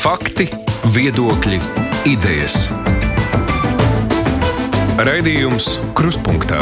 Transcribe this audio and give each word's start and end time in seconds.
Fakti, 0.00 0.46
viedokļi, 0.94 1.58
idejas. 2.08 2.54
Raidījums 4.96 5.66
Kruspunkta 5.92 6.56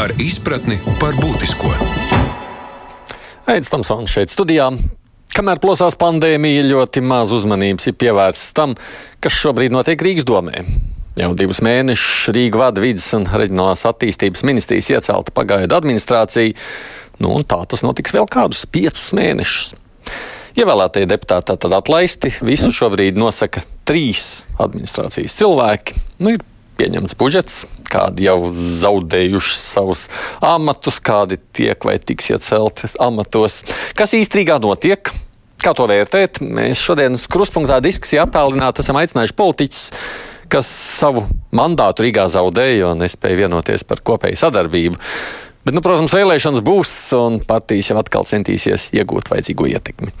ar 0.00 0.10
izpratni 0.18 0.80
par 0.98 1.14
būtisko. 1.14 1.70
Aizsmeļamies 3.46 3.70
Tamsons 3.70 4.16
šeit 4.16 4.34
studijā. 4.34 4.66
Kamēr 5.30 5.60
plosās 5.62 5.94
pandēmija, 6.00 6.64
ļoti 6.66 7.04
maz 7.06 7.30
uzmanības 7.36 7.86
ir 7.86 7.94
pievērsts 8.02 8.56
tam, 8.58 8.74
kas 9.22 9.36
šobrīd 9.44 9.70
notiek 9.70 10.02
Rīgas 10.02 10.26
domē. 10.26 10.64
Jau 11.20 11.28
divus 11.38 11.62
mēnešus 11.62 12.32
Rīga 12.34 12.64
vada 12.64 12.82
vidas 12.82 13.06
un 13.14 13.28
reģionālās 13.30 13.86
attīstības 13.86 14.42
ministrijas 14.42 14.90
iecelta 14.90 15.36
pagaidu 15.38 15.78
administrācija, 15.78 16.58
nu 17.22 17.36
un 17.38 17.46
tā 17.46 17.60
tas 17.70 17.86
notiks 17.86 18.16
vēl 18.18 18.26
kādus 18.26 18.66
piecus 18.66 19.14
mēnešus. 19.14 19.70
Ievēlētie 20.58 21.06
deputāti 21.10 21.54
tad 21.54 21.74
atlaisti. 21.76 22.32
Visu 22.42 22.72
šobrīd 22.74 23.18
nosaka 23.20 23.62
trīs 23.88 24.42
administrācijas 24.60 25.36
cilvēki. 25.38 25.98
Nu, 26.22 26.34
ir 26.34 26.44
pieņemts 26.80 27.16
budžets, 27.20 27.64
kādi 27.90 28.26
jau 28.28 28.50
zaudējuši 28.56 29.58
savus 29.60 30.06
amatus, 30.44 31.00
kādi 31.04 31.40
tiek 31.56 31.84
vai 31.84 31.98
tiks 32.00 32.30
iecelti 32.32 32.90
amatos. 33.02 33.60
Kas 33.98 34.16
īstenībā 34.16 34.60
notiek? 34.62 35.12
Kā 35.60 35.74
to 35.76 35.84
vērtēt? 35.90 36.40
Mēs 36.40 36.80
šodienas 36.80 37.26
kruspunktā 37.28 37.82
diskusijā 37.84 38.24
attālināti 38.24 38.80
esam 38.80 38.96
aicinājuši 38.96 39.36
politiķus, 39.36 39.82
kas 40.50 40.70
savu 40.72 41.26
mandātu 41.52 42.06
Rīgā 42.06 42.24
zaudēja 42.32 42.94
un 42.94 43.04
nespēja 43.04 43.42
vienoties 43.42 43.84
par 43.84 44.00
kopēju 44.00 44.40
sadarbību. 44.40 44.96
Bet, 45.60 45.76
nu, 45.76 45.82
protams, 45.84 46.14
vēlēšanas 46.16 46.62
būs, 46.64 46.90
un 47.18 47.40
partijas 47.44 47.90
jau 47.92 47.98
atkal 48.00 48.24
centīsies 48.28 48.88
iegūt 48.96 49.28
vajadzīgo 49.28 49.68
ietekmi. 49.68 50.12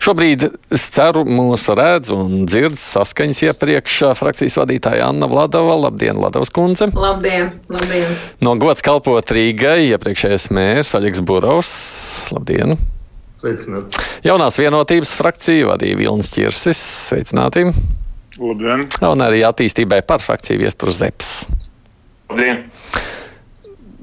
Šobrīd 0.00 0.44
es 0.72 0.84
ceru, 0.92 1.24
mūsu 1.28 1.74
redz 1.76 2.12
un 2.14 2.44
dzird 2.46 2.76
saskaņas 2.80 3.40
iepriekš 3.48 3.96
frakcijas 4.18 4.58
vadītāja 4.60 5.08
Anna 5.08 5.28
Vladova. 5.28 5.74
Labdien, 5.86 6.18
Vladovas 6.20 6.52
kundze! 6.54 6.88
Labdien! 6.92 7.54
labdien. 7.72 8.12
No 8.44 8.54
gods 8.60 8.84
kalpot 8.86 9.32
Rīgai 9.34 9.88
iepriekšējais 9.88 10.50
mērs 10.56 10.92
Aļeks 10.96 11.24
Burovs. 11.26 11.72
Labdien! 12.32 12.76
Sveicināti! 13.36 14.04
Jaunās 14.24 14.60
vienotības 14.60 15.16
frakcija 15.16 15.72
vadīja 15.72 15.98
Vilnis 16.00 16.32
Čirsis. 16.36 16.80
Sveicināti! 17.08 17.66
Labdien! 18.36 18.86
Un 19.10 19.24
arī 19.24 19.42
attīstībai 19.48 20.04
par 20.06 20.24
frakciju 20.24 20.60
viestur 20.64 20.92
Zeps. 20.94 21.38
Labdien! 22.30 22.66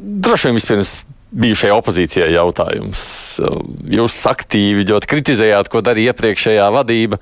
Droši 0.03 0.49
vien 0.49 0.57
vispirms 0.59 0.93
bijušajai 1.33 1.75
opozīcijai 1.77 2.33
jautājums. 2.35 3.01
Jūs 3.95 4.17
aktīvi 4.29 4.83
ļoti 4.89 5.09
kritizējāt, 5.09 5.69
ko 5.71 5.81
darīja 5.85 6.11
iepriekšējā 6.11 6.65
vadība. 6.75 7.19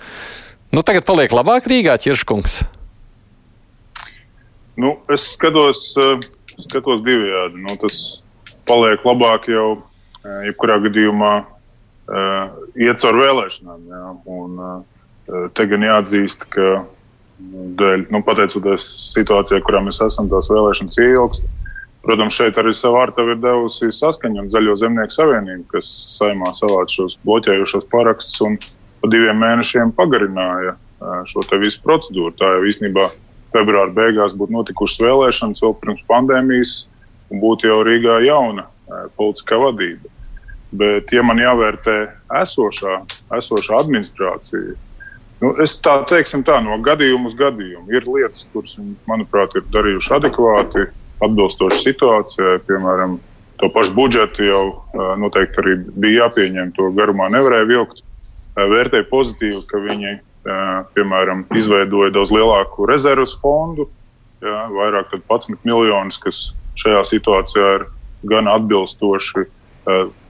Nu, 0.73 0.81
tagad 0.87 1.05
paliek 1.05 1.33
labāk 1.35 1.67
Rīgā, 1.69 1.97
Čirškungs. 2.01 2.61
Nu, 4.81 4.95
es 5.13 5.27
skatos, 5.35 5.91
skatos 6.65 7.03
divējādi. 7.05 7.61
Nu, 7.67 7.77
tas 7.79 8.23
paliek 8.69 9.05
labāk 9.05 9.47
jau 9.51 9.67
jebkurā 10.47 10.79
gadījumā 10.87 11.33
iet 12.81 13.03
caur 13.03 13.21
vēlēšanām. 13.21 13.85
Jā, 13.93 14.03
un, 14.31 14.59
te 15.55 15.67
gan 15.69 15.85
jāatzīst, 15.85 16.49
ka 16.51 16.81
dēļ, 17.77 18.09
nu, 18.13 18.25
pateicoties 18.25 18.89
situācijai, 19.13 19.61
kurā 19.65 19.83
mēs 19.85 20.01
esam, 20.03 20.31
tās 20.31 20.49
vēlēšanas 20.51 21.01
ilgst. 21.05 21.49
Protams, 22.01 22.33
šeit 22.33 22.57
arī 22.57 22.71
savu 22.73 22.97
vārtavu 22.97 23.35
ir 23.35 23.41
devusi 23.41 23.91
saskaņa 23.93 24.41
un 24.41 24.47
Zaļo 24.49 24.73
zemnieku 24.79 25.13
savienība, 25.13 25.67
kas 25.75 25.89
saimā 26.15 26.49
savāc 26.57 26.89
šos 26.89 27.19
bloķējušos 27.27 27.85
parakstus 27.91 28.41
un 28.47 28.55
pa 29.01 29.09
diviem 29.11 29.37
mēnešiem 29.41 29.93
pagarināja 29.97 30.73
šo 31.29 31.43
visu 31.61 31.81
procedūru. 31.85 32.33
Tā 32.37 32.55
jau 32.55 32.63
īstenībā 32.69 33.05
februāra 33.53 33.93
beigās 33.93 34.33
būtu 34.37 34.55
notikušas 34.55 35.03
vēlēšanas 35.05 35.61
vēl 35.61 35.75
pirms 35.81 36.01
pandēmijas 36.09 36.73
un 37.29 37.41
būtu 37.43 37.69
jau 37.69 37.81
Rīgā 37.85 38.17
jauna 38.25 38.65
politiskā 39.17 39.59
vadība. 39.61 40.09
Bet, 40.71 41.11
ja 41.11 41.21
man 41.27 41.39
jāvērtē 41.41 41.97
esošā, 42.39 43.01
esošā 43.35 43.77
administrācija, 43.83 44.77
nu, 45.43 45.51
es 45.61 45.75
tā 45.83 45.97
teiksim 46.07 46.45
tā, 46.47 46.61
no 46.63 46.77
gadījuma 46.81 47.27
uz 47.27 47.35
gadījumu 47.37 47.91
ir 47.91 48.07
lietas, 48.07 48.45
kuras, 48.53 48.77
manuprāt, 49.09 49.57
ir 49.59 49.67
darījuši 49.73 50.15
adekvāti 50.17 50.85
atbilstoši 51.25 51.83
situācijai. 51.85 52.59
Piemēram, 52.67 53.19
to 53.61 53.69
pašu 53.73 53.93
budžetu 53.97 54.47
jau 54.47 54.63
noteikti 55.21 55.61
arī 55.61 55.77
bija 56.01 56.25
jāpieņem. 56.25 56.73
To 56.77 56.89
garumā 56.97 57.29
nevarēja 57.33 57.69
vilkt. 57.69 58.03
Vērtēju 58.57 59.07
pozitīvi, 59.11 59.61
ka 59.69 59.79
viņi, 59.85 60.17
piemēram, 60.97 61.45
izveidoja 61.55 62.11
daudz 62.17 62.33
lielāku 62.35 62.87
rezerves 62.89 63.37
fondu, 63.39 63.85
jā, 64.43 64.57
vairāk 64.73 65.13
par 65.13 65.39
11 65.39 65.63
miljonus, 65.67 66.17
kas 66.19 66.41
šajā 66.81 67.03
situācijā 67.13 67.69
ir 67.77 67.85
gan 68.27 68.49
atbilstoši. 68.51 69.45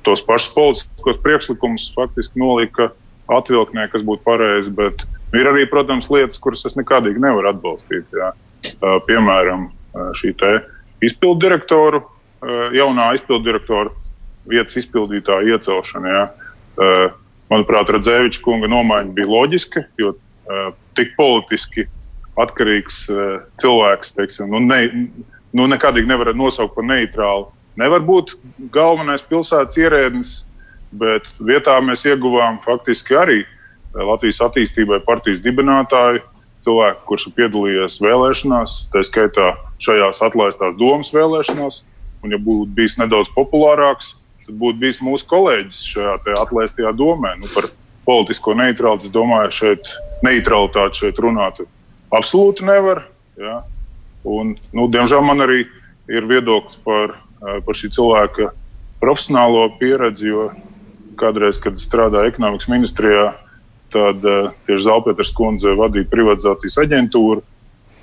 Tos 0.06 0.22
pašus 0.26 0.54
politiskos 0.54 1.20
priekšlikumus 1.24 1.90
faktiski 1.96 2.40
nolika 2.42 2.92
atvilknē, 3.32 3.88
kas 3.92 4.04
būtu 4.06 4.26
pareizi, 4.28 4.72
bet 4.76 5.02
ir 5.38 5.48
arī, 5.48 5.66
protams, 5.70 6.10
lietas, 6.12 6.40
kuras 6.42 6.66
es 6.68 6.78
nekādīgi 6.78 7.22
nevaru 7.22 7.52
atbalstīt. 7.54 8.06
Jā. 8.16 8.32
Piemēram, 9.08 9.70
šī 10.18 10.34
te 10.40 10.54
izpildu 11.02 11.40
direktoru, 11.46 12.02
eh, 12.02 12.78
jaunā 12.78 13.12
izpildu 13.16 13.46
direktora 13.50 13.90
vietas 14.50 14.78
izpildītāja 14.82 15.56
iecelšana. 15.56 16.14
Ja. 16.16 16.24
Eh, 16.82 17.08
manuprāt, 17.52 17.92
Radzēviča 17.94 18.42
kunga 18.44 18.70
nomaiņa 18.72 19.14
bija 19.14 19.28
loģiska, 19.28 19.86
jo 19.98 20.14
eh, 20.50 20.72
tik 20.96 21.16
politiski 21.18 21.88
atkarīgs 22.40 23.04
cilvēks, 23.60 24.14
teiksim, 24.16 24.50
nu, 24.50 24.62
ne, 24.64 25.10
nu 25.54 25.66
nekādīgi 25.68 26.08
nevar 26.08 26.32
nosaukt 26.34 26.78
par 26.78 26.86
neitrālu. 26.88 27.50
Nevar 27.78 28.00
būt 28.00 28.38
galvenais 28.72 29.22
pilsētas 29.28 29.78
ierēdnis, 29.78 30.32
bet 30.96 31.28
vietā 31.44 31.76
mēs 31.84 32.06
ieguvām 32.08 32.62
faktiski 32.64 33.18
arī 33.20 33.42
Latvijas 33.94 34.40
attīstībai 34.48 35.02
partijas 35.04 35.44
dibinātāju, 35.44 36.24
cilvēku, 36.64 37.04
kurš 37.10 37.28
ir 37.28 37.36
piedalījies 37.40 38.00
vēlēšanās, 38.04 38.78
tā 38.94 39.04
skaitā 39.06 39.50
šajās 39.82 40.22
atlaistās 40.26 40.78
domas 40.80 41.12
vēlēšanās. 41.16 41.84
Un, 42.22 42.36
ja 42.36 42.38
būtu 42.38 42.70
bijis 42.78 43.00
nedaudz 43.02 43.32
populārāks, 43.34 44.14
tad 44.46 44.58
būtu 44.62 44.78
bijis 44.84 45.02
mūsu 45.02 45.26
kolēģis 45.30 45.84
šajā 45.96 46.18
atlaistajā 46.44 46.94
domē. 46.98 47.34
Nu, 47.42 47.50
par 47.56 47.72
politisko 48.06 48.54
neitrālitāti, 48.60 49.10
es 49.10 49.16
domāju, 49.16 49.54
šeit 49.58 49.94
neitralitāti 50.26 51.06
šeit 51.06 51.22
runāt 51.22 51.64
absolūti 52.14 52.66
nevar. 52.68 53.06
Ja? 53.40 53.62
Un, 54.28 54.56
nu, 54.76 54.88
diemžēl 54.92 55.24
man 55.26 55.42
arī 55.48 55.64
ir 56.12 56.28
viedoklis 56.30 56.78
par, 56.86 57.18
eh, 57.42 57.62
par 57.66 57.78
šī 57.78 57.90
cilvēka 57.96 58.52
profesionālo 59.02 59.66
pieredzi, 59.80 60.28
jo 60.30 60.52
kādreiz, 61.18 61.58
kad 61.62 61.80
strādāju 61.80 62.30
ekonomikas 62.30 62.70
ministrijā, 62.72 63.32
tad 63.92 64.24
uh, 64.24 64.54
tieši 64.68 64.86
Zalpēters 64.86 65.34
kundze 65.36 65.74
vadīja 65.76 66.08
privatizācijas 66.12 66.78
aģentūru. 66.86 67.42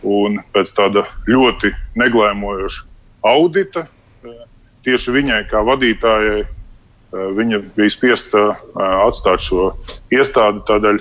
Un 0.07 0.39
pēc 0.55 0.73
tāda 0.77 1.05
ļoti 1.27 1.73
neglēmojoša 1.99 2.85
audita, 3.27 3.87
uh, 3.89 4.39
tieši 4.87 5.15
viņai 5.17 5.41
kā 5.51 5.63
vadītājai, 5.67 6.45
uh, 6.45 7.27
viņa 7.35 7.63
bija 7.77 7.93
spiesta 7.95 8.45
atstāt 8.79 9.43
šo 9.43 9.73
iestādi 10.15 10.63
tādēļ 10.69 11.01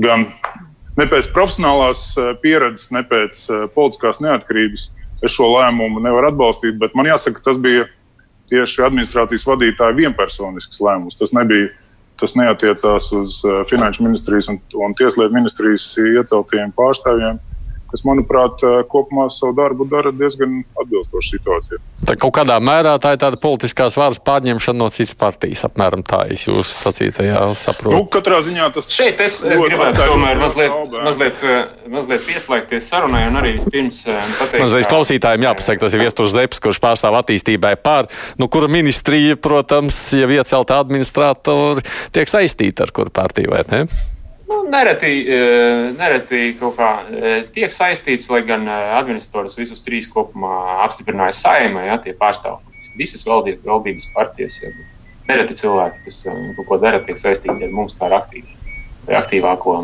gan 0.00 0.22
ne 0.96 1.04
pēc 1.10 1.26
profesionālās 1.34 2.14
pieredzes, 2.40 2.86
ne 2.94 3.02
pēc 3.04 3.42
politiskās 3.74 4.22
neatkarības. 4.24 4.86
Es 5.20 5.34
šo 5.34 5.50
lēmumu 5.52 6.00
nevaru 6.00 6.30
atbalstīt, 6.30 6.78
bet 6.80 6.94
man 6.96 7.10
jāsaka, 7.10 7.42
tas 7.44 7.58
bija 7.60 7.84
tieši 8.48 8.86
administrācijas 8.86 9.44
vadītāja 9.44 9.98
vienpersonisks 9.98 10.80
lēmums. 10.80 11.18
Tas 11.20 11.34
nebija 11.36 11.68
Tas 12.20 12.34
neatiecās 12.36 13.06
uz 13.16 13.38
Finanšu 13.70 14.04
ministrijas 14.04 14.50
un, 14.52 14.58
un 14.84 14.92
Tieslietu 14.96 15.32
ministrijas 15.32 15.86
ieceltajiem 15.96 16.74
pārstāvjiem 16.76 17.38
kas, 17.90 18.04
manuprāt, 18.06 18.62
uh, 18.64 18.80
kopumā 18.90 19.28
savu 19.32 19.54
darbu 19.58 19.86
dara 19.90 20.12
diezgan 20.14 20.60
atbilstoši 20.80 21.36
situācijai. 21.36 21.80
Tā 22.08 22.16
kaut 22.20 22.34
kādā 22.38 22.56
mērā 22.62 22.96
tā 23.02 23.14
ir 23.14 23.20
tāda 23.22 23.38
politiskās 23.40 23.96
varas 23.98 24.20
pārņemšana 24.24 24.80
no 24.80 24.88
citas 24.94 25.14
partijas. 25.18 25.64
Apmēram 25.68 26.04
tā 26.06 26.22
es 26.32 26.46
jūsu 26.48 26.76
sacītajā 26.86 27.42
saprotu. 27.58 27.96
Nu, 27.96 28.06
katrā 28.10 28.40
ziņā 28.46 28.70
tas 28.74 28.90
šeit 28.94 29.20
es, 29.24 29.40
es 29.44 29.60
gribētu 29.60 30.00
tomēr 30.00 30.40
mazliet, 30.40 30.76
mazliet, 30.94 31.44
uh, 31.46 31.90
mazliet 31.92 32.26
pieslēgties 32.28 32.90
sarunai 32.92 33.26
un 33.28 33.40
arī 33.42 33.56
vispirms 33.58 34.02
pateikt. 34.06 34.64
Mazliet 34.64 34.90
klausītājiem 34.90 35.48
jāpasaka, 35.48 35.84
tas 35.84 35.96
ir 35.96 36.04
Viesturs 36.04 36.36
Zeps, 36.36 36.62
kurš 36.62 36.80
pārstāv 36.82 37.18
attīstībai 37.20 37.74
pār, 37.82 38.08
nu, 38.40 38.48
kura 38.52 38.70
ministrija, 38.70 39.38
protams, 39.40 39.98
jau 40.16 40.30
iecelta 40.30 40.80
administratori 40.80 41.84
tiek 42.14 42.30
saistīta 42.30 42.86
ar 42.86 42.94
kuru 42.96 43.12
partiju, 43.14 43.52
vai 43.54 43.66
ne? 43.70 43.84
Nu, 44.50 44.64
nereti, 44.70 45.06
e, 45.30 45.42
nereti 45.94 46.38
kaut 46.58 46.74
kā 46.74 46.88
e, 47.06 47.34
tiek 47.54 47.70
saistīts, 47.70 48.26
lai 48.32 48.40
gan 48.48 48.64
e, 48.66 48.78
administrators 48.98 49.54
visus 49.54 49.82
trīs 49.84 50.08
kopumā 50.10 50.80
apstiprināja 50.88 51.36
saimē, 51.38 51.84
ja 51.86 51.98
tie 52.02 52.16
pārstāv 52.18 52.58
visas 52.98 53.22
valdības, 53.28 53.62
valdības 53.68 54.08
partijas. 54.16 54.58
Ja. 54.64 54.72
nereti 55.30 55.54
cilvēki, 55.54 56.00
kas 56.08 56.24
kaut 56.56 56.66
ko 56.66 56.78
dara, 56.82 56.98
tiek 57.06 57.20
saistīti 57.22 57.62
ar 57.62 57.70
mums 57.70 57.94
kā 57.94 58.08
ar 58.08 58.16
aktīvu 58.24 58.56
vai 59.06 59.14
aktīvāko 59.20 59.76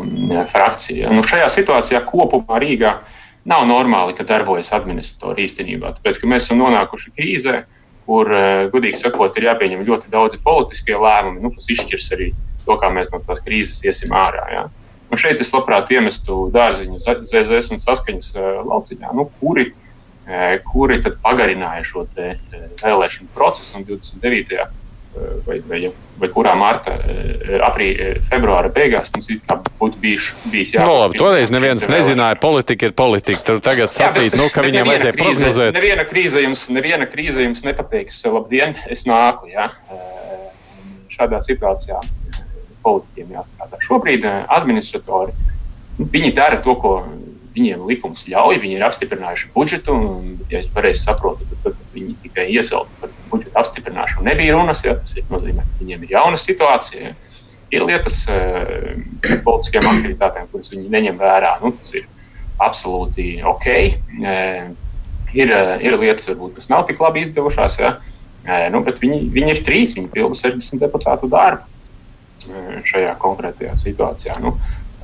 frakciju. 0.51 1.13
Nu, 1.15 1.23
šajā 1.23 1.47
situācijā 1.53 2.01
kopumā 2.09 2.59
Rīgā 2.59 2.91
nav 3.47 3.63
normāli, 3.69 4.17
ka 4.17 4.27
darbojas 4.27 4.73
administratori 4.75 5.47
īstenībā. 5.47 5.93
Tāpēc, 5.95 6.19
ka 6.19 6.27
mēs 6.27 6.49
esam 6.49 6.59
nonākuši 6.59 7.15
krīzē, 7.15 7.61
kur, 8.03 8.33
gudīgi 8.75 8.99
sakot, 8.99 9.39
ir 9.39 9.47
jāpieņem 9.47 9.87
ļoti 9.87 10.11
daudzi 10.11 10.43
politiskie 10.43 10.99
lēmumi, 10.99 11.39
nu, 11.43 11.55
kas 11.55 11.71
izšķirs 11.71 12.11
arī 12.19 12.33
to, 12.67 12.77
kā 12.81 12.91
mēs 12.93 13.11
no 13.13 13.21
tās 13.25 13.41
krīzes 13.43 13.81
iesim 13.87 14.13
ārā. 14.15 14.45
Ja. 14.53 14.65
Un 15.07 15.19
šeit 15.19 15.39
es 15.43 15.53
labprāt 15.53 15.91
iemestu 15.95 16.47
dārziņu, 16.53 16.99
ZZS 16.99 17.71
un 17.71 17.79
saskaņas 17.83 18.33
lauciņā, 18.67 19.13
nu, 19.15 19.29
kuri, 19.39 19.69
kuri 20.67 20.99
tad 21.05 21.15
pagarināja 21.23 21.85
šo 21.87 22.03
vēlēšanu 22.83 23.31
procesu 23.35 23.79
un 23.79 23.87
29 23.87 24.67
vai, 25.45 25.61
vai, 25.67 25.79
vai 26.19 26.29
kurā 26.33 26.53
marta, 26.57 26.93
aprīļa, 27.69 28.09
februāra 28.27 28.69
beigās 28.73 29.09
mums 29.13 29.29
būtu 29.79 30.01
bijis, 30.01 30.29
bijis 30.51 30.75
jābūt. 30.75 30.91
No, 30.91 30.99
labi, 31.05 31.21
toreiz 31.21 31.53
neviens 31.53 31.87
nezināja, 31.89 32.37
politika 32.41 32.89
ir 32.89 32.93
politika. 32.97 33.41
Tur 33.47 33.63
tagad 33.63 33.95
sacīt, 33.95 34.27
Jā, 34.27 34.35
bet, 34.35 34.39
nu, 34.41 34.51
ka 34.53 34.65
viņiem 34.65 34.91
vajadzēja 34.91 35.17
krīze, 35.17 35.41
prognozēt. 35.41 35.73
Neviena 35.79 36.07
krīze, 36.11 36.43
jums, 36.43 36.67
neviena 36.73 37.09
krīze 37.09 37.47
jums 37.47 37.65
nepateiks, 37.65 38.21
labdien, 38.35 38.77
es 38.91 39.07
nāku. 39.09 39.49
Ja? 39.53 39.71
Šādā 41.15 41.41
situācijā 41.45 42.01
politiķiem 42.87 43.35
jāstrādā. 43.37 43.79
Šobrīd 43.83 44.25
administratori, 44.31 45.35
nu, 45.97 46.07
viņi 46.13 46.33
dara 46.37 46.61
to, 46.63 46.75
ko 46.81 46.97
viņiem 47.57 47.85
likums 47.89 48.25
ļauj, 48.29 48.59
viņi 48.61 48.77
ir 48.77 48.85
apstiprinājuši 48.87 49.51
budžetu, 49.55 49.95
un, 49.97 50.33
ja 50.51 50.61
es 50.61 50.69
pareizi 50.73 51.03
saprotu, 51.03 51.47
tad, 51.49 51.61
tad, 51.63 51.77
tad 51.79 51.95
viņi 51.95 52.17
tikai 52.25 52.47
iesauktu 52.53 53.01
par 53.01 53.13
budžeta 53.31 53.63
apstiprināšanu. 53.63 54.25
Nebija 54.27 54.57
runas, 54.57 54.83
ja 54.85 54.97
tas 54.99 55.15
nozīmē, 55.31 55.65
ka 55.65 55.81
viņiem 55.81 56.05
ir 56.05 56.17
jauna 56.17 56.39
situācija. 56.41 57.15
Ir 57.73 57.83
lietas 57.83 58.21
uh, 58.31 58.93
politiskiem 59.43 59.87
aktivitātēm, 59.89 60.51
kuras 60.51 60.71
viņi 60.71 60.91
neņem 60.93 61.17
vērā. 61.19 61.57
Nu, 61.63 61.73
tas 61.75 61.91
ir 61.97 62.05
absolūti 62.63 63.41
ok. 63.43 63.67
Uh, 64.21 64.69
ir, 65.35 65.55
ir 65.83 65.97
lietas, 65.97 66.29
varbūt, 66.29 66.55
kas 66.59 66.69
nav 66.71 66.85
tik 66.87 67.01
labi 67.03 67.25
izdevušās, 67.25 67.81
ja? 67.81 67.97
nu, 68.71 68.79
bet 68.85 69.01
viņi, 69.03 69.25
viņi 69.33 69.51
ir 69.51 69.65
trīs, 69.67 69.91
viņi 69.97 70.07
pilda 70.13 70.37
60 70.39 70.79
deputātu 70.79 71.27
darbu 71.27 71.67
šajā 72.87 73.15
konkrētajā 73.21 73.77
situācijā. 73.83 74.37
Nu, 74.43 74.57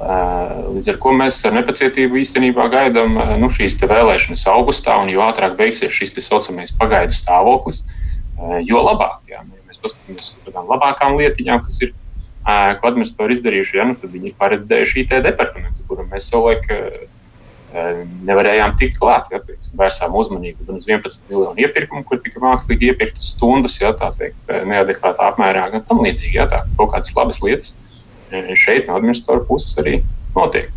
Līdz 0.04 0.90
ar 0.90 0.98
to 1.00 1.12
mēs 1.16 1.38
ar 1.48 1.54
nepacietību 1.56 2.18
īstenībā 2.20 2.66
gaidām 2.74 3.14
nu, 3.40 3.50
šīs 3.54 3.78
vēlēšanas 3.80 4.46
augustā, 4.52 4.98
un 5.00 5.12
jo 5.14 5.22
ātrāk 5.24 5.54
beigsies 5.60 5.94
šis 5.94 6.16
tā 6.16 6.24
saucamais 6.26 6.74
pagaidu 6.76 7.16
stāvoklis, 7.16 7.84
jo 8.68 8.82
labāk. 8.84 9.22
Jā. 9.30 9.44
Ja 9.46 9.70
mēs 9.70 9.80
paskatāmies 9.84 10.32
uz 10.34 10.48
tādām 10.48 10.68
labākām 10.72 11.16
lietiņām, 11.22 11.62
kas 11.68 11.80
ir, 11.86 11.94
ko 12.44 12.90
administratori 12.90 13.38
izdarījuši, 13.38 13.78
ja, 13.80 13.86
nu, 13.88 13.96
tad 14.02 14.12
viņi 14.18 14.32
ir 14.34 14.40
paredzējuši 14.42 15.06
IT 15.06 15.16
departamentu, 15.30 15.86
kuram 15.88 16.10
mēs 16.12 16.28
savulaik 16.34 16.68
nevarējām 18.28 18.76
tikt 18.82 19.00
klāt. 19.00 19.30
Ja, 19.32 19.40
vērsām 19.78 20.16
uzmanību 20.20 20.68
gan 20.68 20.82
uz 20.82 20.88
11 20.90 21.30
miljonu 21.32 21.66
iepirkumu, 21.66 22.04
kur 22.08 22.22
tika 22.24 22.42
mākslīgi 22.44 22.92
iepirktas 22.92 23.34
stundas, 23.36 23.80
ja 23.82 23.94
tā 23.98 24.12
teikt, 24.18 24.38
neadekvātā 24.50 25.32
apmērā, 25.32 25.70
gan 25.74 25.86
tam 25.88 26.04
līdzīgi. 26.06 26.38
Ja, 26.38 26.48
tā, 26.52 26.64
kaut 26.78 26.94
kādas 26.96 27.16
labas 27.18 27.42
lietas 27.46 27.76
šeit 28.58 28.88
no 28.88 28.98
administratora 28.98 29.44
puses 29.46 29.76
arī 29.78 30.00
notiek. 30.36 30.72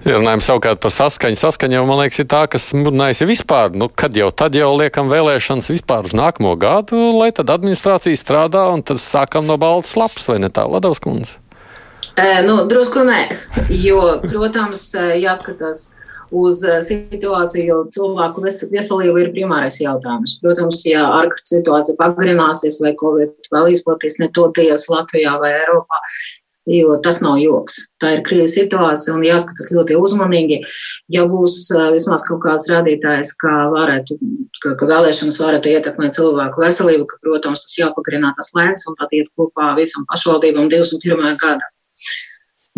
Runājot 0.00 0.44
savukārt 0.46 0.80
par 0.80 0.92
saskaņu. 0.94 1.36
Saskaņa 1.36 1.76
jau, 1.76 1.82
man 1.84 1.98
liekas, 2.00 2.22
ir 2.22 2.28
tā, 2.30 2.46
kas 2.48 2.70
mudinājusi 2.72 3.26
vispār, 3.28 3.74
nu, 3.76 3.90
kad 3.92 4.16
jau 4.16 4.30
tad 4.32 4.56
jau 4.56 4.70
liekam 4.78 5.10
vēlēšanas 5.12 5.68
vispār 5.74 6.08
uz 6.08 6.14
nākamo 6.16 6.54
gadu, 6.60 6.96
lai 7.18 7.28
tad 7.36 7.52
administrācija 7.52 8.16
strādā 8.16 8.64
un 8.72 8.80
tad 8.86 9.02
sākam 9.02 9.44
no 9.50 9.58
baltas 9.60 9.92
lapas, 10.00 10.24
vai 10.30 10.38
ne 10.40 10.48
tā, 10.48 10.64
Ladovs 10.64 11.02
kundze? 11.04 11.36
E, 12.16 12.40
nu, 12.46 12.62
drusku 12.70 13.04
nē, 13.04 13.20
jo, 13.76 14.00
protams, 14.24 14.88
jāskatās 15.20 15.90
uz 16.30 16.60
situāciju, 16.86 17.64
jo 17.66 17.78
cilvēku 17.94 18.44
veselība 18.44 19.24
ir 19.24 19.32
primārais 19.34 19.80
jautājums. 19.82 20.38
Protams, 20.42 20.82
ja 20.88 21.06
ārkārtas 21.20 21.54
situācija 21.56 21.98
pagarināsies 22.00 22.80
vai 22.84 22.94
Covid 23.00 23.50
vēl 23.54 23.72
izplatīsies 23.74 24.22
ne 24.22 24.30
to 24.36 24.50
tiesa 24.56 24.94
Latvijā 24.94 25.36
vai 25.42 25.52
Eiropā, 25.58 26.02
jo 26.70 26.96
tas 27.02 27.20
nav 27.24 27.38
joks. 27.40 27.78
Tā 28.02 28.14
ir 28.16 28.22
krīzes 28.26 28.54
situācija 28.58 29.16
un 29.16 29.24
jāskatās 29.26 29.72
ļoti 29.74 29.96
uzmanīgi. 29.98 30.60
Ja 31.12 31.26
būs 31.30 31.56
vismaz 31.94 32.24
kaut 32.28 32.42
kāds 32.44 32.68
rādītājs, 32.70 33.34
kā 33.40 33.56
varētu, 33.74 34.18
ka, 34.62 34.76
ka 34.78 34.90
vēlēšanas 34.92 35.40
varētu 35.42 35.74
ietekmēt 35.74 36.16
cilvēku 36.18 36.62
veselību, 36.62 37.08
ka, 37.10 37.20
protams, 37.26 37.66
tas 37.66 37.78
jāpagarinā 37.80 38.32
tas 38.38 38.54
laiks 38.56 38.86
un 38.90 38.98
tad 39.00 39.12
iet 39.16 39.32
kopā 39.36 39.74
visam 39.78 40.06
pašvaldībam 40.12 40.70
21. 40.72 41.36
gadam. 41.42 41.68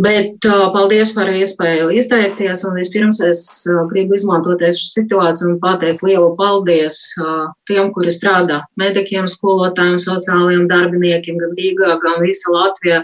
Bet 0.01 0.47
uh, 0.49 0.71
paldies 0.73 1.11
par 1.13 1.29
iespēju 1.29 1.91
izteikties. 2.01 2.63
Un 2.65 2.79
vispirms 2.81 3.19
es 3.29 3.43
uh, 3.69 3.83
gribu 3.91 4.17
izmantot 4.17 4.63
situāciju 4.65 5.51
un 5.51 5.59
pateikt 5.61 6.01
lielu 6.07 6.31
paldies 6.39 6.97
uh, 7.21 7.51
tiem, 7.69 7.91
kuri 7.93 8.15
strādā 8.15 8.63
medikiem, 8.81 9.29
skolotājiem, 9.29 9.99
sociālajiem 10.01 10.65
darbiniekiem, 10.71 11.37
gan 11.43 11.53
Rīgā, 11.59 11.99
gan 12.01 12.25
visa 12.25 12.55
Latvijā 12.55 13.03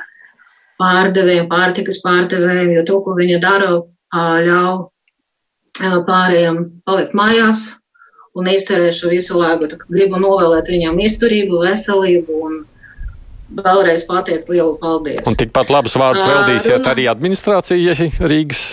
pārdevējiem, 0.80 1.50
pārtikas 1.50 2.00
pārdevējiem, 2.06 2.72
jo 2.78 2.86
to, 2.88 3.02
ko 3.04 3.18
viņi 3.18 3.42
dara, 3.42 3.74
ļauj 4.48 4.88
pārējiem 6.08 6.62
palikt 6.88 7.14
mājās 7.18 7.60
un 8.38 8.48
izterēt 8.48 8.96
šo 8.96 9.10
visu 9.12 9.36
laiku. 9.36 9.68
Gribu 9.90 10.20
novēlēt 10.22 10.70
viņam 10.72 10.98
izturību, 11.04 11.60
veselību 11.66 12.40
un 12.48 12.60
vēlreiz 13.56 14.04
pateikt 14.08 14.50
lielu 14.52 14.76
paldies. 14.80 15.24
Un 15.28 15.36
tikpat 15.38 15.72
labus 15.72 15.96
vārdus 15.98 16.26
veldīsiet 16.28 16.82
uh, 16.82 16.92
arī 16.92 17.08
administrācija 17.10 17.96
Rīgas. 18.28 18.64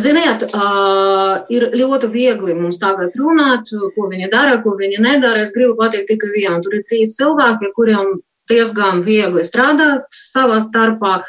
Ziniet, 0.00 0.46
uh, 0.56 1.44
ir 1.52 1.68
ļoti 1.76 2.08
viegli 2.10 2.54
mums 2.56 2.80
tagad 2.82 3.14
runāt, 3.20 3.70
ko 3.94 4.08
viņi 4.10 4.30
dara, 4.32 4.58
ko 4.64 4.74
viņi 4.78 5.02
nedara. 5.04 5.44
Es 5.44 5.54
gribu 5.54 5.76
pateikt 5.78 6.08
tikai 6.10 6.32
vienu. 6.34 6.60
Tur 6.64 6.78
ir 6.78 6.86
trīs 6.88 7.14
cilvēki, 7.18 7.72
kuriem 7.76 8.16
diezgan 8.50 9.04
viegli 9.06 9.44
strādāt 9.46 10.08
savā 10.16 10.58
starpā. 10.64 11.20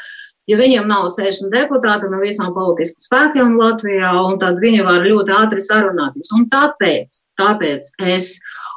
Ja 0.46 0.58
viņiem 0.60 0.86
nav 0.86 1.08
60 1.10 1.50
deputāti 1.50 2.08
no 2.10 2.20
visām 2.22 2.52
politiskām 2.54 3.06
spēkiem 3.06 3.56
Latvijā, 3.58 4.12
tad 4.40 4.60
viņi 4.62 4.84
var 4.86 5.02
ļoti 5.02 5.34
ātri 5.34 5.62
sarunāties. 5.64 6.30
Un 6.38 6.46
tāpēc, 6.52 7.22
tāpēc 7.40 7.88
es 8.14 8.36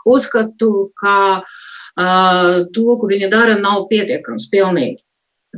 uzskatu, 0.10 0.90
ka 0.98 1.18
uh, 1.44 1.60
to, 2.00 2.86
ko 3.00 3.10
viņi 3.10 3.30
dara, 3.32 3.58
nav 3.60 3.88
pietiekams 3.92 4.48
pilnīgi. 4.54 5.02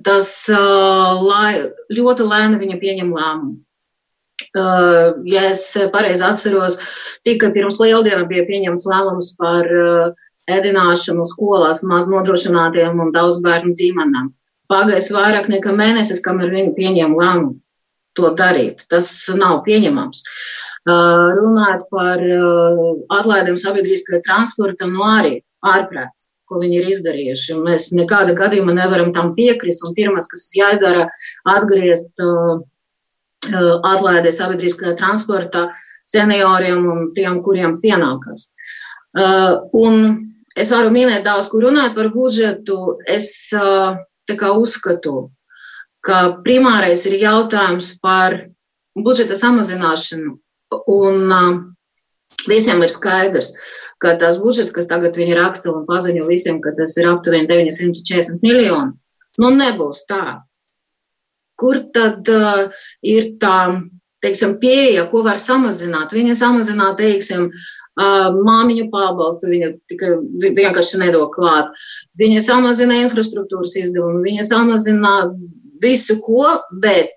Tas 0.05 0.47
lai, 0.49 1.67
ļoti 1.91 2.25
lēni 2.25 2.61
viņa 2.61 2.79
pieņem 2.81 3.11
lēmumu. 3.17 3.59
Ja 5.29 5.41
es 5.51 5.65
pareizi 5.93 6.23
atceros, 6.25 6.79
tika 7.27 7.51
pirms 7.53 7.77
lieldienām 7.81 8.25
bija 8.31 8.47
pieņemts 8.47 8.87
lēmums 8.89 9.33
par 9.37 9.67
ēdināšanu 10.49 11.27
skolās 11.29 11.83
maz 11.85 12.07
nodrošinātiem 12.09 13.03
un 13.03 13.11
daudz 13.13 13.41
bērnu 13.45 13.75
ģimenēm. 13.77 14.31
Pagājis 14.71 15.11
vairāk 15.13 15.51
nekā 15.51 15.75
mēnesis, 15.75 16.23
kamēr 16.25 16.55
viņi 16.55 16.73
pieņēma 16.79 17.19
lēmumu 17.19 17.59
to 18.17 18.31
darīt. 18.39 18.87
Tas 18.89 19.11
nav 19.35 19.61
pieņemams. 19.67 20.23
Runāt 20.89 21.85
par 21.91 22.23
atlaidēm 23.19 23.59
sabiedriskajā 23.59 24.23
transportam, 24.25 24.95
no 24.97 25.05
arī 25.05 25.37
ārprāts 25.61 26.30
ko 26.51 26.59
viņi 26.59 26.81
ir 26.81 26.89
izdarījuši. 26.91 27.55
Mēs 27.63 27.87
nekāda 27.95 28.35
gadījumā 28.35 28.75
nevaram 28.75 29.13
tam 29.15 29.31
piekrist. 29.37 29.87
Pirmais, 29.95 30.27
kas 30.27 30.49
jādara, 30.57 31.07
atgriezt 31.47 32.11
uh, 32.19 32.59
atlaidi 33.87 34.35
sabiedriskajā 34.35 34.97
transportā 34.99 35.69
senioriem 36.11 36.83
un 36.91 37.07
tiem, 37.15 37.39
kuriem 37.45 37.79
pienākas. 37.81 38.51
Uh, 39.15 39.63
Es 40.51 40.71
varu 40.73 40.89
minēt 40.91 41.23
daudz, 41.23 41.47
kur 41.47 41.63
runāt 41.63 41.93
par 41.95 42.09
budžetu. 42.11 42.97
Es 43.07 43.29
kā, 43.51 44.49
uzskatu, 44.51 45.29
ka 46.03 46.17
primārais 46.43 47.05
ir 47.07 47.19
jautājums 47.21 47.93
par 48.03 48.35
budžeta 48.95 49.37
samazināšanu. 49.39 50.35
Un 50.91 51.33
visiem 52.49 52.81
ir 52.83 52.91
skaidrs, 52.93 53.51
ka 54.01 54.15
tas 54.21 54.39
budžets, 54.41 54.73
kas 54.73 54.89
tagad 54.89 55.17
viņi 55.17 55.37
raksta 55.37 55.71
un 55.73 55.85
paziņo 55.89 56.25
visiem, 56.29 56.61
ka 56.63 56.73
tas 56.77 56.95
ir 56.97 57.09
aptuveni 57.11 57.49
940 57.49 58.41
miljoni, 58.45 58.95
nu 59.41 59.51
nebūs 59.57 60.05
tā. 60.09 60.41
Kur 61.61 61.77
tad 61.93 62.25
uh, 62.33 62.71
ir 63.05 63.35
tā, 63.41 63.83
teiksim, 64.23 64.55
pieeja, 64.61 65.05
ko 65.11 65.21
var 65.27 65.37
samazināt? 65.37 66.15
Viņa 66.17 66.33
samazināt, 66.39 66.97
teiksim, 66.97 67.51
uh, 67.51 67.69
Māmiņu 67.99 68.87
pabalstu 68.89 69.51
viņa 69.51 69.73
tikai 69.91 70.15
vienkārši 70.41 71.01
nedod 71.03 71.29
klāt. 71.35 71.69
Viņa 72.17 72.41
samazina 72.41 72.97
infrastruktūras 73.03 73.75
izdevumu, 73.77 74.23
viņa 74.23 74.47
samazina 74.47 75.13
visu 75.83 76.17
ko, 76.23 76.47
bet 76.81 77.11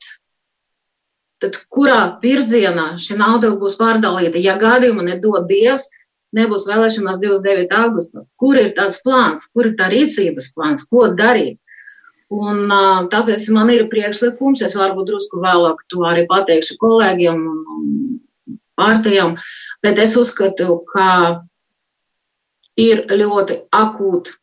tad 1.43 1.59
kurā 1.73 2.19
virzienā 2.23 2.95
šī 3.01 3.19
nauda 3.21 3.53
būs 3.59 3.79
pārdalīta? 3.81 4.41
Ja 4.43 4.57
gadījumā 4.61 5.07
nedod 5.09 5.49
Dievs, 5.51 5.89
nebūs 6.35 6.67
vēlēšanās 6.69 7.21
29. 7.23 7.75
augustā. 7.79 8.25
Kur 8.41 8.59
ir 8.59 8.73
tāds 8.77 9.01
plāns, 9.05 9.47
kur 9.55 9.71
ir 9.71 9.77
tā 9.79 9.91
rīcības 9.93 10.51
plāns, 10.55 10.87
ko 10.91 11.09
darīt? 11.15 11.59
Un, 12.35 12.67
tāpēc 13.13 13.45
man 13.55 13.71
ir 13.71 13.87
priekšlikums, 13.91 14.65
es 14.67 14.75
varbūt 14.75 15.11
drusku 15.11 15.43
vēlāk 15.43 15.85
to 15.93 16.03
arī 16.09 16.25
pateikšu 16.31 16.79
kolēģiem 16.81 17.43
un 17.45 17.91
pārtajām, 18.81 19.37
bet 19.85 20.01
es 20.03 20.17
uzskatu, 20.19 20.81
ka 20.91 21.45
ir 22.81 23.05
ļoti 23.13 23.61
akūti 23.71 24.35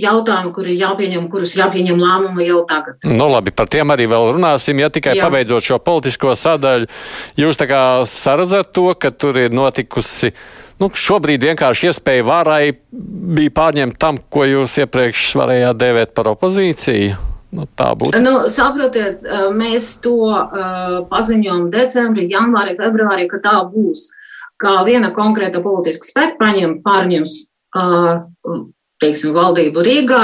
jautājumi, 0.00 0.52
kur 0.56 0.68
ir 0.70 0.78
jāpieņem, 0.80 1.26
kurus 1.32 1.52
jāpieņem 1.58 2.00
lēmumi 2.00 2.46
jau 2.48 2.62
tagad. 2.68 2.96
Nu, 3.04 3.26
labi, 3.28 3.52
par 3.52 3.68
tiem 3.72 3.92
arī 3.92 4.06
vēl 4.08 4.30
runāsim. 4.38 4.80
Ja 4.80 4.88
tikai 4.92 5.18
Jā. 5.18 5.26
pabeidzot 5.26 5.66
šo 5.66 5.78
politisko 5.84 6.32
sadaļu, 6.38 6.88
jūs 7.40 7.60
tā 7.60 7.68
kā 7.68 7.82
saredzat 8.08 8.72
to, 8.72 8.88
ka 8.96 9.12
tur 9.12 9.36
ir 9.42 9.52
notikusi. 9.52 10.32
Nu, 10.80 10.88
šobrīd 10.88 11.44
vienkārši 11.44 11.90
iespēja 11.92 12.24
varai 12.26 12.72
bija 13.36 13.52
pārņemt 13.60 14.00
tam, 14.00 14.16
ko 14.32 14.48
jūs 14.48 14.80
iepriekš 14.80 15.28
varējāt 15.38 15.84
dēvēt 15.84 16.16
par 16.16 16.32
opozīciju. 16.32 17.20
Nu, 17.52 17.68
tā 17.76 17.90
būtu. 17.92 18.16
Nu, 18.24 18.46
saprotiet, 18.48 19.26
mēs 19.52 19.98
to 20.00 20.16
uh, 20.24 21.02
paziņojam 21.10 21.66
decembrī, 21.74 22.30
janvārī, 22.32 22.78
februārī, 22.78 23.28
ka 23.28 23.42
tā 23.44 23.58
būs. 23.68 24.08
Kā 24.62 24.78
viena 24.88 25.10
konkrēta 25.12 25.60
politiska 25.60 26.08
spēka 26.08 26.38
paņem, 26.40 26.78
pārņems 26.86 27.34
uh, 27.76 28.22
teiksim, 29.02 29.34
valdību 29.36 29.84
Rīgā, 29.86 30.22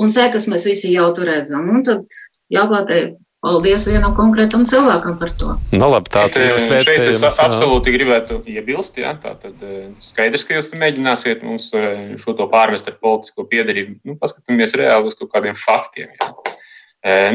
un 0.00 0.12
sekas 0.12 0.48
mēs 0.50 0.66
visi 0.68 0.92
jau 0.94 1.12
tur 1.16 1.30
redzam. 1.30 1.70
Un 1.72 1.86
tad 1.86 2.04
jāpateic 2.52 3.16
paldies 3.46 3.84
vienam 3.86 4.14
konkrētam 4.16 4.64
cilvēkam 4.66 5.18
par 5.20 5.30
to. 5.38 5.54
Nu, 5.74 5.88
labi, 5.92 6.10
tāds 6.12 6.38
ir 6.38 6.48
jūsu 6.50 6.70
vērtējums. 6.72 7.24
Es 7.28 7.40
absolūti 7.42 7.94
gribētu 7.94 8.40
iebilst, 8.50 8.98
jā, 8.98 9.12
tā 9.22 9.36
tad 9.42 9.62
skaidrs, 10.02 10.46
ka 10.46 10.56
jūs 10.56 10.72
mēģināsiet 10.74 11.44
mums 11.46 11.68
šo 11.70 12.36
to 12.38 12.48
pārmest 12.52 12.88
ar 12.90 12.96
politisko 13.02 13.46
piedarību. 13.50 14.00
Nu, 14.08 14.16
paskatāmies 14.20 14.74
reāli 14.78 15.12
uz 15.12 15.18
kaut 15.18 15.30
kādiem 15.34 15.58
faktiem. 15.58 16.14
Jā. 16.18 16.32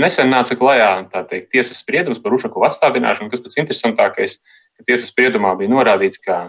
Nesen 0.02 0.28
nāca 0.34 0.58
klajā 0.60 0.90
teikt, 1.14 1.52
tiesas 1.54 1.80
spriedums 1.80 2.20
par 2.20 2.34
Ušaku 2.36 2.66
atstādināšanu, 2.68 3.32
kas 3.32 3.44
pats 3.46 3.60
interesantākais, 3.62 4.42
ka 4.76 4.88
tiesas 4.90 5.14
spriedumā 5.14 5.54
bija 5.60 5.72
norādīts, 5.72 6.20
ka 6.20 6.42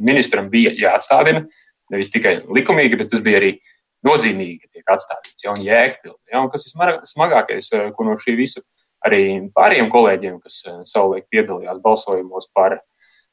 ministram 0.00 0.48
bija 0.52 0.72
jāatstādina 0.78 1.44
nevis 1.92 2.08
tikai 2.14 2.38
likumīgi, 2.48 2.96
bet 2.96 3.12
tas 3.12 3.20
bija 3.20 3.42
arī 3.42 3.50
nozīmīgi 4.06 4.70
tiek 4.70 4.94
atstādīts, 4.94 5.44
ja, 5.44 5.54
un 5.54 5.64
jēgpilni. 5.64 6.20
Ja, 6.32 6.42
un 6.42 6.50
kas 6.52 6.66
ir 6.66 6.74
smagākais, 7.08 7.72
eh, 7.76 7.90
ko 7.96 8.06
no 8.06 8.16
šī 8.20 8.36
visa 8.38 8.62
arī 9.06 9.50
pārējiem 9.54 9.90
kolēģiem, 9.92 10.40
kas 10.42 10.62
eh, 10.66 10.80
savulaik 10.88 11.28
piedalījās 11.32 11.82
balsojumos 11.82 12.50
par 12.54 12.80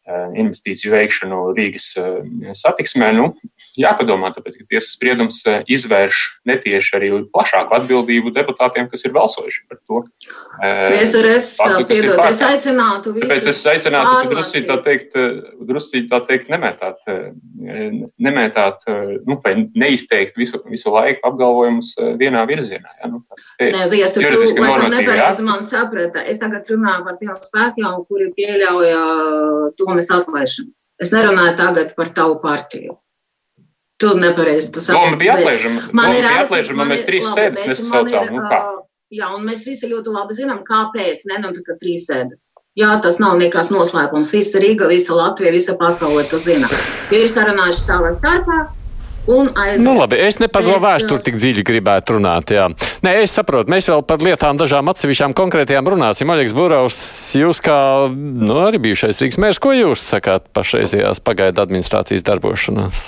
investīciju 0.10 0.94
veikšanu 0.94 1.40
Rīgas 1.58 1.92
satiksmē. 2.58 3.12
Nu, 3.16 3.30
jāpadomā, 3.80 4.32
tāpēc, 4.36 4.58
ka 4.60 4.68
tiesas 4.74 4.94
spriedums 4.96 5.42
izvērš 5.70 6.22
netieši 6.50 6.96
arī 6.98 7.12
plašāku 7.34 7.78
atbildību 7.78 8.34
deputātiem, 8.36 8.90
kas 8.92 9.06
ir 9.06 9.14
balsojuši 9.16 9.66
par 9.70 9.80
to. 9.84 10.02
Es, 10.96 11.14
es, 11.14 11.50
piedod, 11.90 12.22
es 12.26 12.42
aicinātu 12.46 13.14
visus. 13.16 13.30
Tāpēc 13.30 13.52
es 13.54 13.62
aicinātu 13.74 14.32
drusci 14.34 14.64
tā 14.70 14.80
teikt, 14.86 15.18
drusci 15.70 16.04
tā 16.10 16.22
teikt 16.30 16.50
nemētāt, 16.54 17.02
nemētāt, 18.18 18.90
nu, 19.28 19.40
vai 19.46 19.56
neizteikt 19.78 20.40
visu, 20.40 20.62
visu 20.70 20.94
laiku 20.96 21.30
apgalvojumus 21.30 21.94
vienā 22.20 22.46
virzienā. 22.50 22.98
Ja? 23.04 23.12
Nu, 23.14 23.24
Nē, 23.60 23.86
viestur, 23.92 24.24
tu 24.24 24.40
laikam 24.64 24.94
nepareizi 24.94 25.44
man 25.44 25.66
saprata. 25.68 26.24
Es 26.24 26.40
tagad 26.42 26.68
runāju 26.72 27.06
par 27.06 27.18
tiem 27.20 27.34
spēkiem, 27.36 27.88
kuri 28.08 28.30
pieļauja 28.38 29.02
to 29.80 29.99
domas 30.08 30.26
atlaišanu. 30.26 30.72
Es 31.00 31.12
nerunāju 31.12 31.56
tagad 31.58 31.96
par 31.96 32.12
tavu 32.16 32.40
partiju. 32.42 32.98
Tu 34.00 34.16
nepareizi 34.16 34.72
tas 34.72 34.88
saproti. 34.88 35.06
Doma 35.06 35.18
bija 35.20 35.36
atlaižama. 35.36 35.82
Man 35.94 36.16
ir 36.16 36.26
atlaižama, 36.26 36.86
mēs 36.88 37.04
trīs 37.08 37.28
sēdes 37.36 37.66
nesasaucām. 37.68 38.32
Nu, 38.32 38.44
kā? 38.48 38.60
Jā, 39.12 39.32
un 39.36 39.44
mēs 39.48 39.66
visi 39.66 39.90
ļoti 39.90 40.12
labi 40.14 40.36
zinām, 40.38 40.62
kāpēc 40.64 41.26
nenotika 41.28 41.76
trīs 41.82 42.06
sēdes. 42.08 42.54
Jā, 42.78 42.94
tas 43.04 43.18
nav 43.20 43.40
nekas 43.40 43.72
noslēpums. 43.74 44.32
Visa 44.32 44.60
Rīga, 44.62 44.88
visa 44.88 45.16
Latvija, 45.18 45.52
visa 45.52 45.76
pasaule 45.80 46.24
to 46.30 46.38
zina. 46.40 46.70
Ir 47.12 47.26
sarunājuši 47.28 47.82
savā 47.88 48.14
starpā, 48.16 48.60
Nu, 49.30 49.94
labi, 49.94 50.18
es 50.26 50.40
ne 50.42 50.48
par 50.50 50.66
to 50.66 50.80
vēsturi 50.82 51.22
tik 51.28 51.36
dziļi 51.38 51.64
gribētu 51.68 52.16
runāt. 52.18 52.50
Jā. 52.56 52.66
Nē, 53.06 53.14
es 53.22 53.36
saprotu, 53.38 53.70
mēs 53.70 53.86
vēl 53.92 54.02
par 54.08 54.24
lietām 54.26 54.58
dažām 54.58 54.90
atsevišķām 54.90 55.36
konkrētajām 55.38 55.90
runāsim. 55.94 56.32
Oļegs 56.34 56.56
Burovs, 56.58 57.00
jūs 57.38 57.62
kā 57.62 57.78
nu, 58.10 58.56
arī 58.66 58.82
bijušais 58.88 59.22
Rīgas 59.22 59.42
mērs, 59.44 59.62
ko 59.62 59.76
jūs 59.76 60.06
sakāt 60.16 60.50
pašreizējās 60.58 61.22
pagaidu 61.22 61.62
administrācijas 61.62 62.26
darbošanās? 62.26 63.04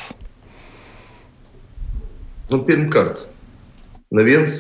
Nu, 2.52 2.62
pirmkārt, 2.68 3.26
neviens, 4.14 4.60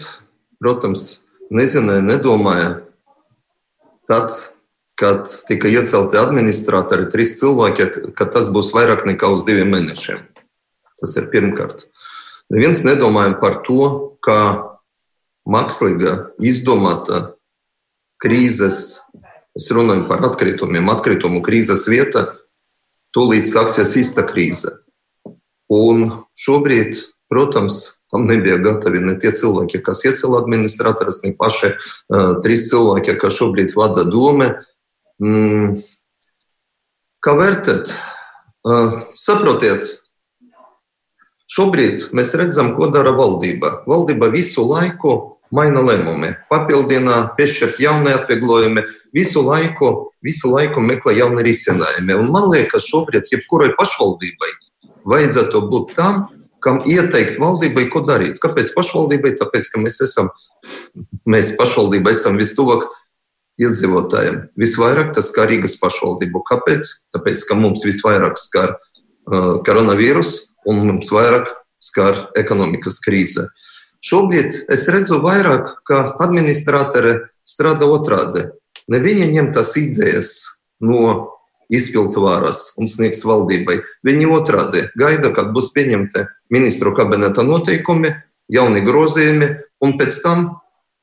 protams, 0.63 1.21
nezināja, 1.53 2.01
nedomāja 2.07 2.73
tad, 4.09 4.33
kad 4.97 5.29
tika 5.45 5.69
iecelti 5.69 6.17
administratori, 6.17 7.09
trīs 7.11 7.37
cilvēki, 7.37 8.13
ka 8.17 8.29
tas 8.33 8.49
būs 8.49 8.73
vairāk 8.73 9.05
nekā 9.09 9.29
uz 9.35 9.45
diviem 9.45 9.75
mēnešiem. 9.75 10.30
Tas 11.01 11.15
ir 11.17 11.29
pirmkārt. 11.33 11.87
Neviens 12.51 12.83
nedomāja 12.85 13.33
par 13.41 13.61
to, 13.65 13.85
ka 14.21 14.37
mākslīga, 15.49 16.33
izdomāta 16.43 17.31
krīzes, 18.21 19.01
es 19.57 19.69
runāju 19.73 20.05
par 20.09 20.21
atkritumiem, 20.29 20.91
atkritumu 20.93 21.41
krīzes 21.45 21.87
vieta, 21.89 22.27
tūlīt 23.15 23.49
sāksies 23.49 23.95
īsta 23.99 24.25
krīze. 24.27 24.77
Un 25.71 26.25
šobrīd, 26.37 26.99
protams, 27.31 28.01
tam 28.11 28.27
nebija 28.27 28.59
gatavi 28.59 29.01
ne 29.05 29.15
tie 29.19 29.31
cilvēki, 29.35 29.79
kas 29.85 30.03
iecēla 30.07 30.43
administratorus, 30.43 31.21
ne 31.23 31.31
paši 31.39 31.71
uh, 31.71 32.33
trīs 32.43 32.67
cilvēki, 32.69 33.15
kas 33.21 33.39
šobrīd 33.39 33.75
vada 33.79 34.03
dome. 34.07 34.51
Mm, 35.23 35.77
kā 37.23 37.35
vērtēt? 37.39 37.93
Uh, 38.67 38.99
saprotiet, 39.17 39.87
Šobrīd 41.51 42.07
mēs 42.15 42.31
redzam, 42.39 42.71
ko 42.77 42.87
dara 42.93 43.11
valdība. 43.17 43.81
Valdība 43.89 44.29
visu 44.31 44.63
laiku 44.63 45.15
maina 45.51 45.81
lēmumi, 45.83 46.31
papildina, 46.51 47.25
piešķirt 47.35 47.81
jauni 47.83 48.13
atvieglojumi, 48.15 48.85
visu 49.15 49.43
laiku, 49.43 49.91
visu 50.23 50.51
laiku 50.53 50.83
meklē 50.83 51.17
jauni 51.17 51.43
risinājumi. 51.43 52.15
Un 52.23 52.31
man 52.31 52.47
liekas, 52.53 52.87
šobrīd 52.87 53.27
jebkurai 53.33 53.73
pašvaldībai 53.75 54.53
vajadzētu 55.11 55.63
būt 55.71 55.95
tam, 55.97 56.23
kam 56.61 56.79
ieteikt 56.87 57.39
valdībai, 57.41 57.87
ko 57.91 58.03
darīt. 58.05 58.39
Kāpēc 58.41 58.71
pašvaldībai? 58.75 59.33
Tāpēc, 59.39 59.71
ka 59.73 59.81
mēs 59.81 59.99
esam, 60.05 60.29
mēs 61.29 61.55
pašvaldība 61.57 62.13
esam 62.13 62.37
vistuvāk 62.39 62.85
iedzīvotājiem. 63.61 64.43
Visvairāk 64.61 65.11
tas 65.17 65.31
skar 65.33 65.49
Rīgas 65.51 65.75
pašvaldību. 65.81 66.43
Kāpēc? 66.47 66.93
Tāpēc, 67.15 67.43
ka 67.49 67.57
mums 67.59 67.83
visvairāk 67.85 68.39
skar 68.39 68.77
uh, 68.77 69.57
koronavīrus, 69.65 70.50
un 70.69 70.85
mums 70.87 71.11
vairāk 71.13 71.49
skar 71.81 72.27
ekonomikas 72.37 72.99
krīze. 73.03 73.47
Šobrīd 74.01 74.65
es 74.73 74.87
redzu 74.89 75.19
vairāk, 75.21 75.75
ka 75.85 76.15
administratori 76.23 77.19
strādā 77.45 77.89
otrādi. 77.89 78.47
Ne 78.89 78.99
viņi 79.01 79.29
ņem 79.35 79.51
tās 79.55 79.75
idejas 79.77 80.31
no 80.81 81.31
izpildu 81.71 82.25
varas 82.25 82.71
un 82.81 82.89
sniegs 82.89 83.21
valdībai. 83.25 83.79
Viņi 84.05 84.29
otrādi 84.33 84.87
gaida, 84.99 85.31
kad 85.35 85.53
būs 85.55 85.71
pieņemti 85.75 86.25
ministru 86.53 86.95
kabineta 86.97 87.45
noteikumi, 87.47 88.11
jauni 88.51 88.81
grozījumi, 88.83 89.51
un 89.85 89.95
pēc 90.01 90.17
tam 90.25 90.49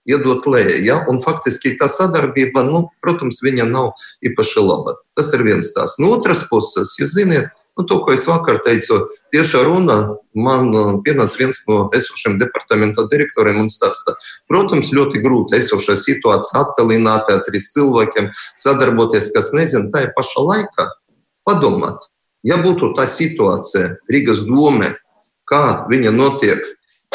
iedot 0.09 0.47
lēju. 0.49 0.83
Ja? 0.85 0.99
Un 1.11 1.23
faktiski 1.25 1.77
tā 1.81 1.89
sadarbība, 1.93 2.65
nu, 2.67 2.87
protams, 3.05 3.41
viņa 3.45 3.69
nav 3.71 3.95
īpaši 4.27 4.65
laba. 4.65 4.99
Tas 5.17 5.33
ir 5.37 5.45
viens 5.47 5.73
tās. 5.77 5.97
No 6.03 6.13
otras 6.17 6.45
puses, 6.51 6.95
jūs 7.01 7.17
zināt, 7.17 7.53
Nu, 7.79 7.85
to, 7.87 8.01
ko 8.03 8.11
es 8.11 8.25
vakar 8.27 8.59
teicu, 8.65 9.05
tieša 9.31 9.61
runa 9.63 9.97
man 10.35 10.73
uh, 10.75 10.89
pienāca 11.07 11.39
viens 11.39 11.61
no 11.69 11.85
esošiem 11.95 12.35
departamenta 12.41 13.05
direktoriem 13.07 13.61
un 13.63 13.71
stāsta. 13.71 14.17
Protams, 14.51 14.91
ļoti 14.91 15.23
grūti 15.23 15.61
esošā 15.61 15.95
situācija 16.01 16.65
attālināti 16.65 17.37
ar 17.37 17.45
trīs 17.47 17.71
cilvēkiem 17.77 18.33
sadarboties, 18.59 19.31
kas 19.37 19.53
nezina 19.55 19.93
tajā 19.95 20.11
pašā 20.17 20.43
laikā. 20.49 20.89
Padomāt, 21.47 22.11
ja 22.43 22.59
būtu 22.59 22.91
tā 22.99 23.07
situācija 23.07 23.95
Rīgas 24.11 24.43
dome, 24.51 24.97
kā 25.49 25.87
viņa 25.89 26.11
notiek 26.19 26.67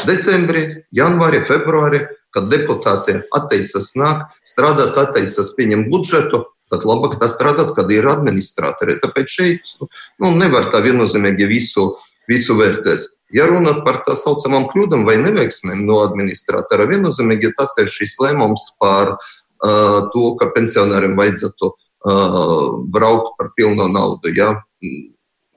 decembrī, 0.07 0.63
janvārī, 0.95 1.43
februārī, 1.43 2.05
kad 2.33 2.47
deputāti 2.49 3.19
atteicas 3.35 3.91
nāk, 3.99 4.31
strādāt, 4.47 4.95
atteicas 4.97 5.51
pieņemt 5.57 5.91
budžetu, 5.91 6.45
tad 6.73 6.87
labāk 6.89 7.19
tas 7.21 7.37
strādāt, 7.37 7.71
kad 7.77 7.91
ir 7.93 8.09
administratori. 8.09 8.97
Tāpēc 9.03 9.37
šeit 9.37 9.75
nu, 9.79 10.33
nevar 10.33 10.67
tā 10.73 10.81
viennozīmīgi 10.83 11.47
visu, 11.49 11.93
visu 12.29 12.57
vērtēt. 12.59 13.07
Ja 13.33 13.47
runa 13.49 13.79
par 13.85 14.03
tā 14.05 14.17
saucamām 14.17 14.67
kļūdām 14.69 15.07
vai 15.07 15.15
neveiksmēm 15.21 15.85
no 15.87 16.03
administratora, 16.03 16.89
viennozīmīgi 16.91 17.55
tas 17.57 17.73
ir 17.81 17.89
šis 17.89 18.19
lēmums 18.21 18.67
par 18.81 19.15
uh, 19.15 20.11
to, 20.13 20.27
ka 20.41 20.51
pensionāriem 20.53 21.17
vajadzētu 21.17 21.71
uh, 21.71 22.67
braukt 22.93 23.33
par 23.39 23.53
pilnu 23.57 23.89
naudu. 23.89 24.33
Ja? 24.37 24.53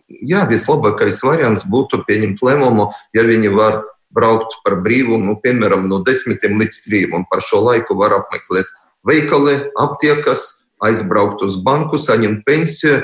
jā, 0.06 0.44
vislabākais 0.48 1.20
variants 1.26 1.66
būtu 1.70 2.02
pieņemt 2.06 2.42
lēmumu, 2.44 2.90
ja 3.16 3.24
viņi 3.26 3.52
var 3.54 3.82
braukt 4.16 4.58
par 4.64 4.78
brīvu, 4.84 5.18
nu, 5.20 5.36
piemēram, 5.42 5.88
no 5.90 6.00
desmitiem 6.06 6.56
līdz 6.60 6.82
trim, 6.84 7.16
un 7.18 7.26
par 7.30 7.42
šo 7.44 7.60
laiku 7.66 7.96
var 7.98 8.14
apmeklēt 8.20 8.70
veikali, 9.06 9.58
aptiekas, 9.78 10.65
aizbraukt 10.84 11.42
uz 11.46 11.56
banku, 11.64 11.98
saņemt 12.00 12.44
pensiju. 12.46 13.00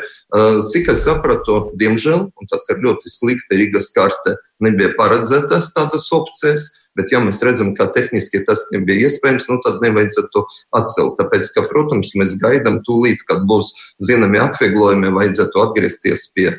Cik 0.69 0.93
es 0.93 1.07
sapratu, 1.07 1.73
diemžēl, 1.81 2.29
un 2.29 2.51
tas 2.51 2.67
ir 2.73 2.83
ļoti 2.85 3.13
slikti, 3.13 3.59
Rīgas 3.61 3.93
karte 3.97 4.37
nebija 4.65 4.93
paredzētas 4.99 5.73
tādas 5.77 6.09
opcijas. 6.13 6.71
Bet, 6.93 7.09
ja 7.09 7.23
mēs 7.25 7.39
redzam, 7.41 7.71
ka 7.73 7.87
tehniski 7.89 8.43
tas 8.45 8.67
nebija 8.69 9.09
iespējams, 9.09 9.47
nu, 9.49 9.57
tad 9.65 9.81
nevajadzētu 9.81 10.43
atcelt. 10.77 11.15
Tāpēc, 11.17 11.49
ka, 11.55 11.65
protams, 11.71 12.13
mēs 12.21 12.37
gaidām 12.43 12.83
tūlīt, 12.85 13.25
kad 13.31 13.47
būs 13.49 13.73
zināmi 14.05 14.43
atvieglojumi, 14.43 15.15
vajadzētu 15.17 15.65
atgriezties 15.65 16.27
pie 16.37 16.51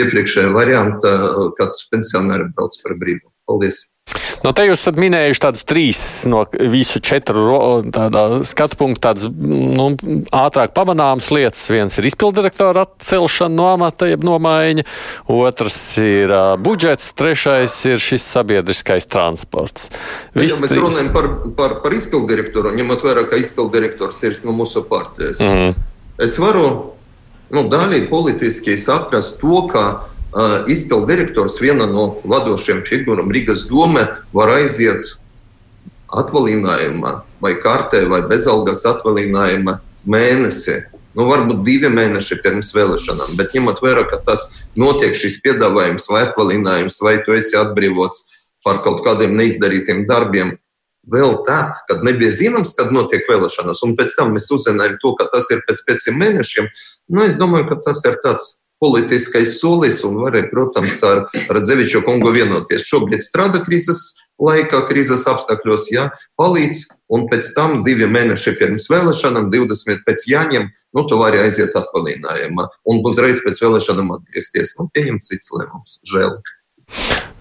iepriekšējā 0.00 0.56
varianta, 0.56 1.12
kad 1.60 1.76
pensionāri 1.92 2.48
brauc 2.56 2.80
par 2.80 2.96
brīvu. 2.96 3.33
Paldies! 3.48 3.94
No 4.44 4.50
te 4.52 4.66
jūs 4.66 4.82
esat 4.82 4.98
minējuši 5.00 5.40
tādas 5.40 5.64
trīs 5.64 6.00
no 6.28 6.42
visu 6.52 7.00
četru 7.02 7.80
skatu 8.44 8.76
punktu, 8.76 9.00
tādas 9.06 9.24
nu, 9.32 9.86
ātrāk 10.36 10.74
pamanāmas 10.76 11.30
lietas. 11.32 11.62
Viens 11.72 11.96
ir 11.98 12.08
izpildirektora 12.10 12.84
atcelšana 12.84 13.56
no 13.56 13.70
amata, 13.72 14.10
jeb 14.10 14.26
nomaiņa, 14.28 14.84
otrs 15.32 15.78
ir 16.04 16.28
uh, 16.28 16.52
budžets, 16.60 17.14
trešais 17.16 17.78
ir 17.88 18.04
šis 18.04 18.28
sabiedriskais 18.36 19.08
transports. 19.08 19.88
Viss 20.36 20.58
ja 20.58 20.66
mēs 20.66 20.74
trīs... 20.74 20.84
runājam 20.84 21.12
par, 21.16 21.30
par, 21.56 21.78
par 21.86 21.96
izpildirektoru, 21.96 22.76
ņemot 22.76 23.08
vērā, 23.08 23.24
ka 23.30 23.40
izpildirektors 23.40 24.20
ir 24.28 24.36
no 24.44 24.56
mūsu 24.60 24.84
partijas. 24.90 25.40
Mm. 25.40 25.72
Es 26.20 26.36
varu 26.38 26.68
nu, 27.54 27.64
daļai 27.72 28.04
politiski 28.12 28.76
saprast 28.80 29.40
to, 29.40 29.64
ka 29.72 29.88
izpildu 30.70 31.06
direktors, 31.06 31.60
viena 31.62 31.86
no 31.90 32.06
vadošajām 32.26 32.82
figūrām 32.88 33.30
Rīgas 33.34 33.66
doma, 33.68 34.06
var 34.34 34.50
aiziet 34.56 35.14
atvaļinājumā, 36.14 37.12
vai 37.42 37.54
kārtē, 37.62 38.04
vai 38.10 38.22
bezalgas 38.30 38.84
atvaļinājuma 38.88 39.78
mēnesi. 40.10 40.82
Nu, 41.14 41.28
varbūt 41.28 41.62
divi 41.66 41.90
mēneši 41.94 42.40
pirms 42.42 42.72
vēlēšanām, 42.74 43.36
bet 43.38 43.54
ņemot 43.54 43.82
vērā, 43.84 44.02
ka 44.10 44.18
tas 44.26 44.48
notiek 44.78 45.14
šis 45.14 45.38
piedāvājums 45.44 46.08
vai 46.10 46.24
atvaļinājums, 46.26 46.98
vai 47.06 47.20
tu 47.22 47.36
esi 47.38 47.54
atbrīvots 47.58 48.24
par 48.66 48.80
kaut 48.82 49.04
kādiem 49.06 49.36
neizdarītiem 49.38 50.02
darbiem, 50.10 50.56
vēl 51.10 51.36
tad, 51.46 51.70
kad 51.86 52.02
nebija 52.06 52.32
zināms, 52.34 52.74
kad 52.74 52.90
notiek 52.94 53.28
vēlēšanas, 53.30 53.84
un 53.86 53.94
pēc 53.98 54.16
tam 54.18 54.34
mēs 54.34 54.50
uzzinājām 54.56 54.98
to, 55.02 55.14
ka 55.20 55.28
tas 55.30 55.50
ir 55.54 55.62
pēc 55.68 55.84
pieciem 55.86 56.18
mēnešiem, 56.18 56.70
nu, 57.14 57.22
es 57.28 57.38
domāju, 57.38 57.68
ka 57.70 57.78
tas 57.86 58.02
ir 58.08 58.18
tāds 58.24 58.63
politiskais 58.82 59.58
solis 59.60 60.02
un 60.06 60.18
varēja, 60.22 60.50
protams, 60.50 61.00
ar 61.06 61.24
Radzeviču 61.52 62.02
kungu 62.06 62.32
vienoties. 62.34 62.86
Šobrīd 62.88 63.24
strādā 63.26 63.62
krīzes 63.64 64.02
laikā, 64.42 64.82
krīzes 64.88 65.26
apstākļos, 65.30 65.88
jā, 65.94 66.08
palīdz, 66.40 66.82
un 67.14 67.28
pēc 67.30 67.52
tam 67.56 67.82
divi 67.86 68.08
mēneši 68.10 68.56
pirms 68.58 68.88
vēlēšanām, 68.90 69.50
20 69.52 70.04
pēc 70.06 70.26
jāņem, 70.30 70.68
nu, 70.68 71.06
tu 71.08 71.20
vari 71.20 71.42
aiziet 71.44 71.76
atvaļinājumā 71.78 72.68
un 72.90 73.02
uzreiz 73.06 73.42
pēc 73.44 73.62
vēlēšanām 73.62 74.10
atgriezties. 74.18 74.74
Nu, 74.80 74.90
pieņemt 74.94 75.26
cits 75.26 75.54
lēmums. 75.54 76.00
Žēl. 76.10 76.38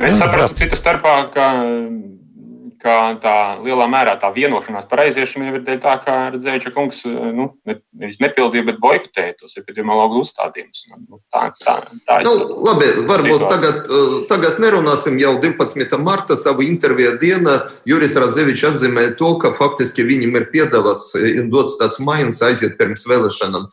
Es 0.04 0.20
sapratu, 0.20 0.56
cita 0.60 0.78
starpā, 0.80 1.18
ka 1.34 1.48
ka 2.84 2.96
tā 3.24 3.36
lielā 3.64 3.86
mērā 3.92 4.18
tā 4.20 4.30
vienošanās 4.36 4.88
par 4.90 5.06
aiziešanu 5.06 5.48
jau 5.48 5.56
ir 5.58 5.64
dēļ 5.66 5.80
tā, 5.84 5.94
ka 6.04 6.16
Redzēviča 6.34 6.72
kungs 6.76 7.02
nu, 7.08 7.48
nevis 7.66 8.20
nepildīja, 8.20 8.66
bet 8.68 8.82
boikotēja 8.84 9.38
tos 9.40 9.56
epidemiologu 9.60 10.20
uzstādījumus. 10.24 10.84
Nu, 11.00 11.22
tā, 11.34 11.46
tā, 11.64 11.78
tā 12.08 12.20
nu, 12.28 12.34
labi, 12.68 12.90
varbūt 13.08 13.46
tagad, 13.48 13.92
tagad 14.32 14.60
nerunāsim 14.64 15.20
jau 15.22 15.36
12. 15.44 15.98
marta 16.04 16.38
savu 16.40 16.66
interviju 16.68 17.16
dienā. 17.22 17.60
Juris 17.90 18.18
Radzevičs 18.20 18.66
atzīmē 18.74 19.10
to, 19.20 19.36
ka 19.42 19.54
faktiski 19.56 20.06
viņam 20.08 20.36
ir 20.42 20.50
piedāvāts, 20.54 21.14
dots 21.54 21.80
tāds 21.80 22.02
maiņas 22.04 22.42
aiziet 22.50 22.76
pirms 22.82 23.08
vēlēšanām 23.10 23.70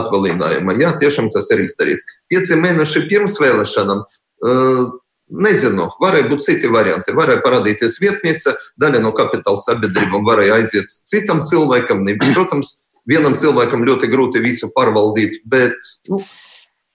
atvaļinājumā. 0.00 0.74
Jā, 0.80 0.94
tiešām 0.98 1.30
tas 1.34 1.50
ir 1.54 1.62
izdarīts. 1.62 2.06
Pieci 2.32 2.58
mēneši 2.58 3.06
pirms 3.10 3.38
vēlēšanām 3.42 4.02
Nezinu, 5.30 5.86
varēja 6.02 6.26
būt 6.30 6.42
citi 6.42 6.70
varianti. 6.72 7.14
Varēja 7.14 7.42
parādīties 7.44 8.00
vietnīca, 8.02 8.56
daļa 8.82 9.02
no 9.04 9.12
kapitāla 9.14 9.62
sabiedrībām 9.62 10.26
varēja 10.26 10.56
aiziet 10.58 10.90
citam 10.90 11.44
cilvēkam. 11.46 12.02
Protams, 12.34 12.80
vienam 13.08 13.36
cilvēkam 13.38 13.86
ļoti 13.86 14.10
grūti 14.10 14.42
visu 14.42 14.70
pārvaldīt, 14.74 15.38
bet, 15.46 15.76
nu, 16.10 16.18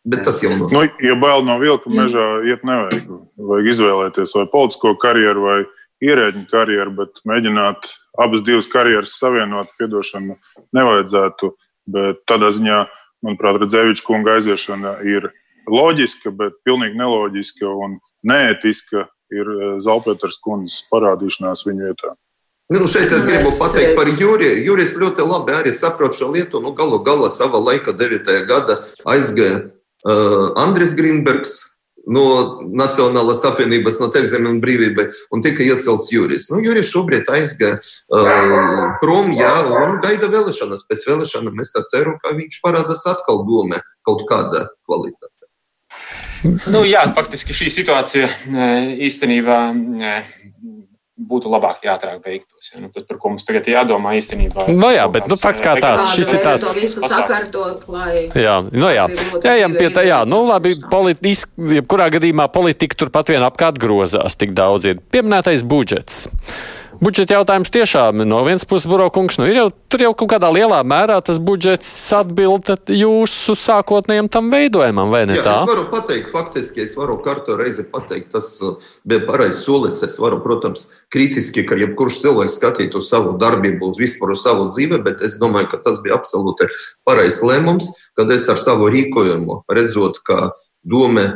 bet 0.03 0.25
tas 0.27 0.41
jau 0.43 0.51
nav. 0.51 0.67
Nu, 0.73 0.83
ja 1.03 1.15
bail 1.19 1.45
no 1.47 1.55
vilka 1.61 1.91
mežā 1.91 2.25
iet 2.49 2.65
nevajag. 2.67 3.07
Vajag 3.51 3.71
izvēlēties 3.71 4.35
vai 4.39 4.45
politisko 4.51 4.95
karjeru 4.99 5.47
vai 5.47 5.59
ierēģiņu 6.03 6.49
karjeru, 6.51 6.91
bet 6.99 7.23
mēģināt 7.29 7.87
abas 8.19 8.43
divas 8.45 8.67
karjeras 8.71 9.15
savienot, 9.19 9.71
piedošanu 9.79 10.35
nevajadzētu. 10.75 11.53
Bet 11.95 12.23
tādā 12.29 12.49
ziņā, 12.51 12.83
manuprāt, 13.23 13.61
Redzēviča 13.61 14.03
kunga 14.07 14.35
aiziešana 14.39 14.97
ir 15.05 15.29
loģiska, 15.69 16.33
bet 16.35 16.57
pilnīgi 16.65 16.97
neloģiska. 16.99 17.69
Un 17.69 17.99
neētiska 18.27 19.07
ir 19.33 19.49
eh, 19.55 19.73
Zalpēters 19.83 20.39
kundzes 20.43 20.85
parādīšanās 20.91 21.65
viņa 21.67 21.89
vietā. 21.89 22.15
Nu, 22.73 22.87
šeit 22.89 23.11
es 23.13 23.27
gribu 23.27 23.51
pateikt 23.59 23.93
par 23.93 24.09
Juriju. 24.09 24.63
Jurijs 24.65 24.95
ļoti 24.97 25.25
labi 25.27 25.53
arī 25.53 25.73
saprot 25.75 26.17
šo 26.17 26.31
lietu. 26.33 26.57
Nu, 26.63 26.73
galu 26.73 26.97
galā 27.05 27.29
savā 27.29 27.61
laikā, 27.61 27.93
9. 27.93 28.31
gada, 28.49 28.79
aizgāja 29.05 29.59
uh, 29.61 30.47
Andris 30.57 30.95
Grīnbergs 30.97 31.59
no 32.09 32.23
Nacionālās 32.73 33.43
apvienības, 33.45 33.99
no 34.01 34.09
Tevis 34.13 34.33
un 34.37 34.57
brīvība, 34.63 35.07
un 35.33 35.45
tika 35.45 35.61
iecelts 35.61 36.09
Jurijs. 36.13 36.49
Nu, 36.53 36.63
Jurijs 36.65 36.89
šobrīd 36.89 37.29
aizgāja 37.37 37.77
uh, 37.77 38.97
prom, 39.01 39.29
jā, 39.37 39.53
un 39.69 40.01
gaida 40.01 40.29
vēlēšanas. 40.33 40.87
Pēc 40.89 41.05
vēlēšanām 41.11 41.61
es 41.61 41.73
ceru, 41.93 42.17
ka 42.21 42.33
viņš 42.33 42.61
parādās 42.65 43.05
atkal 43.13 43.45
domē 43.45 43.81
kaut 44.05 44.25
kāda 44.29 44.65
kvalitāte. 44.89 45.34
Nu, 46.71 46.83
jā, 46.87 47.05
faktiski 47.15 47.55
šī 47.55 47.71
situācija 47.73 48.27
e, 48.27 48.67
īstenībā 49.07 49.59
e, 49.73 50.15
būtu 51.15 51.49
labāk, 51.51 51.79
ja 51.85 51.95
ātrāk 51.95 52.19
beigtos. 52.23 52.69
Ja? 52.73 52.81
Nu, 52.83 52.89
tas, 52.93 53.05
par 53.07 53.19
ko 53.21 53.31
mums 53.31 53.47
tagad 53.47 53.67
jādomā, 53.71 54.15
īstenībā. 54.19 54.67
No 54.67 54.75
nu 54.87 54.91
jā, 54.91 55.05
bet 55.11 55.29
nu, 55.31 55.37
fakts 55.39 55.63
kā 55.63 55.75
tāds, 55.79 56.11
šis 56.15 56.33
ir 56.35 56.43
tāds. 56.43 56.73
Sakārtot, 56.99 57.85
lai. 57.91 58.25
Jā, 58.35 58.57
no 58.67 58.91
jā. 58.91 59.07
Ejam 59.55 59.77
pie 59.79 59.89
tā, 59.95 60.03
jā, 60.07 60.21
nu 60.27 60.43
labi, 60.49 60.75
politiski, 60.91 61.77
jebkurā 61.79 62.09
gadījumā 62.17 62.49
politika 62.53 62.99
turpat 62.99 63.31
vien 63.31 63.45
apkārt 63.47 63.79
grozās 63.81 64.35
tik 64.39 64.55
daudz 64.57 64.91
ir. 64.91 64.99
Pieminētais 65.13 65.63
budžets. 65.63 66.25
Budžeta 67.03 67.35
jautājums 67.37 67.71
tiešām 67.73 68.23
no 68.27 68.39
vienas 68.45 68.65
puses, 68.67 68.87
Burokungs, 68.89 69.37
nu 69.39 69.47
jau 69.49 69.67
tur 69.91 70.03
jau 70.05 70.11
kaut 70.17 70.29
kādā 70.35 70.49
lielā 70.53 70.79
mērā 70.87 71.17
tas 71.25 71.39
budžets 71.43 71.89
atbild 72.15 72.69
jūsu 72.91 73.55
sākotnējam 73.59 74.29
tam 74.31 74.47
veidojumam, 74.53 75.11
vai 75.13 75.25
ne 75.29 75.37
Jā, 75.39 75.43
tā? 75.45 75.55
Es 75.61 75.69
varu 75.69 75.85
pateikt, 75.91 76.31
faktiski 76.33 76.83
es 76.85 76.95
varu 76.99 77.17
kārto 77.25 77.57
reizi 77.59 77.85
pateikt, 77.91 78.31
tas 78.35 78.49
uh, 78.63 78.79
bija 79.07 79.25
pareizs 79.27 79.63
solis. 79.67 80.01
Es 80.05 80.17
varu, 80.21 80.39
protams, 80.43 80.87
kritiski, 81.13 81.65
ka 81.67 81.77
jebkurš 81.79 82.21
cilvēks 82.23 82.59
skatītu 82.59 83.03
savu 83.03 83.35
darbību, 83.41 83.93
vispār 83.99 84.35
uz 84.35 84.45
savu 84.45 84.67
dzīvi, 84.71 85.01
bet 85.05 85.23
es 85.25 85.39
domāju, 85.41 85.73
ka 85.73 85.81
tas 85.87 85.99
bija 86.05 86.19
absolūti 86.19 86.69
pareizs 87.07 87.43
lēmums, 87.45 87.91
kad 88.19 88.31
es 88.35 88.47
ar 88.51 88.61
savu 88.61 88.91
rīkojumu 88.93 89.63
redzot, 89.71 90.21
ka 90.27 90.53
doma 90.85 91.33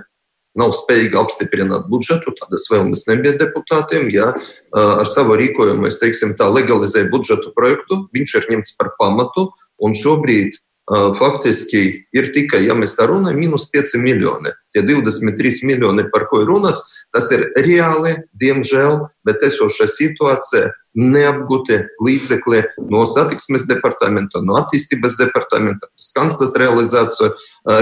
nav 0.58 0.74
spējīga 0.76 1.22
apstiprināt 1.22 1.90
budžetu, 1.92 2.34
tādas 2.38 2.66
vēlmes 2.72 3.06
nebija 3.10 3.36
deputātiem. 3.40 4.10
Ja 4.14 4.32
ar 4.74 5.06
savu 5.10 5.38
rīkojumu 5.40 5.88
es 5.90 6.00
teiksim, 6.02 6.34
tā 6.40 6.50
legalizēju 6.52 7.12
budžetu 7.14 7.54
projektu, 7.58 8.06
viņš 8.16 8.36
ir 8.40 8.50
ņemts 8.54 8.76
par 8.80 8.94
pamatu, 9.02 9.50
un 9.80 9.96
šobrīd 9.96 10.58
faktiski 10.90 11.84
ir 12.16 12.32
tikai, 12.34 12.64
ja 12.66 12.76
mēs 12.78 12.96
tā 12.98 13.06
runājam, 13.10 13.38
minus 13.40 13.68
5 13.74 14.00
miljoni. 14.02 14.54
Tie 14.74 14.82
23 14.86 15.64
miljoni, 15.70 16.06
par 16.14 16.28
ko 16.30 16.42
ir 16.44 16.50
runāts, 16.50 16.82
tas 17.14 17.30
ir 17.34 17.48
reāli, 17.58 18.16
diemžēl, 18.42 19.00
bet 19.26 19.46
esošā 19.46 19.90
situācija 19.90 20.72
neapgūti 21.00 21.78
līdzekļi 22.02 22.62
no 22.90 23.04
satiksmes 23.06 23.68
departamenta, 23.70 24.42
no 24.42 24.58
attīstības 24.58 25.20
departamenta, 25.20 25.90
skanstas 26.02 26.56
realizāciju, 26.58 27.32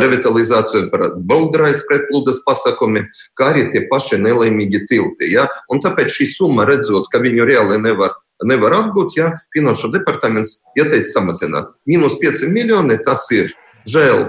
revitalizāciju, 0.03 0.89
par 0.91 1.07
boldrais 1.15 1.81
pretplūdes 1.87 2.43
pasakumi, 2.47 3.05
kā 3.39 3.53
arī 3.53 3.69
tie 3.71 3.85
paši 3.91 4.19
nelaimīgi 4.21 4.83
tilti. 4.91 5.31
Ja? 5.31 5.47
Un 5.71 5.83
tāpēc 5.83 6.11
šī 6.19 6.31
summa, 6.35 6.67
redzot, 6.67 7.07
ka 7.11 7.23
viņu 7.23 7.47
reāli 7.47 7.79
nevar 7.81 8.17
nevar 8.45 8.75
apgūt, 8.77 9.15
ja 9.17 9.31
finanšu 9.55 9.89
departaments 9.93 10.63
ieteica 10.77 11.09
samazināt. 11.09 11.71
Minus 11.89 12.19
5 12.21 12.49
miljoni 12.53 12.99
tas 13.05 13.25
ir 13.33 13.53
žēl, 13.89 14.27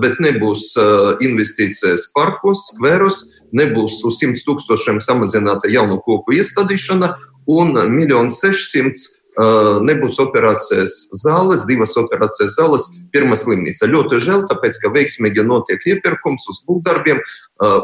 bet 0.00 0.20
nebūs 0.22 0.72
investīcijas 1.24 2.08
parkos, 2.16 2.68
skveros, 2.70 3.24
nebūs 3.56 4.00
uz 4.06 4.20
100 4.22 4.44
tūkstošiem 4.46 5.00
samazināta 5.02 5.70
jaunu 5.70 5.98
koku 6.04 6.36
iestādīšana 6.38 7.12
un 7.50 7.76
1 7.76 8.30
600 8.30 9.04
nebūs 9.36 10.16
operācijas 10.22 10.94
zāles, 11.20 11.66
divas 11.68 11.92
operācijas 12.00 12.56
zāles, 12.56 12.86
pirmā 13.12 13.36
slimnīca. 13.36 13.88
Ļoti 13.90 14.20
žēl, 14.24 14.44
tāpēc, 14.48 14.78
ka 14.80 14.92
veiksmīgi 14.94 15.44
notiek 15.44 15.82
iepirkums 15.92 16.46
uz 16.52 16.62
būvdarbiem, 16.68 17.20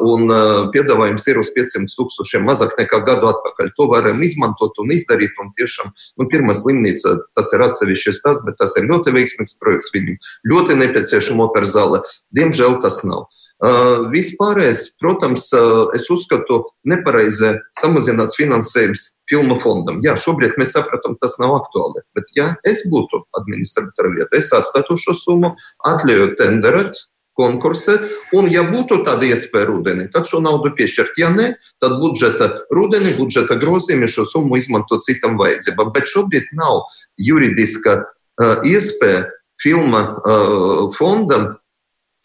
un 0.09 0.33
piedāvājums 0.73 1.29
ir 1.29 1.41
uz 1.43 1.53
500 1.53 1.93
tūkstošiem 1.99 2.49
mazāk 2.49 2.75
nekā 2.81 3.03
gadu 3.05 3.29
atpakaļ. 3.31 3.73
To 3.77 3.89
varam 3.93 4.25
izmantot 4.25 4.81
un 4.81 4.93
izdarīt, 4.97 5.37
un 5.43 5.53
tiešām, 5.59 5.93
nu, 6.21 6.29
pirmā 6.33 6.57
slimnīca, 6.57 7.19
tas 7.37 7.53
ir 7.53 7.65
atsevišķs 7.69 8.25
tas, 8.25 8.41
bet 8.47 8.57
tas 8.61 8.77
ir 8.81 8.89
ļoti 8.89 9.15
veiksmīgs 9.17 9.59
projekts, 9.61 9.93
viņam 9.93 10.21
ļoti 10.53 10.81
nepieciešama 10.81 11.49
operas 11.51 11.77
zāle. 11.77 12.03
Diemžēl 12.37 12.81
tas 12.81 13.03
nav. 13.05 13.29
Uh, 13.63 14.09
vispārējais, 14.11 14.97
protams, 14.99 15.45
uh, 15.55 15.85
es 15.95 16.09
uzskatu, 16.11 16.65
nepareizi 16.91 17.53
samazināts 17.79 18.35
finansējums 18.35 19.05
filmu 19.31 19.55
fondam. 19.63 20.01
Jā, 20.03 20.17
šobrīd 20.19 20.59
mēs 20.59 20.75
saprotam, 20.75 21.15
tas 21.23 21.37
nav 21.39 21.55
aktuāli. 21.61 22.03
Bet, 22.19 22.33
ja 22.35 22.49
es 22.67 22.83
būtu 22.91 23.23
administratora 23.39 24.11
vietā, 24.17 24.41
es 24.41 24.51
atstātu 24.57 24.99
šo 24.99 25.15
summu, 25.15 25.53
atļauju 25.87 26.33
tenderēt, 26.43 26.99
konkursēt, 27.39 28.03
un, 28.37 28.51
ja 28.53 28.65
būtu 28.67 28.99
tāda 29.07 29.31
iespēja 29.31 29.71
rudenī, 29.71 30.09
tad 30.13 30.27
šo 30.29 30.43
naudu 30.45 30.75
piešķirt. 30.77 31.15
Ja 31.23 31.31
nē, 31.33 31.53
tad 31.81 31.97
budžeta 32.03 32.51
rudenī, 32.75 33.15
budžeta 33.17 33.57
grozījumi 33.63 34.11
šo 34.11 34.27
summu 34.29 34.59
izmanto 34.59 34.99
citam 35.07 35.39
vajadzībām. 35.41 35.95
Bet 35.95 36.11
šobrīd 36.11 36.51
nav 36.59 36.83
juridiska 37.31 38.01
uh, 38.03 38.59
iespēja 38.67 39.25
filma 39.63 40.05
uh, 40.19 40.89
fondam 40.99 41.53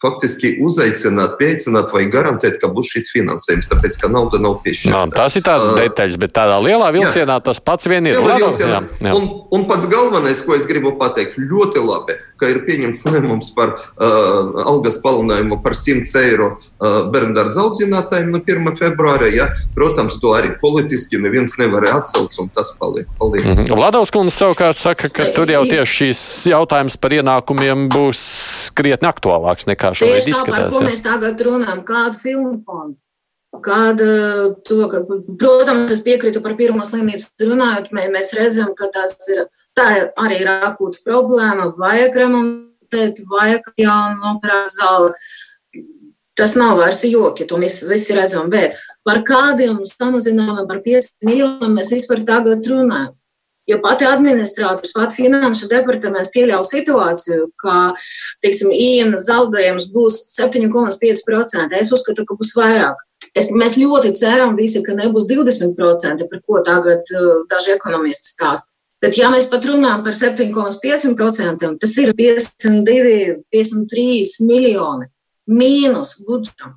faktiski 0.02 0.54
uzaicināt, 0.62 1.34
pieaicināt 1.40 1.90
vai 1.94 2.04
garantēt, 2.12 2.60
ka 2.62 2.70
būs 2.70 2.92
šis 2.94 3.10
finansējums, 3.16 3.70
tāpēc 3.72 3.98
ka 3.98 4.10
nauda 4.12 4.38
nav 4.42 4.60
piešķirta. 4.62 4.94
No, 4.94 5.02
tas 5.14 5.34
ir 5.38 5.44
tāds 5.46 5.72
uh, 5.72 5.74
detaļas, 5.80 6.20
bet 6.22 6.34
tādā 6.38 6.60
lielā 6.62 6.92
vilcienā 6.94 7.40
jā. 7.40 7.44
tas 7.50 7.60
pats 7.62 7.90
vien 7.90 8.06
ir. 8.06 8.20
Lielā 8.20 8.38
vilcienā. 8.44 8.78
Jā, 8.78 9.08
jā. 9.10 9.16
Un, 9.18 9.28
un 9.58 9.66
pats 9.70 9.88
galvenais, 9.90 10.44
ko 10.46 10.54
es 10.54 10.70
gribu 10.70 10.94
pateikt, 11.00 11.40
ļoti 11.42 11.82
labi 11.82 12.18
ka 12.38 12.50
ir 12.52 12.62
pieņemts 12.66 13.04
lēmums 13.06 13.52
par 13.56 13.74
uh, 13.76 14.64
algas 14.64 15.00
palielinājumu 15.04 15.60
par 15.64 15.76
100 15.78 16.22
eiro 16.22 16.50
uh, 16.56 17.08
bērnu 17.12 17.36
audzinātājiem 17.38 18.32
no 18.32 18.42
1. 18.42 18.70
februāra. 18.78 19.30
Ja? 19.32 19.48
Protams, 19.74 20.18
to 20.22 20.34
arī 20.38 20.54
politiski 20.60 21.20
neviens 21.22 21.58
nevarēja 21.60 22.02
atcelt, 22.02 22.36
un 22.42 22.50
tas 22.54 22.72
paliek. 22.80 23.08
Paldies. 23.18 23.46
Mm 23.46 23.64
-hmm. 23.64 23.76
Vladovs 23.76 24.10
kundze 24.14 24.36
savukārt 24.36 24.76
saka, 24.76 25.08
ka 25.08 25.32
tur 25.34 25.50
jau 25.50 25.64
tieši 25.64 25.98
šīs 25.98 26.22
jautājums 26.52 26.96
par 26.96 27.10
ienākumiem 27.10 27.88
būs 27.92 28.20
krietni 28.74 29.08
aktuālāks 29.08 29.66
nekā 29.66 29.92
šobrīd 29.98 30.30
izskatās. 30.30 30.72
Par 30.72 30.82
ko 30.82 30.86
mēs 30.90 31.02
tagad 31.02 31.40
runājam? 31.40 31.84
Kādu 31.84 32.18
filmu 32.22 32.58
fondu? 32.64 32.96
Kad, 33.64 34.00
to, 34.68 34.78
ka, 34.92 35.02
protams, 35.40 35.90
es 35.94 36.02
piekrītu 36.04 36.42
par 36.44 36.56
pirmo 36.58 36.84
slimnīcu 36.86 37.48
runājot, 37.48 37.90
mēs 37.96 38.32
redzam, 38.36 38.72
ka 38.78 38.90
tas 38.94 39.14
ir, 39.32 39.46
tā 39.76 39.88
arī 40.20 40.42
ir 40.44 40.50
akūta 40.52 41.02
problēma, 41.06 41.72
vajag 41.78 42.18
remontēt, 42.22 43.22
vajag 43.30 43.70
jaunu 43.80 44.34
operāciju 44.34 44.74
zāli. 44.78 45.12
Tas 46.38 46.54
nav 46.54 46.76
vairs 46.78 47.02
joki, 47.02 47.48
to 47.50 47.58
mēs 47.58 47.80
visi 47.90 48.14
redzam, 48.14 48.46
bet 48.52 48.78
par 49.06 49.24
kādiem 49.26 49.80
samazinājumiem, 49.88 50.68
par 50.68 50.82
5 50.84 51.08
miljoniem 51.26 51.72
mēs 51.74 51.90
vispār 51.90 52.22
tagad 52.28 52.66
runājam. 52.70 53.16
Jo 53.68 53.76
pati 53.82 54.06
administrators, 54.08 54.94
pati 54.96 55.18
finanšu 55.18 55.66
departaments 55.68 56.30
pieļauj 56.32 56.64
situāciju, 56.70 57.50
ka, 57.60 57.74
teiksim, 58.40 58.70
īena 58.72 59.20
zaudējums 59.20 59.90
būs 59.92 60.22
7,5%. 60.32 61.76
Es 61.76 61.92
uzskatu, 61.92 62.24
ka 62.24 62.38
būs 62.38 62.54
vairāk. 62.56 63.02
Es, 63.36 63.50
mēs 63.52 63.76
ļoti 63.80 64.14
ceram, 64.16 64.56
visi, 64.58 64.82
ka 64.84 64.94
nebūs 64.96 65.28
20%, 65.28 66.26
par 66.30 66.42
ko 66.46 66.62
tagad 66.66 67.12
uh, 67.14 67.44
daži 67.50 67.74
ekonomisti 67.76 68.32
stāsta. 68.32 68.70
Bet, 69.02 69.14
ja 69.18 69.28
mēs 69.30 69.46
pat 69.50 69.66
runājam 69.68 70.02
par 70.06 70.16
7,5%, 70.18 71.68
tas 71.78 71.94
ir 72.02 72.14
52, 72.18 73.38
53 73.54 74.48
miljoni 74.48 75.06
mīnus 75.48 76.16
budžetam. 76.26 76.74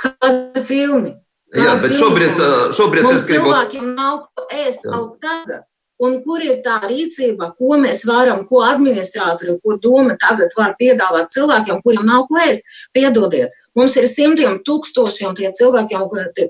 Kāda 0.00 0.64
filma? 0.64 1.16
Jā, 1.56 1.74
bet 1.82 1.96
šobrīd, 1.98 2.36
uh, 2.38 2.68
šobrīd 2.76 3.08
es 3.10 3.24
gribu. 3.26 3.50
Cilvēkiem 3.50 3.88
nav 3.96 4.26
ko 4.28 4.46
ēst 4.54 4.86
jau 4.86 5.02
tagad 5.22 5.64
un 6.00 6.16
kur 6.24 6.42
ir 6.44 6.60
tā 6.64 6.78
rīcība, 6.84 7.52
ko 7.58 7.76
mēs 7.80 8.02
varam, 8.08 8.42
ko 8.48 8.62
administratori, 8.64 9.58
ko 9.62 9.76
doma 9.82 10.16
tagad 10.20 10.54
var 10.56 10.74
piedāvāt 10.80 11.32
cilvēkiem, 11.34 11.82
kuriem 11.84 12.08
nav 12.08 12.26
ko 12.28 12.40
ēst. 12.40 12.64
Piedodiet, 12.96 13.54
mums 13.76 13.96
ir 14.00 14.08
simtiem 14.10 14.60
tūkstošiem 14.66 15.36
tie 15.38 15.52
cilvēkiem, 15.56 16.06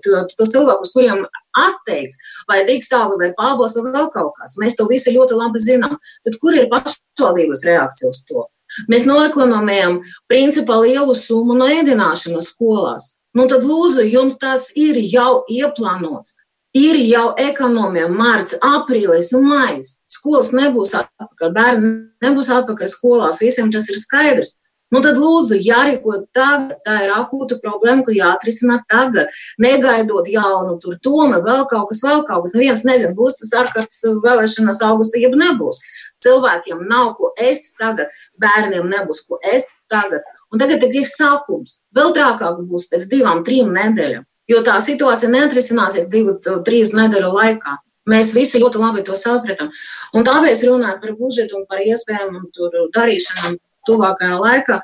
tos 0.07 0.55
cilvēkus, 0.55 0.95
kuriem 0.95 1.27
atteikts, 1.59 2.19
vai 2.49 2.63
dīkstāvi, 2.69 3.19
vai 3.21 3.33
pābos, 3.37 3.75
vai 3.77 3.91
vēl 3.91 4.11
kaut 4.15 4.37
kas. 4.39 4.57
Mēs 4.61 4.79
to 4.79 4.87
visi 4.91 5.15
ļoti 5.15 5.39
labi 5.39 5.63
zinām. 5.63 5.99
Bet 6.27 6.39
kur 6.43 6.55
ir 6.55 6.71
pašvaldības 6.71 7.67
reakcija 7.67 8.15
uz 8.15 8.23
to? 8.29 8.47
Mēs 8.91 9.03
noekonomējam 9.09 9.99
principā 10.31 10.79
lielu 10.79 11.17
summu 11.19 11.57
no 11.59 11.67
ēdināšanas 11.67 12.53
skolās. 12.53 13.17
Nu, 13.35 13.47
tad, 13.51 13.63
lūdzu, 13.67 14.05
jums 14.11 14.39
tas 14.43 14.71
ir 14.79 14.99
jau 15.07 15.43
ieplānots 15.51 16.37
ir 16.77 16.99
jau 17.03 17.31
ekonomija, 17.41 18.09
mārts, 18.13 18.57
aprīlis 18.63 19.33
un 19.37 19.47
maijs. 19.51 19.97
Skolas 20.11 20.53
nebūs 20.55 20.95
atpakaļ, 20.99 21.53
bērni 21.55 21.93
nebūs 22.25 22.51
atpakaļ 22.55 22.91
skolās, 22.93 23.41
visiem 23.43 23.71
tas 23.75 23.89
ir 23.91 23.99
skaidrs. 23.99 24.57
Nu, 24.91 24.99
tad, 25.05 25.21
lūdzu, 25.23 25.55
jārīko 25.63 26.17
tagad. 26.35 26.73
Tā 26.83 26.97
ir 27.05 27.13
akūta 27.15 27.61
problēma, 27.63 28.03
ko 28.03 28.11
jāatrisina 28.11 28.81
tagad. 28.91 29.31
Negaidot 29.63 30.27
jaunu, 30.27 30.81
tur 30.83 30.97
toma, 31.03 31.39
vēl 31.45 31.63
kaut 31.71 31.93
kas, 31.93 32.01
vēl 32.03 32.25
kaut 32.27 32.47
kas. 32.47 32.57
Neviens 32.57 32.83
nezina, 32.89 33.15
būs 33.15 33.39
tas 33.39 33.53
ārkārtas 33.61 34.03
vēlēšanas 34.25 34.83
augustā, 34.89 35.23
jeb 35.23 35.37
nebūs. 35.39 35.79
Cilvēkiem 36.27 36.83
nav 36.91 37.13
ko 37.21 37.31
ēst 37.39 37.71
tagad, 37.79 38.11
bērniem 38.43 38.91
nebūs 38.91 39.23
ko 39.29 39.39
ēst 39.47 39.71
tagad. 39.93 40.27
Un 40.51 40.59
tagad 40.59 40.83
ir 40.91 41.07
sākums. 41.07 41.79
Vēl 41.95 42.11
trākāk 42.17 42.59
būs 42.67 42.91
pēc 42.91 43.07
divām, 43.15 43.47
trim 43.47 43.71
nedēļām 43.77 44.27
jo 44.51 44.65
tā 44.67 44.77
situācija 44.83 45.31
neatrisināsies 45.33 46.11
divu, 46.11 46.37
trīs 46.67 46.93
nedēļu 46.97 47.31
laikā. 47.37 47.77
Mēs 48.11 48.33
visi 48.35 48.59
ļoti 48.59 48.81
labi 48.81 49.05
to 49.07 49.15
saprotam. 49.19 49.71
Un 50.17 50.27
tāpēc 50.27 50.65
runāt 50.67 51.03
par 51.03 51.15
budžetu 51.19 51.61
un 51.61 51.67
par 51.71 51.83
iespējamu 51.85 52.49
darīšanu 52.95 53.59
tuvākajā 53.87 54.39
laikā. 54.41 54.81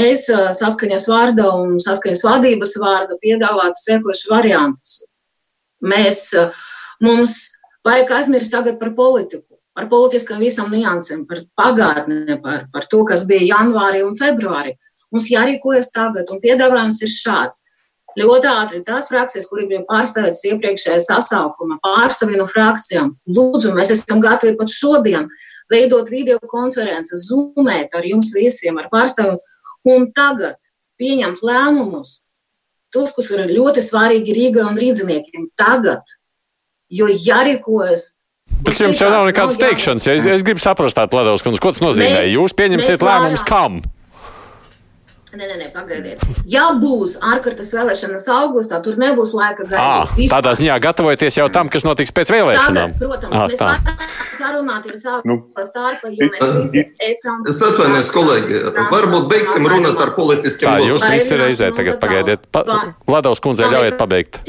Es 0.00 0.26
saskaņas 0.58 1.08
vārda 1.10 1.48
un 1.58 1.76
saskaņas 1.82 2.22
vadības 2.26 2.76
vārda 2.82 3.18
piedāvātu 3.22 3.82
sekošu 3.82 4.30
variantus. 4.32 5.02
Mēs, 5.84 6.30
mums 7.04 7.36
vajag 7.84 8.14
aizmirst 8.18 8.52
tagad 8.54 8.78
par 8.80 8.94
politiku, 8.96 9.58
par 9.76 9.88
politiskām 9.90 10.40
visam 10.40 10.72
niansēm, 10.72 11.26
par 11.28 11.44
pagātni, 11.58 12.38
par, 12.42 12.66
par 12.72 12.88
to, 12.90 13.02
kas 13.08 13.26
bija 13.28 13.58
janvārī 13.58 14.04
un 14.06 14.16
februārī. 14.18 14.76
Mums 15.12 15.28
jārīkojas 15.30 15.92
tagad, 15.94 16.30
un 16.32 16.40
piedāvājums 16.42 17.02
ir 17.04 17.12
šāds 17.12 17.60
ļoti 18.18 18.50
ātri 18.50 18.80
tās 18.86 19.08
frakcijas, 19.10 19.46
kuri 19.50 19.66
bija 19.70 19.82
pārstāvētas 19.88 20.44
iepriekšējā 20.50 21.00
sasaukuma, 21.04 21.80
pārstāvja 21.84 22.40
no 22.40 22.46
frakcijām. 22.50 23.14
Lūdzu, 23.26 23.74
mēs 23.76 23.92
esam 23.94 24.22
gatavi 24.22 24.56
pat 24.58 24.72
šodien 24.72 25.28
veidot 25.72 26.10
video 26.12 26.38
konferences, 26.50 27.28
zoomēt 27.30 27.94
ar 27.96 28.06
jums 28.06 28.32
visiem, 28.36 28.78
ar 28.80 28.90
pārstāvjiem, 28.92 29.40
un 29.94 30.10
tagad 30.16 30.60
pieņemt 31.00 31.42
lēmumus, 31.44 32.20
tos, 32.94 33.14
kas 33.16 33.30
ir 33.34 33.48
ļoti 33.50 33.82
svarīgi 33.82 34.36
Rīgai 34.36 34.68
un 34.68 34.78
rīdziniekiem 34.78 35.48
tagad, 35.58 36.04
jo 36.92 37.08
jārīkojas. 37.10 38.12
Bet 38.64 38.78
jums 38.78 39.00
jau 39.00 39.10
nav 39.10 39.26
nekādas 39.26 39.58
teikšanas. 39.58 40.06
Ja 40.06 40.14
es, 40.18 40.28
es 40.36 40.44
gribu 40.46 40.62
saprast, 40.62 40.98
Ladovs, 41.00 41.42
ko 41.42 41.72
tas 41.72 41.82
nozīmē. 41.82 42.20
Mēs, 42.20 42.32
Jūs 42.36 42.54
pieņemsiet 42.56 43.02
lēmumus 43.02 43.44
kam? 43.48 43.80
Nē, 45.34 45.48
nē, 45.50 45.54
nē, 45.58 45.68
pagaidiet. 45.74 46.20
Ja 46.46 46.68
būs 46.78 47.16
ārkārtas 47.18 47.72
vēlēšanas 47.74 48.26
augustā, 48.30 48.78
tur 48.84 48.94
nebūs 49.00 49.32
laika 49.34 49.64
gaidīt. 49.66 49.80
À, 49.82 50.28
tādā 50.36 50.52
ziņā 50.60 50.76
gatavojieties 50.84 51.38
jau 51.40 51.48
tam, 51.50 51.70
kas 51.72 51.82
notiks 51.82 52.14
pēc 52.14 52.30
vēlēšanām. 52.36 52.94
Tagad, 52.94 53.00
protams, 53.00 53.34
à, 53.34 53.48
mēs 53.50 53.58
tā. 53.58 53.72
varam 53.72 54.14
sarunāties 54.38 55.04
nu, 55.26 55.38
starpā, 55.66 56.12
jo 56.14 56.30
mēs 56.36 56.54
visi 56.60 56.86
esam. 57.08 57.42
Es 57.50 57.58
atvainojos, 57.66 58.14
kolēģi, 58.14 58.62
varbūt 58.94 59.28
beigsim 59.34 59.66
runāt 59.74 60.06
ar 60.06 60.14
politiskiem 60.14 60.70
lūdzu. 60.70 60.92
Jūs 60.92 61.08
visi 61.16 61.42
reizē 61.42 61.74
tagad 61.74 61.98
pagaidiet. 62.04 62.46
Pa, 62.54 62.62
Vladovs 63.10 63.42
kundzei 63.42 63.74
ļaujiet 63.74 63.98
pabeigt. 63.98 64.42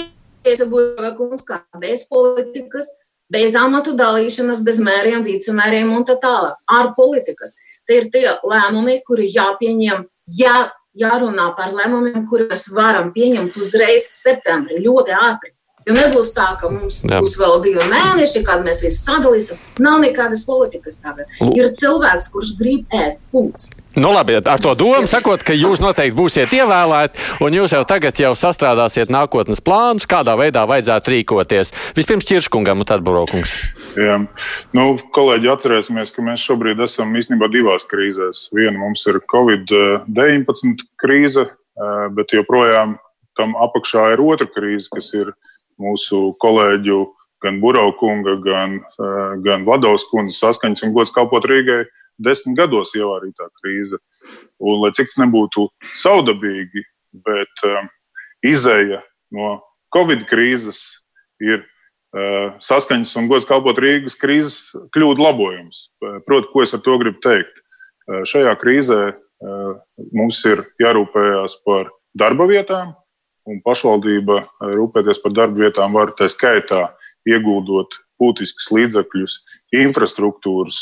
Bez 1.82 2.06
politikas, 2.14 2.94
bez 3.34 3.58
amatu 3.58 3.98
dalīšanas, 3.98 4.62
bez 4.66 4.78
mēriem, 4.86 5.26
vicemēriem 5.26 5.90
un 5.98 6.06
tā 6.06 6.20
tālāk. 6.22 6.60
Ar 6.70 6.94
politikas. 6.98 7.58
Tie 7.90 8.04
ir 8.04 8.12
tie 8.14 8.28
lēmumi, 8.46 9.02
kuri 9.08 9.32
jāpieņem 9.34 10.06
ja 10.28 10.70
jārunā 10.96 11.50
par 11.58 11.74
lēmumiem, 11.76 12.26
kurus 12.30 12.70
varam 12.74 13.12
pieņemt 13.16 13.58
uzreiz 13.60 14.08
septembrī, 14.16 14.80
ļoti 14.86 15.16
ātri. 15.18 15.55
Jo 15.86 15.94
nebūs 15.94 16.32
tā, 16.34 16.48
ka 16.58 16.70
mums 16.72 17.04
Jā. 17.06 17.20
būs 17.22 17.36
vēl 17.38 17.60
divi 17.62 17.84
mēneši, 17.92 18.42
kad 18.48 18.64
mēs 18.66 18.82
visu 18.82 19.04
sadalīsim. 19.06 19.60
Nav 19.86 20.00
nekādas 20.02 20.42
politikas 20.48 20.98
tagad. 20.98 21.30
Ir 21.54 21.70
cilvēks, 21.78 22.32
kurš 22.34 22.56
grib 22.58 22.90
ēst. 22.90 23.22
Punkts. 23.30 23.70
Nu, 23.96 24.10
labi, 24.12 24.36
ar 24.42 24.60
to 24.60 24.74
domu 24.76 25.08
sakot, 25.08 25.40
ka 25.46 25.54
jūs 25.56 25.80
noteikti 25.80 26.18
būsiet 26.18 26.52
ievēlēti, 26.58 27.22
un 27.46 27.56
jūs 27.56 27.76
jau 27.78 27.84
tagad 27.88 28.18
jau 28.20 28.34
sastrādāsiet 28.36 29.14
nākotnes 29.14 29.64
plānus, 29.64 30.08
kādā 30.10 30.34
veidā 30.36 30.66
vajadzētu 30.68 31.14
rīkoties. 31.14 31.72
Vispirms 31.96 32.28
Čirškungam 32.28 32.84
un 32.84 32.90
tad 32.90 33.06
Burokungs. 33.06 33.54
Jā, 33.96 34.18
nu, 34.76 34.90
kolēģi, 35.16 35.52
atcerēsimies, 35.54 36.12
ka 36.12 36.26
mēs 36.26 36.44
šobrīd 36.44 36.84
esam 36.84 37.16
īstenībā 37.16 37.48
divās 37.54 37.88
krīzēs. 37.88 38.50
Viena 38.58 38.76
mums 38.82 39.06
ir 39.08 39.22
Covid-19 39.32 40.84
krīze, 41.00 41.48
eh, 41.48 42.06
bet 42.18 42.36
joprojām 42.36 42.98
tam 43.38 43.56
apakšā 43.56 44.10
ir 44.16 44.24
otra 44.24 44.50
krīze, 44.50 44.92
kas 44.92 45.14
ir 45.16 45.32
mūsu 45.82 46.34
kolēģu 46.42 47.04
gan 47.44 47.60
Buraukunga, 47.62 48.36
gan, 48.44 48.80
eh, 48.80 49.36
gan 49.46 49.66
Vladovas 49.68 50.08
kundzes 50.10 50.42
saskaņas 50.42 50.86
un 50.88 50.94
gods 50.96 51.14
kalpot 51.14 51.46
Rīgai 51.46 51.86
desmit 52.18 52.58
gados 52.58 52.96
ievārītā 52.96 53.50
krīze. 53.62 54.00
Un, 54.60 54.80
lai 54.82 54.92
cik 54.96 55.12
tas 55.12 55.20
nebūtu 55.22 55.68
saudabīgi, 55.94 56.86
bet 57.26 57.66
um, 57.68 57.90
izēja 58.46 59.02
no 59.36 59.60
Covid 59.94 60.26
krīzes 60.30 60.80
ir 61.44 61.62
uh, 61.62 62.56
saskaņas 62.64 63.14
un 63.20 63.30
gods 63.32 63.48
kalpot 63.50 63.78
Rīgas 63.78 64.18
krīzes 64.20 64.74
kļūdu 64.96 65.28
labojums. 65.28 65.90
Proti, 66.26 66.52
ko 66.54 66.64
es 66.66 66.74
ar 66.74 66.84
to 66.88 66.98
gribu 67.02 67.22
teikt? 67.24 67.62
Uh, 68.08 68.24
šajā 68.28 68.56
krīzē 68.64 69.02
uh, 69.12 69.76
mums 70.16 70.42
ir 70.50 70.66
jārūpējas 70.82 71.60
par 71.68 71.92
darba 72.16 72.48
vietām, 72.50 72.96
un 73.46 73.62
pašvaldība 73.66 74.42
rūpēties 74.62 75.22
par 75.24 75.36
darba 75.36 75.66
vietām 75.66 75.96
var 75.96 76.14
tā 76.18 76.28
skaitā 76.32 76.90
ieguldot 77.28 77.98
būtiskus 78.22 78.70
līdzekļus 78.74 79.38
infrastruktūras 79.76 80.80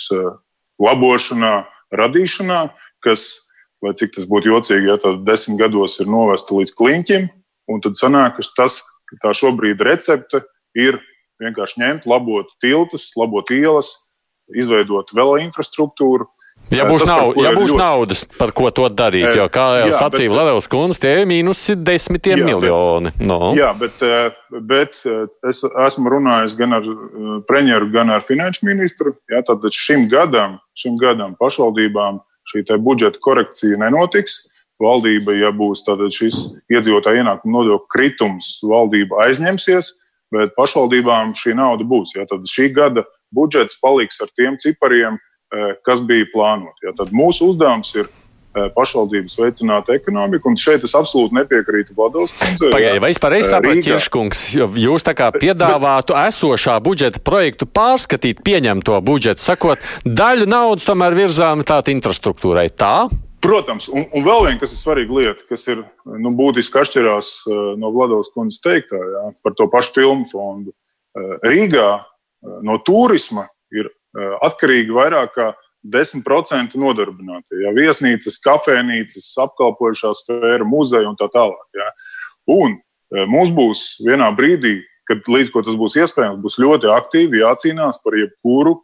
labošanā, 0.82 1.54
radīšanā, 1.93 2.60
kas, 3.04 3.26
lai 3.84 3.93
cik 3.99 4.15
tas 4.17 4.28
būtu 4.30 4.52
jocīgi, 4.52 4.89
ja 4.91 4.97
tad 5.02 5.23
desmit 5.28 5.60
gados 5.62 5.99
ir 6.02 6.12
novesta 6.12 6.56
līdz 6.58 6.76
kliņķim, 6.80 7.28
un 7.73 7.84
tad 7.84 7.99
sanāk, 7.99 8.38
ka 8.38 8.47
tas, 8.63 8.82
tā 9.21 9.34
šobrīd 9.38 9.82
recepte 9.86 10.43
ir 10.78 10.99
vienkārši 11.41 11.82
ņemt, 11.82 12.08
labot 12.10 12.49
tiltus, 12.63 13.12
labot 13.19 13.52
ielas, 13.54 13.91
izveidot 14.54 15.13
vēl 15.15 15.45
infrastruktūru, 15.47 16.28
Ja 16.71 16.86
būs, 16.88 17.04
tas, 17.04 17.10
nav, 17.10 17.34
ja 17.38 17.52
būs 17.54 17.71
ļoti... 17.73 17.80
naudas, 17.80 18.23
par 18.38 18.54
ko 18.56 18.69
to 18.73 18.88
darīt, 18.93 19.28
jo, 19.38 19.45
kā 19.52 19.65
jau 19.82 19.89
jā, 19.89 19.97
sacīja 19.99 20.32
bet, 20.32 20.38
Levels 20.39 20.69
kundze, 20.71 20.99
tie 21.04 21.12
ir 21.19 21.28
mīnusi 21.30 21.76
desmitiem 21.78 22.41
jā, 22.41 22.47
miljoni. 22.47 23.12
Bet, 23.13 23.26
no. 23.30 23.39
Jā, 23.58 23.71
bet, 23.78 23.99
bet 24.69 25.02
es 25.49 25.63
esmu 25.67 26.13
runājis 26.15 26.56
gan 26.60 26.78
ar 26.80 26.88
premjeru, 27.49 27.89
gan 27.93 28.13
ar 28.15 28.23
finanšu 28.26 28.67
ministru. 28.69 29.15
Jā, 29.32 29.43
tad 29.45 29.65
šim 29.76 30.08
gadam, 30.12 30.58
šim 30.80 30.95
gadam 31.02 31.36
pašvaldībām 31.39 32.21
šī 32.49 32.65
budžeta 32.84 33.21
korekcija 33.23 33.80
nenotiks. 33.84 34.43
Valdība, 34.82 35.36
ja 35.38 35.52
būs 35.54 35.86
šis 36.12 36.38
iedzīvotāja 36.73 37.21
ienākuma 37.21 37.60
nodokļu 37.60 37.91
kritums, 37.93 38.58
valdība 38.67 39.21
aizņemsies, 39.28 39.91
bet 40.34 40.56
pašvaldībām 40.58 41.36
šī 41.38 41.54
nauda 41.56 41.86
būs. 41.88 42.15
Jā, 42.17 42.26
tad 42.28 42.49
šī 42.49 42.71
gada 42.73 43.06
budžets 43.32 43.78
paliks 43.80 44.19
ar 44.26 44.34
tiem 44.34 44.58
cipariem, 44.60 45.21
Eh, 45.21 45.33
kas 45.86 46.02
bija 46.02 46.28
plānoti. 46.34 46.88
Ja, 46.88 46.94
tad 46.98 47.13
mūsu 47.16 47.52
uzdevums 47.52 47.92
ir 47.96 48.08
eh, 48.08 48.70
pašvaldības 48.76 49.36
veicināt 49.39 49.89
ekonomiku, 49.94 50.52
un 50.52 50.58
šeit 50.60 50.86
es 50.88 50.96
absolūti 50.98 51.38
nepiekrītu 51.38 51.96
Vladovas 51.98 52.34
kundzei. 52.38 52.72
Pagaidiet, 52.74 53.02
vai 53.04 53.12
es 53.13 53.22
pareizi 53.22 53.48
eh, 53.48 53.52
saprotu, 53.52 53.84
Kirškungs, 53.88 54.44
jūs 54.84 55.06
tā 55.06 55.16
kā 55.18 55.30
piedāvātu 55.36 56.18
esošā 56.24 56.80
budžeta 56.84 57.22
projektu 57.24 57.70
pārskatīt, 57.70 58.42
pieņemt 58.46 58.88
to 58.89 59.00
budžetu, 59.06 59.44
sakot, 59.44 59.84
daļu 60.06 60.50
naudas 60.50 60.88
tomēr 60.89 61.18
virzām 61.18 61.66
tātad 61.68 61.94
infrastruktūrai. 61.96 62.70
Tā? 62.74 62.96
Protams, 63.44 63.89
un, 63.92 64.06
un 64.16 64.24
vēl 64.24 64.46
viena, 64.48 64.60
kas 64.62 64.72
ir 64.72 64.80
svarīga 64.80 65.18
lieta, 65.18 65.44
kas 65.50 65.68
ir 65.68 65.82
nu, 66.08 66.32
būtiski 66.32 66.80
atšķirās 66.80 67.34
no 67.82 67.89
Vladovas 67.92 68.32
kundzes 68.32 68.63
teiktā 68.63 68.96
jā, 68.96 69.26
par 69.44 69.58
to 69.60 69.68
pašu 69.68 69.98
filmu 69.98 70.30
fondu. 70.30 70.72
Rīgā 71.44 71.89
no 72.63 72.78
turisma 72.88 73.44
ir 73.76 73.92
Eh, 73.92 74.03
atkarīgi 74.13 74.93
vairāk 74.93 75.34
kā 75.36 75.52
10% 75.84 76.78
nodarbinātie. 76.80 77.60
Ja, 77.65 77.73
viesnīcas, 77.76 78.39
kafejnīcas, 78.43 79.28
apkalpojušā 79.43 80.13
sfēra, 80.21 80.63
muzeja 80.67 81.10
un 81.12 81.19
tā 81.19 81.28
tālāk. 81.34 81.65
Ja. 81.76 81.89
Un 82.56 82.78
eh, 82.78 83.26
mums 83.28 83.52
būs 83.56 83.84
vienā 84.06 84.30
brīdī, 84.36 84.80
kad 85.10 85.28
līdz 85.28 85.52
ko 85.52 85.63
tas 85.67 85.76
būs 85.80 85.97
iespējams, 85.99 86.39
būs 86.43 86.60
ļoti 86.63 86.91
aktīvi 86.93 87.43
jācīnās 87.43 87.99
par 88.04 88.15
jebkuru 88.15 88.78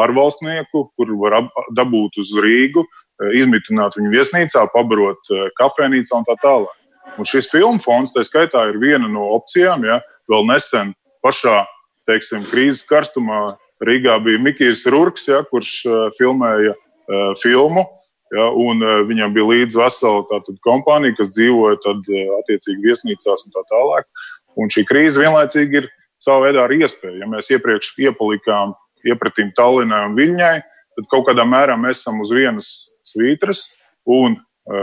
ārvalstnieku, 0.00 0.88
kuru 0.96 1.18
var 1.20 1.42
dabūt 1.76 2.16
uz 2.22 2.32
Rīgu, 2.40 2.86
eh, 2.86 3.36
izmitināt 3.42 4.00
viņu 4.00 4.14
viesnīcā, 4.16 4.64
pabarot 4.72 5.32
kafejnīcā 5.60 6.22
un 6.22 6.28
tā 6.28 6.40
tālāk. 6.40 6.74
Un 7.20 7.28
šis 7.28 7.50
filmu 7.52 7.78
fonds, 7.80 8.16
tā 8.16 8.24
skaitā, 8.26 8.64
ir 8.70 8.80
viena 8.80 9.06
no 9.08 9.28
opcijām. 9.36 9.84
Ja, 9.86 10.00
vēl 10.28 10.48
nesen 10.48 10.90
pašā 11.24 11.64
teiksim, 12.08 12.42
krīzes 12.48 12.82
karstumā 12.88 13.56
Rīgā 13.84 14.16
bija 14.24 14.40
Mikls 14.40 14.86
Rūks, 14.88 15.26
ja, 15.28 15.42
kurš 15.50 15.72
uh, 15.88 15.98
filmēja 16.16 16.72
uh, 16.72 17.32
filmu. 17.42 17.84
Ja, 18.34 18.48
un 18.50 18.80
uh, 18.82 19.02
viņam 19.06 19.34
bija 19.36 19.46
līdzi 19.52 19.78
vesela 19.78 20.24
tātad, 20.30 20.56
kompānija, 20.64 21.14
kas 21.18 21.30
dzīvoja 21.36 21.78
tad, 21.84 22.08
attiecīgi 22.40 22.88
viesnīcās 22.88 23.46
un 23.46 23.54
tā 23.54 23.62
tālāk. 23.68 24.08
Un 24.56 24.72
šī 24.72 24.86
krīze 24.88 25.20
vienlaicīgi 25.22 25.82
ir 25.82 25.90
savā 26.22 26.48
veidā 26.48 26.64
arī 26.64 26.80
iespēja. 26.82 27.20
Ja 27.22 27.30
mēs 27.30 27.52
iepriekš 27.54 27.92
iepalikām, 28.08 28.74
iepratīm 29.06 29.52
Tallinai 29.54 30.06
un 30.08 30.16
Viļņai, 30.18 30.56
tad 30.96 31.08
kaut 31.12 31.28
kādā 31.28 31.44
mērā 31.46 31.76
mēs 31.78 32.00
esam 32.00 32.22
uz 32.24 32.32
vienas 32.34 32.70
svītras, 33.06 33.68
un 34.08 34.38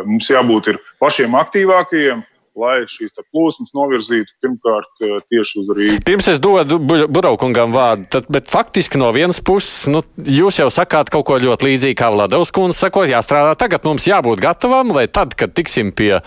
mums 0.05 0.29
jābūt 0.29 0.69
pašiem 1.01 1.33
aktīvākajiem, 1.35 2.21
lai 2.59 2.83
šīs 2.89 3.15
plūsmas 3.31 3.73
novirzītu 3.75 4.35
pirmkārt 4.43 5.05
eh, 5.05 5.17
tieši 5.31 5.59
uz 5.61 5.71
Rīgas. 5.77 6.05
Pirms 6.07 6.29
es 6.33 6.41
dodu 6.43 6.79
Buraukungam 6.83 7.73
vārdu, 7.75 8.07
tad, 8.17 8.29
bet 8.33 8.49
faktiski 8.51 9.01
no 9.01 9.11
vienas 9.15 9.41
puses, 9.43 9.87
nu, 9.91 10.03
jūs 10.17 10.61
jau 10.61 10.69
sakāt 10.73 11.11
kaut 11.13 11.27
ko 11.29 11.39
ļoti 11.41 11.71
līdzīgu 11.71 11.99
kā 11.99 12.11
Vladovs 12.13 12.53
kundze, 12.55 12.79
sakot, 12.79 13.09
jāstrādā 13.09 13.55
tagad, 13.59 13.85
mums 13.87 14.07
jābūt 14.09 14.43
gatavam, 14.43 14.93
lai 14.95 15.07
tad, 15.11 15.37
kad 15.39 15.55
tiksim 15.57 15.93
pie 15.95 16.19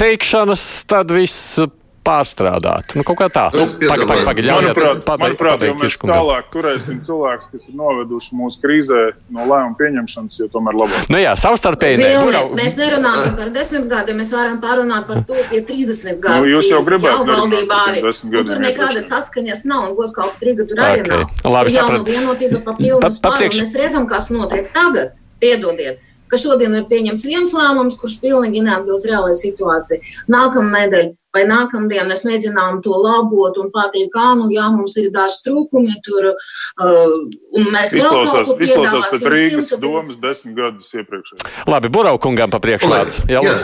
teikšanas, 0.00 0.66
tad 0.90 1.12
viss 1.14 1.60
pārstrādāt. 2.06 2.94
Nu, 2.98 3.04
kaut 3.06 3.18
kā 3.20 3.28
tā. 3.32 3.44
Nu, 3.54 3.64
pagaid, 3.64 4.04
pagaid, 4.08 4.26
pagaid, 4.26 4.48
manuprāt, 4.50 5.02
pagaid, 5.06 5.22
manuprāt 5.24 5.64
ja 5.66 5.74
mēs 5.78 5.98
tālāk 6.02 6.50
turēsim 6.52 7.00
cilvēkus, 7.06 7.48
kas 7.52 7.68
ir 7.70 7.76
noveduši 7.78 8.38
mūsu 8.38 8.62
krīzē 8.62 9.00
no 9.32 9.46
lēmumu 9.46 9.78
pieņemšanas, 9.78 10.38
jo 10.42 10.48
tomēr 10.52 10.78
labāk. 10.82 11.08
Nu 11.12 11.22
jā, 11.22 11.34
savstarpēji. 11.38 12.00
Ne, 12.02 12.10
Vilni, 12.12 12.42
mēs 12.58 12.78
nerunāsim 12.80 13.36
par 13.38 13.52
desmit 13.54 13.88
gadiem, 13.90 14.20
mēs 14.22 14.34
varam 14.34 14.60
pārunāt 14.62 15.08
par 15.10 15.22
to 15.28 15.38
pie 15.50 15.62
30 15.72 16.20
gadiem. 16.22 16.46
Nu, 16.46 16.52
jūs 16.56 16.70
jau 16.72 16.82
gribētu 16.86 17.26
valdībā 17.30 17.80
arī. 17.88 18.04
Nu, 18.04 18.44
tur 18.50 18.62
nekādas 18.62 19.10
saskaņas 19.12 19.66
nav, 19.70 19.90
un 19.90 19.98
gos 19.98 20.14
kaut 20.16 20.38
trīga 20.42 20.66
tur 20.68 20.82
arī 20.82 21.04
okay. 21.06 21.24
nav. 21.24 21.52
Labi, 21.56 21.74
sapratu. 21.74 22.08
Vienotība 22.12 22.62
papildus 22.66 23.20
pār, 23.22 23.46
un 23.48 23.60
mēs 23.62 23.76
redzam, 23.78 24.08
kas 24.10 24.32
notiek 24.34 24.72
tagad. 24.74 25.18
Piedodiet 25.42 25.98
ka 26.32 26.40
šodien 26.40 26.78
ir 26.80 26.86
pieņemts 26.88 27.26
viens 27.28 27.52
lēmums, 27.56 27.98
kurš 28.00 28.18
pilnīgi 28.24 28.64
neatbilst 28.64 29.10
reālajai 29.10 29.40
situācijai. 29.44 30.00
Nākamā 30.32 30.86
nedēļa 30.86 31.12
vai 31.32 31.44
nākamdien 31.48 32.08
mēs 32.10 32.26
mēģinām 32.28 32.80
to 32.84 32.96
labot 33.00 33.56
un 33.62 33.70
pateikt, 33.74 34.12
kā 34.14 34.32
nu, 34.38 34.50
jā, 34.52 34.68
mums 34.74 34.96
ir 35.00 35.10
daži 35.14 35.40
trūkumi 35.46 35.98
tur, 36.04 36.32
uh, 36.32 37.14
un 37.56 37.70
mēs 37.72 37.96
izklausās, 37.96 38.52
izklausās 38.58 39.08
pēc 39.14 39.28
Rīgas 39.32 39.72
domas 39.80 40.20
desmit 40.22 40.58
gadus 40.58 40.92
iepriekš. 40.92 41.38
Labi, 41.70 41.92
Buraukungam 41.92 42.52
pa 42.52 42.60
priekšlāds. 42.62 43.24
Jā, 43.32 43.40
jā, 43.40 43.56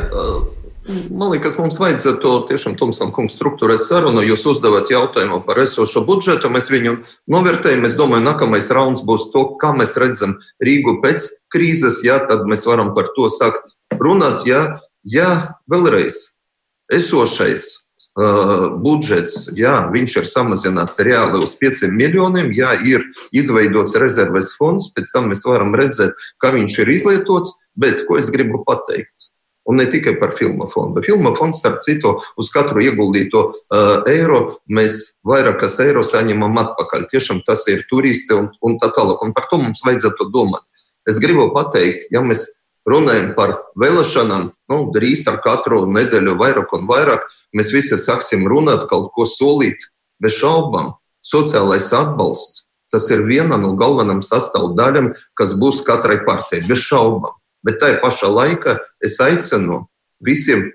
Man 0.89 1.29
liekas, 1.35 1.59
mums 1.61 1.77
vajadzētu 1.83 2.31
tiešām 2.49 2.75
Tomsam 2.81 3.11
kungs 3.13 3.35
struktūrēt 3.37 3.85
sarunu. 3.85 4.23
Jūs 4.25 4.47
uzdevat 4.49 4.89
jautājumu 4.89 5.43
par 5.45 5.61
esošo 5.61 6.01
budžetu, 6.09 6.49
mēs 6.53 6.71
viņu 6.73 6.95
novērtējam. 7.29 7.85
Es 7.85 7.97
domāju, 7.99 8.25
nākamais 8.25 8.71
rauns 8.73 9.05
būs 9.05 9.29
to, 9.35 9.45
kā 9.61 9.75
mēs 9.77 9.99
redzam 10.01 10.39
Rīgu 10.65 10.99
pēc 11.05 11.29
krīzes. 11.53 12.01
Jā, 12.09 12.23
tad 12.31 12.49
mēs 12.49 12.65
varam 12.69 12.95
par 12.97 13.13
to 13.19 13.29
sākt 13.33 13.77
runāt. 14.01 14.47
Jā, 14.49 14.63
jā 15.05 15.29
vēlreiz 15.69 16.23
esošais 16.97 17.69
uh, 18.17 18.69
budžets, 18.81 19.51
jā, 19.61 19.77
viņš 19.93 20.19
ir 20.23 20.29
samazināts 20.33 21.01
reāli 21.05 21.45
uz 21.45 21.53
5 21.61 21.89
miljoniem, 21.93 22.49
jā, 22.57 22.73
ir 22.81 23.05
izveidots 23.37 23.99
rezerves 24.01 24.55
fonds, 24.57 24.89
pēc 24.97 25.13
tam 25.13 25.29
mēs 25.33 25.45
varam 25.45 25.77
redzēt, 25.77 26.17
kā 26.41 26.55
viņš 26.57 26.79
ir 26.81 26.97
izlietots, 26.97 27.59
bet 27.77 28.07
ko 28.09 28.17
es 28.17 28.33
gribu 28.33 28.65
pateikt? 28.65 29.29
Un 29.69 29.77
ne 29.77 29.85
tikai 29.91 30.15
par 30.21 30.33
filmu 30.39 30.69
fondu. 30.73 31.03
Filmu 31.05 31.35
fonds, 31.37 31.59
starp 31.61 31.83
citu, 31.85 32.15
uz 32.41 32.49
katru 32.55 32.81
ieguldīto 32.81 33.43
uh, 33.53 34.07
eiro 34.09 34.61
mēs 34.73 35.19
vairākas 35.29 35.77
eiro 35.85 36.05
saņemam 36.07 36.57
atpakaļ. 36.63 37.05
Tiešām 37.11 37.43
tas 37.45 37.67
ir 37.69 37.85
turisti 37.91 38.33
un, 38.37 38.49
un 38.65 38.79
tā 38.81 38.89
tālāk. 38.97 39.21
Un 39.27 39.35
par 39.37 39.51
to 39.51 39.61
mums 39.61 39.85
vajadzētu 39.85 40.31
domāt. 40.33 40.65
Es 41.09 41.21
gribu 41.21 41.51
pateikt, 41.53 42.09
ja 42.13 42.25
mēs 42.25 42.47
runājam 42.89 43.35
par 43.37 43.59
vēlēšanām, 43.81 44.49
nu, 44.73 44.81
drīz 44.95 45.27
ar 45.29 45.43
katru 45.45 45.85
nedēļu 45.93 46.39
vairāk 46.41 46.73
un 46.77 46.89
vairāk, 46.89 47.29
mēs 47.57 47.73
visi 47.77 48.01
sāksim 48.01 48.49
runāt, 48.49 48.89
kaut 48.89 49.13
ko 49.13 49.29
solīt. 49.29 49.85
bez 50.19 50.35
šaubām, 50.35 50.97
sociālais 51.23 51.93
atbalsts. 51.95 52.65
Tas 52.91 53.05
ir 53.13 53.23
viena 53.29 53.59
no 53.61 53.75
galvenajām 53.79 54.23
sastāvdaļām, 54.25 55.13
kas 55.39 55.53
būs 55.61 55.83
katrai 55.87 56.23
partijai, 56.27 56.65
bez 56.67 56.81
šaubām. 56.89 57.38
Bet 57.67 57.81
tajā 57.83 57.99
pašā 58.03 58.31
laikā 58.31 58.77
es 59.05 59.19
aicinu 59.23 59.85
visiem 60.25 60.69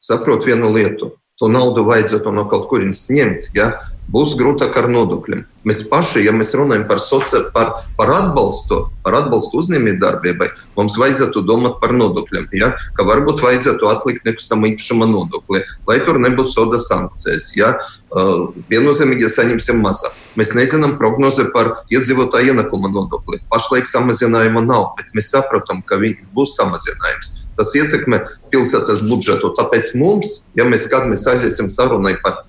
saprot 0.00 0.46
vienu 0.48 0.72
lietu. 0.72 1.14
To 1.40 1.48
naudu 1.48 1.84
vajadzētu 1.88 2.32
no 2.36 2.46
kaut 2.48 2.68
kurienes 2.68 3.06
ņemt. 3.12 3.50
Ja? 3.56 3.72
Būs 4.10 4.36
grūtāk 4.38 4.76
ar 4.80 4.88
nodokļiem. 4.90 5.44
Mēs 5.68 5.82
paši, 5.90 6.22
ja 6.24 6.32
mēs 6.32 6.54
runājam 6.56 6.86
par, 6.88 7.00
soci, 7.04 7.42
par, 7.54 7.74
par 7.98 8.10
atbalstu, 8.14 8.78
par 9.04 9.18
atbalstu 9.18 9.60
uzņēmējdarbībai, 9.60 10.48
mums 10.78 10.96
vajadzētu 11.00 11.42
domāt 11.44 11.76
par 11.82 11.92
nodokļiem. 11.96 12.48
Ja? 12.56 12.70
Ka 12.96 13.04
varbūt 13.08 13.42
vajadzētu 13.44 13.90
atlikt 13.90 14.24
nekustamā 14.28 14.70
īpašuma 14.72 15.08
nodokli, 15.10 15.60
lai 15.88 15.98
tur 16.06 16.20
nebūtu 16.22 16.54
soda 16.54 16.80
sankcijas. 16.80 17.50
Ja? 17.58 17.74
Uh, 18.10 18.48
viennozīmīgi 18.72 19.28
ja 19.28 19.32
saņemsim 19.36 19.84
mazāk. 19.84 20.16
Mēs 20.40 20.54
nezinām 20.56 20.96
prognozi 21.00 21.44
par 21.52 21.74
iedzīvotāju 21.92 22.54
ienākuma 22.54 22.90
nodokli. 22.92 23.42
Pašlaik 23.52 23.88
samazinājuma 23.90 24.64
nav, 24.64 24.94
bet 24.98 25.12
mēs 25.14 25.30
saprotam, 25.34 25.84
ka 25.86 26.00
būs 26.34 26.56
samazinājums. 26.56 27.34
Tas 27.60 27.74
ietekmē 27.76 28.22
pilsētas 28.48 29.04
budžetu. 29.04 29.52
Tāpēc 29.58 29.92
mums, 30.00 30.40
ja 30.56 30.64
mēs 30.64 30.86
skatāmies 30.88 31.26
aiziesim 31.28 31.68
sarunai 31.68 32.14
par 32.24 32.46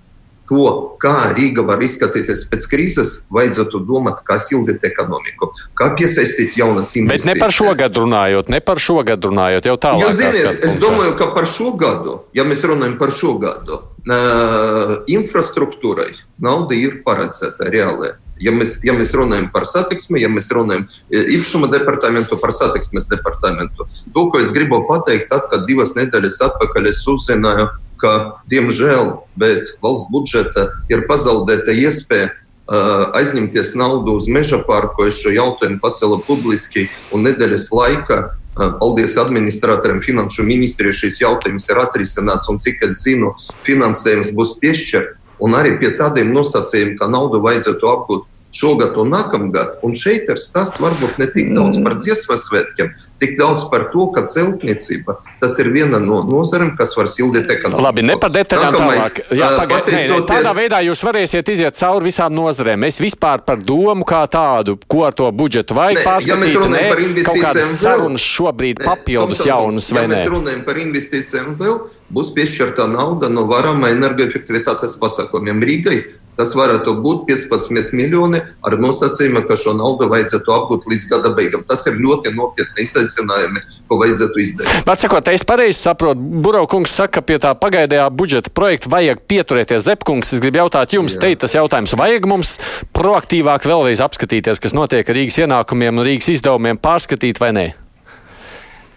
to, 0.51 0.67
kā 0.99 1.31
Rīga 1.31 1.63
var 1.63 1.79
izskatīties 1.83 2.43
pēc 2.51 2.65
krīzes, 2.73 3.11
vajadzētu 3.31 3.79
domāt, 3.87 4.19
kā 4.27 4.35
sildīt 4.43 4.83
ekonomiku, 4.89 5.47
kā 5.79 5.93
piesaistīt 5.95 6.57
jaunas 6.59 6.91
investīcijas. 6.99 7.23
Bet 7.23 7.29
ne 7.29 7.39
par 7.39 7.55
šo 7.55 7.71
gadu 7.79 8.03
runājot, 8.03 8.49
ne 8.51 8.59
par 8.67 8.81
šo 8.83 8.99
gadu 9.07 9.31
runājot, 9.31 9.69
jau 9.71 9.77
tālāk. 9.85 10.03
Jūs 10.03 10.17
ziniet, 10.19 10.65
es 10.67 10.75
domāju, 10.81 11.13
ka 11.21 11.29
par 11.37 11.47
šo 11.47 11.71
gadu, 11.79 12.17
ja 12.35 12.43
mēs 12.47 12.65
runājam 12.67 12.97
par 12.99 13.13
šo 13.15 13.37
gadu, 13.39 13.79
uh, 14.11 14.97
infrastruktūrai 15.11 16.09
nauda 16.43 16.75
ir 16.75 16.99
paredzēta 17.05 17.71
reāli. 17.71 18.11
Ja 18.41 18.49
mēs, 18.51 18.79
ja 18.81 18.95
mēs 18.97 19.13
runājam 19.13 19.51
par 19.53 19.67
satiksmi, 19.69 20.17
ja 20.23 20.29
mēs 20.33 20.47
runājam 20.51 20.87
īpašuma 21.13 21.69
departamentu, 21.69 22.39
par 22.41 22.51
satiksmes 22.57 23.05
departamentu, 23.11 23.85
to, 23.85 24.23
ko 24.33 24.41
es 24.41 24.49
gribu 24.55 24.81
pateikt, 24.89 25.29
tad, 25.29 25.45
kad 25.51 25.67
divas 25.69 25.93
nedēļas 25.93 26.39
atpakaļ 26.47 26.89
es 26.89 27.03
uzzināju, 27.13 27.67
ka, 28.01 28.41
diemžēl, 28.51 29.15
bet 29.39 29.73
valsts 29.83 30.11
budžeta 30.13 30.67
ir 30.91 31.05
pazaudēta 31.09 31.75
iespēja 31.77 32.31
uh, 32.31 33.13
aizņemties 33.17 33.75
naudu 33.79 34.17
uz 34.19 34.27
meža 34.27 34.61
parku. 34.67 35.07
Es 35.09 35.21
šo 35.21 35.33
jautājumu 35.35 35.81
pacēlu 35.83 36.21
publiski 36.27 36.89
un 37.13 37.27
nedēļas 37.29 37.69
laikā. 37.75 38.19
Uh, 38.51 38.75
paldies 38.81 39.15
administratoriem, 39.21 40.01
finanšu 40.03 40.43
ministrijai. 40.47 40.97
Šis 40.97 41.21
jautājums 41.21 41.69
ir 41.71 41.79
atrisināts, 41.79 42.49
un 42.51 42.59
cik 42.59 42.83
es 42.89 42.99
zinu, 43.05 43.31
finansējums 43.67 44.33
būs 44.35 44.57
piešķirts. 44.59 45.21
Un 45.41 45.55
arī 45.57 45.77
pie 45.81 45.95
tādiem 45.97 46.29
nosacījumiem, 46.35 46.97
ka 46.99 47.07
naudu 47.09 47.39
vajadzētu 47.41 47.87
apgūt 47.89 48.27
šogad 48.51 48.97
un 48.99 49.13
nākamgad. 49.15 49.79
Un 49.85 49.95
šeit 49.97 50.29
ir 50.29 50.39
stāsts 50.39 50.81
varbūt 50.81 51.19
ne 51.21 51.27
tik 51.31 51.53
daudz 51.55 51.79
par 51.85 51.95
dziesmu 51.99 52.37
svētkiem, 52.37 52.91
tik 53.21 53.37
daudz 53.39 53.65
par 53.71 53.87
to, 53.93 54.07
ka 54.15 54.25
celtniecība 54.27 55.17
tas 55.41 55.55
ir 55.61 55.71
viena 55.73 55.99
no 56.03 56.21
nozarēm, 56.27 56.73
kas 56.77 56.93
var 56.97 57.09
sildīt 57.11 57.49
ekonomiku. 57.49 57.83
Labi, 57.85 58.05
ne 58.05 58.17
par 58.21 58.33
detaļām 58.35 58.77
tālāk. 58.77 59.21
Jā, 59.31 59.51
pagaid, 59.57 59.87
pateicoties... 59.87 60.27
tādā 60.29 60.53
veidā 60.57 60.81
jūs 60.85 61.03
varēsiet 61.07 61.53
iziet 61.55 61.79
cauri 61.79 62.09
visām 62.09 62.35
nozarēm. 62.35 62.85
Es 62.89 62.99
vispār 63.01 63.45
par 63.47 63.61
domu 63.63 64.05
kā 64.07 64.21
tādu, 64.31 64.77
ko 64.91 65.05
ar 65.07 65.17
to 65.17 65.29
budžetu 65.31 65.77
vajag 65.77 66.03
pārskatīt. 66.05 66.33
Ja 66.33 66.39
mēs 66.43 66.59
runājam 66.59 66.93
par 66.93 67.03
investīcijām, 67.07 67.73
sarunas 67.81 68.27
šobrīd 68.35 68.81
ne, 68.81 68.87
papildus 68.91 69.45
jaunas 69.47 69.91
vai 69.95 70.05
ja 70.05 70.11
ne? 70.11 70.19
Ja 70.19 70.27
mēs 70.27 70.33
runājam 70.35 70.63
par 70.67 70.81
investīcijām 70.81 71.57
vēl, 71.61 71.77
būs 72.11 72.33
piešķirta 72.35 72.89
nauda 72.91 73.29
no 73.31 73.47
varama 73.49 73.91
energoefektivitātes 73.95 74.97
pasākumiem 75.01 75.63
Rīgai 75.63 76.01
Tas 76.41 76.55
varētu 76.57 76.95
būt 77.03 77.27
15 77.29 77.91
miljoni 77.93 78.39
ar 78.65 78.75
nosacījumu, 78.81 79.43
ka 79.45 79.53
šo 79.59 79.75
naudu 79.77 80.07
vajadzētu 80.09 80.53
apgūt 80.55 80.87
līdz 80.89 81.05
gada 81.11 81.29
beigām. 81.37 81.61
Tas 81.69 81.85
ir 81.85 81.99
ļoti 82.01 82.33
nopietni 82.33 82.87
izaicinājumi, 82.87 83.61
ko 83.85 83.99
vajadzētu 84.01 84.41
izdarīt. 84.41 84.87
Bet, 84.87 85.03
sakot, 85.03 85.29
es 85.29 85.45
pareizi 85.45 85.77
saprotu, 85.77 86.17
Buraukungs 86.41 86.95
saka, 86.97 87.19
ka 87.19 87.25
pie 87.27 87.37
tā 87.43 87.51
pagaidējā 87.61 88.07
budžeta 88.17 88.53
projekta 88.57 88.89
vajag 88.89 89.21
pieturēties. 89.29 89.85
Zepkungs, 89.85 90.33
es 90.33 90.41
gribu 90.41 90.63
jautāt 90.63 90.97
jums, 90.97 91.19
te 91.21 91.29
tas 91.37 91.53
jautājums, 91.53 91.93
vajag 91.99 92.25
mums 92.31 92.55
proaktīvāk 92.97 93.69
vēlreiz 93.69 94.01
apskatīties, 94.01 94.63
kas 94.63 94.73
notiek 94.77 95.05
ar 95.05 95.19
Rīgas 95.21 95.37
ienākumiem 95.43 96.01
un 96.01 96.07
Rīgas 96.09 96.33
izdevumiem, 96.33 96.81
pārskatīt 96.81 97.43
vai 97.43 97.53
nē? 97.53 97.67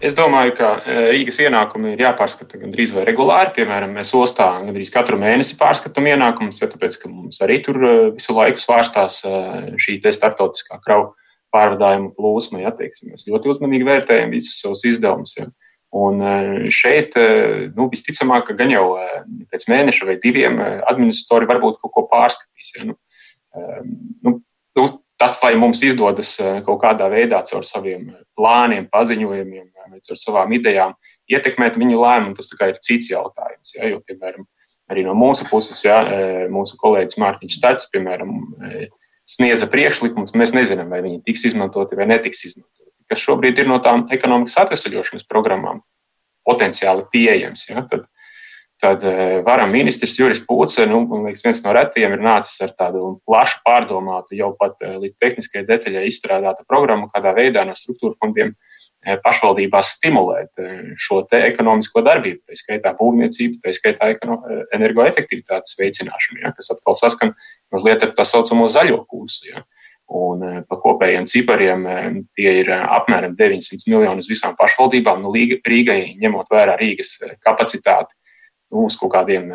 Es 0.02 0.14
domāju, 0.16 0.54
ka 0.58 0.68
e, 0.82 0.94
Rīgas 1.14 1.38
ienākumi 1.44 1.92
ir 1.94 2.02
jāpārskata 2.02 2.58
gandrīz 2.58 2.92
vai 2.96 3.04
regulāri. 3.06 3.52
Piemēram, 3.54 3.92
mēs 3.94 4.10
ostā 4.18 4.48
gandrīz 4.64 4.90
katru 4.94 5.18
mēnesi 5.20 5.58
pārskatām 5.60 6.08
ienākumus, 6.10 6.58
jo 6.60 6.68
tāpēc, 6.72 6.98
mums 7.10 7.38
arī 7.44 7.60
tur 7.62 7.78
e, 7.78 7.92
visu 8.16 8.34
laiku 8.34 8.62
svārstās 8.62 9.20
e, 9.28 9.34
šī 9.80 10.00
starptautiskā 10.02 10.80
kravu 10.84 11.12
pārvadājuma 11.54 12.10
plūsma. 12.16 12.64
Ja, 12.64 12.72
teiksim, 12.74 13.12
mēs 13.12 13.28
ļoti 13.28 13.52
uzmanīgi 13.52 13.86
vērtējam 13.86 14.34
visus 14.34 14.58
savus 14.64 14.82
izdevumus. 14.90 15.36
Ja. 15.38 15.46
Un 15.94 16.18
šeit, 16.74 17.12
nu, 17.76 17.84
visticamāk, 17.92 18.48
ka 18.48 18.56
gan 18.58 18.72
jau 18.72 18.96
pēc 19.52 19.68
mēneša 19.70 20.08
vai 20.08 20.16
diviem 20.18 20.58
administratori 20.90 21.46
varbūt 21.46 21.78
kaut 21.84 21.92
ko 21.94 22.02
pārskatīs. 22.10 22.72
Ja. 22.74 22.88
Nu, 22.88 22.96
nu, 24.26 24.32
nu, 24.74 24.88
tas, 25.22 25.38
vai 25.38 25.52
mums 25.54 25.84
izdodas 25.86 26.34
kaut 26.66 26.82
kādā 26.82 27.06
veidā 27.12 27.44
caur 27.46 27.62
saviem 27.68 28.10
plāniem, 28.34 28.90
paziņojumiem, 28.90 29.68
vai 29.94 30.02
caur 30.04 30.18
savām 30.20 30.52
idejām 30.58 30.98
ietekmēt 31.30 31.78
viņu 31.80 32.00
lēmumu, 32.00 32.36
tas 32.36 32.50
ir 32.52 32.78
cits 32.84 33.10
jautājums. 33.12 33.74
Ja, 33.76 33.88
jo, 33.92 34.00
piemēram, 34.04 34.46
arī 34.92 35.04
no 35.06 35.16
mūsu 35.18 35.48
puses, 35.48 35.80
ja, 35.86 36.00
e, 36.04 36.46
mūsu 36.52 36.78
kolēģis 36.80 37.20
Mārtiņš 37.20 37.58
Stāčs, 37.58 37.90
piemēram, 37.92 38.34
e, 38.68 38.88
sniedza 39.28 39.68
priekšlikumus, 39.72 40.36
mēs 40.36 40.52
nezinām, 40.56 40.90
vai 40.92 41.00
viņi 41.04 41.22
tiks 41.24 41.46
izmantoti 41.50 41.96
vai 41.96 42.08
netiks 42.10 42.44
izmantoti. 42.50 42.90
Kas 43.08 43.24
šobrīd 43.24 43.60
ir 43.60 43.68
no 43.68 43.78
tām 43.84 44.06
ekonomikas 44.12 44.58
atvesaļošanas 44.64 45.28
programmām 45.28 45.82
potenciāli 46.44 47.06
pieejams. 47.12 47.64
Ja, 47.70 47.86
tad, 47.88 48.04
tad 48.84 49.04
e, 49.08 49.40
varam 49.46 49.72
ministrs 49.72 50.18
Juris 50.20 50.42
Pūce, 50.44 50.84
nu, 50.90 51.06
liekas, 51.24 51.44
viens 51.46 51.64
no 51.64 51.72
retiem, 51.76 52.12
ir 52.12 52.24
nācis 52.24 52.60
ar 52.64 52.76
tādu 52.76 53.14
plašu 53.24 53.62
pārdomātu, 53.64 54.36
jau 54.36 54.52
pat 54.60 54.76
līdz 54.84 55.16
tehniskajai 55.20 55.68
detaļai 55.72 56.04
izstrādātu 56.10 56.68
programmu, 56.68 57.08
kādā 57.12 57.32
veidā 57.36 57.64
no 57.64 57.76
struktūra 57.78 58.16
fondiem 58.20 58.52
uh, 58.52 58.73
pašvaldībās 59.24 59.94
stimulēt 59.98 60.60
eh, 60.62 60.80
šo 61.00 61.22
ekonomisko 61.38 62.02
darbību, 62.04 62.42
tā 62.48 62.58
skaitā 62.58 62.94
būvniecību, 62.98 63.60
tā 63.64 63.74
skaitā 63.76 64.10
eh, 64.14 64.64
energoefektivitātes 64.76 65.78
veicināšanu, 65.80 66.42
ja, 66.44 66.52
kas 66.56 66.72
atkal 66.74 66.98
saskan 66.98 67.34
mazliet 67.74 68.04
ar 68.06 68.14
tā 68.16 68.26
saucamo 68.28 68.68
zaļo 68.70 69.04
kursu. 69.08 69.50
Ja. 69.52 69.64
Un 70.14 70.42
pa 70.68 70.76
kopējiem 70.76 71.24
cipariem 71.24 71.86
tie 72.36 72.50
ir 72.60 72.68
apmēram 72.76 73.32
900 73.38 73.88
miljoni 73.88 74.20
uz 74.20 74.26
visām 74.28 74.52
pašvaldībām. 74.58 75.22
Nu, 75.24 75.32
Rīgai, 75.32 76.12
ņemot 76.20 76.52
vērā 76.52 76.74
Rīgas 76.76 77.14
kapacitāti, 77.40 78.12
nu, 78.74 78.84
uz 78.88 78.96
kaut 78.98 79.12
kādiem 79.14 79.46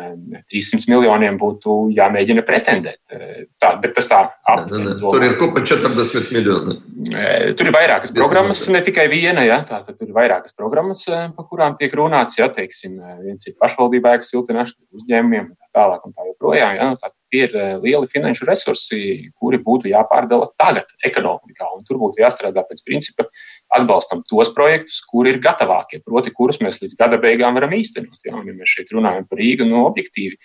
300 0.50 0.80
eh, 0.80 0.86
miljoniem 0.90 1.36
būtu 1.40 1.76
jāmēģina 1.96 2.44
pretendēt. 2.46 3.00
Eh, 3.12 3.44
tā, 3.60 3.74
bet 3.82 3.94
tas 3.98 4.08
tā 4.10 4.20
aptuveni. 4.48 4.96
Tur 5.02 5.26
ir 5.26 5.36
kopā 5.40 5.62
40 5.66 6.32
miljoni. 6.34 6.76
Eh, 7.12 7.52
tur 7.58 7.68
ir 7.68 7.76
vairākas 7.76 8.14
programmas, 8.16 8.64
ne 8.72 8.82
tikai 8.86 9.06
viena. 9.12 9.44
Ja, 9.46 9.60
tā, 9.68 9.82
tur 9.90 10.08
ir 10.08 10.16
vairākas 10.16 10.56
programmas, 10.56 11.04
par 11.06 11.48
kurām 11.50 11.76
tiek 11.78 11.94
runāts. 12.00 12.40
Ja, 12.40 12.50
teiksim, 12.52 12.98
viens 13.24 13.46
ir 13.48 13.58
pašvaldība 13.60 14.16
ēku 14.16 14.30
siltināšana 14.30 15.00
uzņēmumiem, 15.00 15.52
tā 15.54 15.80
tālāk 15.80 16.06
un 16.08 16.16
tā 16.16 16.28
joprojām. 16.32 16.76
Ja, 16.78 16.90
nu, 16.92 17.00
tā, 17.00 17.12
tie 17.30 17.44
ir 17.46 17.56
lieli 17.84 18.10
finanšu 18.10 18.48
resursi, 18.48 19.00
kuri 19.38 19.60
būtu 19.62 19.92
jāpārdala 19.92 20.50
tagad 20.58 20.90
ekonomikā. 21.06 21.68
Tur 21.86 22.00
būtu 22.00 22.24
jāstrādā 22.24 22.64
pēc 22.66 22.82
principa, 22.86 23.28
atbalstam 23.76 24.24
tos 24.26 24.50
projektus, 24.54 25.00
kuri 25.06 25.34
ir 25.34 25.40
gatavākie, 25.42 26.00
proti, 26.04 26.32
kurus 26.34 26.60
mēs 26.64 26.80
līdz 26.82 26.96
gada 26.98 27.20
beigām 27.22 27.56
varam 27.58 27.74
īstenot. 27.76 28.18
Ja, 28.26 28.34
ja 28.34 28.54
mēs 28.56 28.74
šeit 28.76 28.92
runājam 28.94 29.28
par 29.30 29.40
Rīgu, 29.40 29.66
no 29.68 29.82
nu, 29.82 29.84
objektīvi 29.88 30.38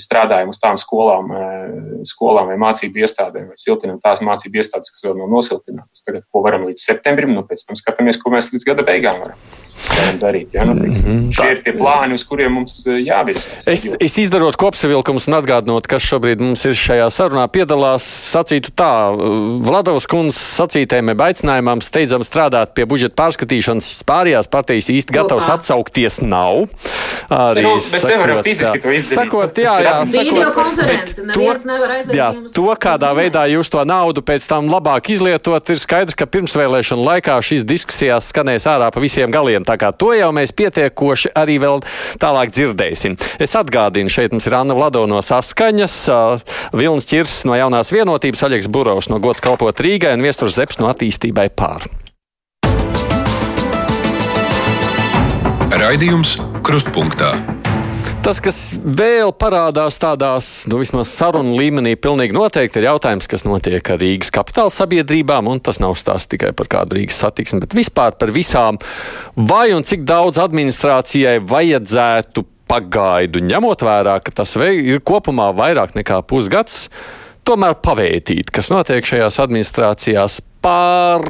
strādājam 0.00 0.52
uz 0.52 0.60
tām 0.62 0.78
skolām, 0.80 1.32
eh, 1.36 2.04
skolām 2.08 2.48
vai 2.52 2.56
mācību 2.60 3.02
iestādēm, 3.02 3.50
vai 3.52 3.58
siltinam 3.60 4.00
tās 4.00 4.24
mācību 4.24 4.62
iestādes, 4.62 4.92
kas 4.92 5.04
vēl 5.04 5.18
nav 5.20 5.28
nosiltinātas. 5.32 6.04
Tagad, 6.06 6.24
ko 6.32 6.44
varam 6.46 6.64
līdz 6.70 6.80
septembrim, 6.80 7.34
nu 7.36 7.44
pēc 7.44 7.66
tam 7.68 7.76
skatāmies, 7.76 8.20
ko 8.22 8.32
mēs 8.32 8.52
līdz 8.54 8.70
gada 8.72 8.86
beigām 8.88 9.20
varam 9.20 9.61
darīt. 10.20 10.52
Ja? 10.54 10.64
Nu, 10.68 10.76
teiksim, 10.78 11.08
mm 11.08 11.18
-hmm. 11.18 11.32
Šie 11.36 11.50
ir 11.52 11.62
tie 11.64 11.72
plāni, 11.76 12.14
uz 12.14 12.24
kuriem 12.24 12.52
mums 12.58 12.82
eh, 12.86 13.00
jāvirzās. 13.06 13.66
Es, 13.66 13.88
es 14.00 14.18
izdarot 14.18 14.56
kopsavilkumus 14.56 15.26
un 15.28 15.38
atgādinot, 15.40 15.86
kas 15.86 16.02
šobrīd 16.06 16.40
mums 16.40 16.64
ir 16.64 16.76
šajā 16.78 17.08
sarunā 17.10 17.46
piedalās, 17.48 18.06
sacītu 18.32 18.72
tā, 18.76 18.92
Vladovas 19.62 20.06
kundzes 20.06 20.40
sacītēm 20.58 21.12
aicinājumam 21.22 21.80
steidzam 21.82 22.24
strādāt 22.26 22.74
pie 22.74 22.86
budžeta 22.86 23.14
pārskatīšanas 23.22 24.02
pārējās 24.08 24.48
partijas 24.50 24.88
īsti 24.90 25.12
gatavs 25.12 25.48
Lopā. 25.48 25.54
atsaukties 25.54 26.20
nav. 26.22 26.68
Arī 27.30 27.62
nu, 27.62 27.76
mēs 27.76 28.04
nevaram 28.04 28.42
fiziski 28.42 28.80
to 28.82 28.92
izdarīt. 28.92 29.22
Sakot, 29.22 29.58
jā, 29.58 29.74
jā, 29.82 29.94
sakot, 30.06 30.54
to, 31.34 32.16
jā, 32.16 32.28
to, 32.54 32.66
kādā 32.82 33.12
veidā 33.16 33.46
jūs 33.50 33.70
to 33.72 33.84
naudu 33.84 34.22
pēc 34.22 34.46
tam 34.48 34.68
labāk 34.72 35.12
izlietot, 35.14 35.70
ir 35.70 35.78
skaidrs, 35.78 36.16
ka 36.18 36.26
pirmsvēlēšana 36.26 37.06
laikā 37.10 37.38
šīs 37.42 37.64
diskusijās 37.68 38.28
skanēs 38.32 38.66
ārā 38.70 38.90
pa 38.92 39.02
visiem 39.02 39.32
galiem 39.32 39.61
gadiem. 39.62 39.64
Tā 39.64 39.78
kā 39.78 39.92
to 39.92 40.12
jau 40.14 40.32
mēs 40.32 40.52
pietiekoši 40.52 41.32
arī 41.34 41.58
vēl 41.60 41.82
tālāk 42.18 42.52
dzirdēsim. 42.52 43.16
Es 43.38 43.54
atgādinu, 43.54 44.08
šeit 44.08 44.32
mums 44.32 44.46
ir 44.46 44.54
Anna 44.54 44.74
Vlado 44.74 45.06
no 45.06 45.20
Saskaņas, 45.22 46.10
Vilnis 46.72 47.06
Čirs 47.06 47.44
no 47.44 47.54
jaunās 47.54 47.92
vienotības, 47.92 48.42
Aļeks 48.42 48.68
Burovs 48.68 49.08
no 49.08 49.18
Gods 49.18 49.40
kalpot 49.40 49.74
Rīgai 49.74 50.14
un 50.14 50.22
Viesturs 50.22 50.56
Zeps 50.56 50.78
no 50.78 50.90
attīstībai 50.90 51.50
pār. 51.54 51.88
Raidījums 55.72 56.36
Krustpunktā. 56.62 57.32
Tas, 58.22 58.38
kas 58.38 58.58
vēl 58.78 59.32
parādās 59.34 59.96
tādās, 59.98 60.48
nu, 60.70 60.78
vismaz 60.78 61.10
sarunu 61.10 61.56
līmenī, 61.58 61.96
pilnīgi 61.98 62.36
noteikti 62.36 62.78
ir 62.78 62.84
jautājums, 62.86 63.26
kas 63.26 63.42
notiek 63.42 63.88
ar 63.90 63.98
Rīgas 63.98 64.30
kapitāla 64.30 64.70
sabiedrībām, 64.70 65.48
un 65.50 65.58
tas 65.58 65.80
nav 65.82 65.96
stāsts 65.98 66.30
tikai 66.30 66.52
par 66.54 66.70
kādu 66.70 67.00
Rīgas 67.00 67.18
satiksmi, 67.18 67.58
bet 67.64 67.74
vispār 67.74 68.14
par 68.20 68.30
visām, 68.30 68.78
vai 69.34 69.72
un 69.74 69.82
cik 69.82 70.06
daudz 70.06 70.38
administrācijai 70.38 71.40
vajadzētu 71.50 72.46
pagaidu, 72.70 73.42
ņemot 73.42 73.82
vērā, 73.88 74.14
ka 74.22 74.36
tas 74.42 74.54
ir 74.70 75.02
kopumā 75.02 75.50
vairāk 75.58 75.98
nekā 75.98 76.20
pusgads, 76.22 76.86
tomēr 77.42 77.74
pavērtīt, 77.82 78.54
kas 78.54 78.70
notiek 78.70 79.02
šajās 79.02 79.42
administrācijās 79.42 80.38
pār 80.62 81.26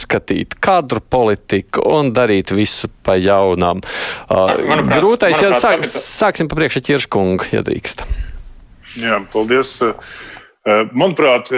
skatīt 0.00 0.56
kadru 0.62 1.00
politiku 1.00 1.84
un 1.96 2.12
darīt 2.16 2.52
visu 2.56 2.90
pa 3.06 3.16
jaunam. 3.20 3.82
Uh, 4.28 4.54
grūtais, 4.92 5.38
ja 5.42 5.54
sāk, 5.60 5.86
sāksim 5.86 6.50
pa 6.50 6.58
priekšu 6.58 6.84
ķirškungu, 6.88 7.50
ja 7.54 7.64
drīkst. 7.66 8.04
Jā, 9.00 9.20
paldies. 9.32 9.76
Uh, 9.82 10.86
manuprāt, 10.96 11.52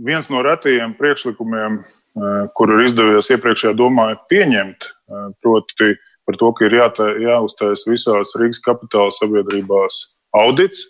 viens 0.00 0.30
no 0.32 0.44
retajiem 0.46 0.94
priekšlikumiem, 0.98 1.80
uh, 1.80 2.38
kuru 2.56 2.78
ir 2.78 2.86
izdevies 2.88 3.30
iepriekšējā 3.34 3.74
domā 3.78 4.12
pieņemt, 4.30 4.88
uh, 4.90 5.28
proti 5.42 5.94
par 6.28 6.38
to, 6.38 6.52
ka 6.54 6.68
ir 6.68 6.78
jātā, 6.78 7.10
jāuztais 7.18 7.86
visās 7.88 8.36
Rīgas 8.38 8.62
kapitāla 8.62 9.10
sabiedrībās 9.14 10.02
audits. 10.36 10.86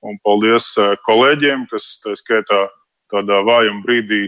Un 0.00 0.16
paldies 0.24 0.72
kolēģiem, 1.04 1.66
kas 1.68 1.98
tā 2.00 2.14
skaitā 2.16 2.62
tādā 3.12 3.42
vājuma 3.44 3.82
brīdī 3.84 4.22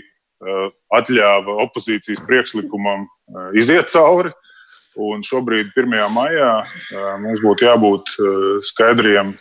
atļāva 0.92 1.56
opozīcijas 1.66 2.22
priekšlikumam 2.26 3.06
eh, 3.06 3.48
iziet 3.60 3.90
cauri. 3.92 4.32
Un 4.92 5.22
šobrīd, 5.24 5.70
1. 5.72 5.96
maijā, 6.12 6.52
eh, 6.66 7.10
mums 7.22 7.40
būtu 7.40 7.64
jābūt 7.64 8.14
skaidriem 8.68 9.36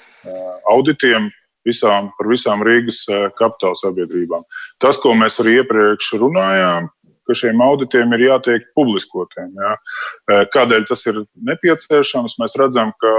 auditiem 0.70 1.32
visām, 1.66 2.12
par 2.18 2.28
visām 2.30 2.62
Rīgas 2.64 3.04
kapitāla 3.38 3.78
sabiedrībām. 3.78 4.45
Tas, 4.80 4.99
ko 5.02 5.16
mēs 5.18 5.39
arī 5.41 5.58
iepriekš 5.60 6.12
runājām, 6.22 6.88
ka 7.26 7.36
šiem 7.38 7.62
auditiem 7.66 8.14
ir 8.16 8.28
jātiek 8.28 8.68
publiskotiem. 8.78 9.49
Jā. 9.58 9.74
Kādēļ 10.54 10.86
tas 10.89 11.06
ir 11.10 11.24
nepieciešams? 11.49 12.38
Mēs 12.41 12.58
redzam, 12.62 12.93
ka 13.02 13.14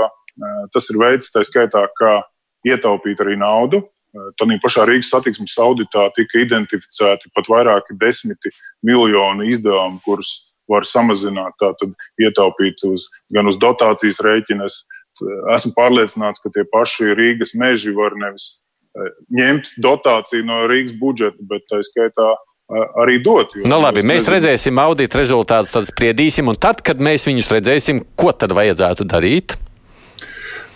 tas 0.75 0.89
ir 0.95 1.01
veids, 1.03 1.31
tā 1.35 1.43
skaitā, 1.47 1.85
kā 1.99 2.21
ietaupīt 2.67 3.23
arī 3.23 3.35
naudu, 3.39 3.83
Tādā 4.13 4.59
pašā 4.61 4.85
Rīgas 4.89 5.11
satiksmes 5.13 5.55
auditā 5.63 6.09
tika 6.17 6.43
identificēti 6.43 7.31
pat 7.33 7.49
vairāki 7.49 7.97
desmiti 8.01 8.53
miljoni 8.85 9.49
izdevumu, 9.53 10.03
kurus 10.05 10.33
var 10.71 10.87
samazināt, 10.89 11.57
tātad 11.61 11.95
ietaupīt 12.21 12.85
uz, 12.89 13.09
gan 13.33 13.49
uz 13.49 13.59
dotācijas 13.61 14.21
rēķinas. 14.25 14.83
Esmu 15.55 15.73
pārliecināts, 15.77 16.43
ka 16.43 16.53
tie 16.53 16.65
paši 16.69 17.13
Rīgas 17.17 17.55
meži 17.59 17.93
var 17.97 18.17
nevis 18.21 18.59
eh, 18.97 19.13
ņemt 19.33 19.75
dotāciju 19.85 20.47
no 20.49 20.63
Rīgas 20.71 20.97
budžeta, 21.01 21.41
bet 21.49 21.65
tā 21.73 21.81
skaitā 21.87 22.33
arī 23.03 23.19
dot. 23.23 23.55
Nu, 23.67 23.79
labi, 23.83 24.03
mēs 24.07 24.23
nezinu. 24.23 24.35
redzēsim 24.37 24.81
audita 24.81 25.21
rezultātus, 25.21 25.75
tad 25.75 25.89
spriedīsim, 25.89 26.49
un 26.49 26.59
tad, 26.61 26.81
kad 26.85 27.01
mēs 27.03 27.27
viņus 27.29 27.51
redzēsim, 27.53 28.03
ko 28.17 28.33
tad 28.33 28.55
vajadzētu 28.57 29.07
darīt? 29.09 29.57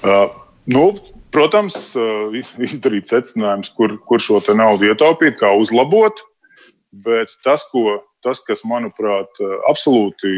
Uh, 0.04 0.28
nu, 0.72 0.90
Protams, 1.36 1.74
izdarīt 2.64 3.10
secinājumus, 3.10 3.74
kur, 3.76 3.98
kur 4.08 4.22
šo 4.22 4.38
naudu 4.56 4.88
ietaupīt, 4.88 5.34
kā 5.36 5.50
uzlabot, 5.60 6.22
bet 7.04 7.34
tas, 7.44 7.66
ko, 7.68 7.98
tas 8.24 8.40
kas, 8.46 8.62
manuprāt, 8.64 9.36
absolūti 9.68 10.30